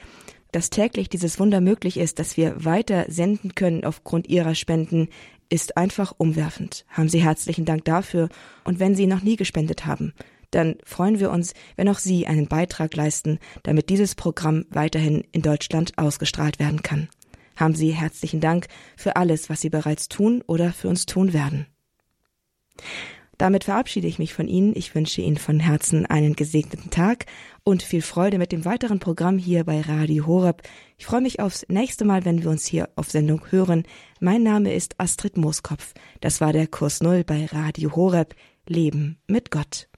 Dass 0.51 0.72
täglich 0.72 1.10
dieses 1.10 1.39
Wunder 1.39 1.62
möglich 1.62 1.97
ist, 1.97 2.18
dass 2.18 2.36
wir 2.36 2.66
weiter 2.66 3.05
senden 3.07 3.53
können 3.53 3.84
aufgrund 3.84 4.28
ihrer 4.28 4.55
Spenden, 4.55 5.10
ist 5.49 5.78
einfach 5.78 6.14
umwerfend. 6.18 6.86
Haben 6.89 7.10
Sie 7.10 7.22
herzlichen 7.22 7.66
Dank 7.66 7.86
dafür. 7.86 8.30
Und 8.64 8.80
wenn 8.80 8.95
Sie 8.95 9.05
noch 9.05 9.22
nie 9.22 9.36
gespendet 9.36 9.86
haben, 9.86 10.14
dann 10.51 10.78
freuen 10.84 11.20
wir 11.20 11.30
uns, 11.30 11.53
wenn 11.76 11.89
auch 11.89 11.99
Sie 11.99 12.26
einen 12.26 12.47
Beitrag 12.47 12.95
leisten, 12.95 13.39
damit 13.64 13.89
dieses 13.89 14.16
Programm 14.16 14.66
weiterhin 14.70 15.24
in 15.32 15.41
Deutschland 15.41 15.97
ausgestrahlt 15.97 16.60
werden 16.60 16.82
kann. 16.82 17.10
Haben 17.55 17.76
Sie 17.76 17.91
herzlichen 17.91 18.39
Dank 18.39 18.68
für 18.95 19.16
alles, 19.18 19.49
was 19.49 19.62
Sie 19.62 19.70
bereits 19.70 20.07
tun 20.07 20.43
oder 20.47 20.72
für 20.72 20.88
uns 20.88 21.05
tun 21.05 21.34
werden. 21.34 21.68
Damit 23.39 23.63
verabschiede 23.63 24.05
ich 24.05 24.19
mich 24.19 24.33
von 24.33 24.49
Ihnen. 24.49 24.73
Ich 24.75 24.93
wünsche 24.93 25.21
Ihnen 25.21 25.37
von 25.37 25.61
Herzen 25.61 26.05
einen 26.05 26.35
gesegneten 26.35 26.91
Tag 26.91 27.25
und 27.63 27.81
viel 27.81 28.01
Freude 28.01 28.37
mit 28.37 28.51
dem 28.51 28.65
weiteren 28.65 28.99
Programm 28.99 29.37
hier 29.37 29.63
bei 29.63 29.79
Radio 29.79 30.27
Horeb. 30.27 30.61
Ich 30.97 31.05
freue 31.05 31.21
mich 31.21 31.39
aufs 31.39 31.65
nächste 31.69 32.03
Mal, 32.03 32.25
wenn 32.25 32.43
wir 32.43 32.49
uns 32.49 32.65
hier 32.65 32.89
auf 32.97 33.09
Sendung 33.09 33.41
hören. 33.49 33.83
Mein 34.19 34.43
Name 34.43 34.73
ist 34.73 34.99
Astrid 34.99 35.37
Mooskopf. 35.37 35.93
Das 36.19 36.41
war 36.41 36.51
der 36.51 36.67
Kurs 36.67 37.01
Null 37.01 37.23
bei 37.23 37.45
Radio 37.45 37.95
Horeb. 37.95 38.35
Leben 38.67 39.17
mit 39.25 39.51
Gott. 39.51 39.88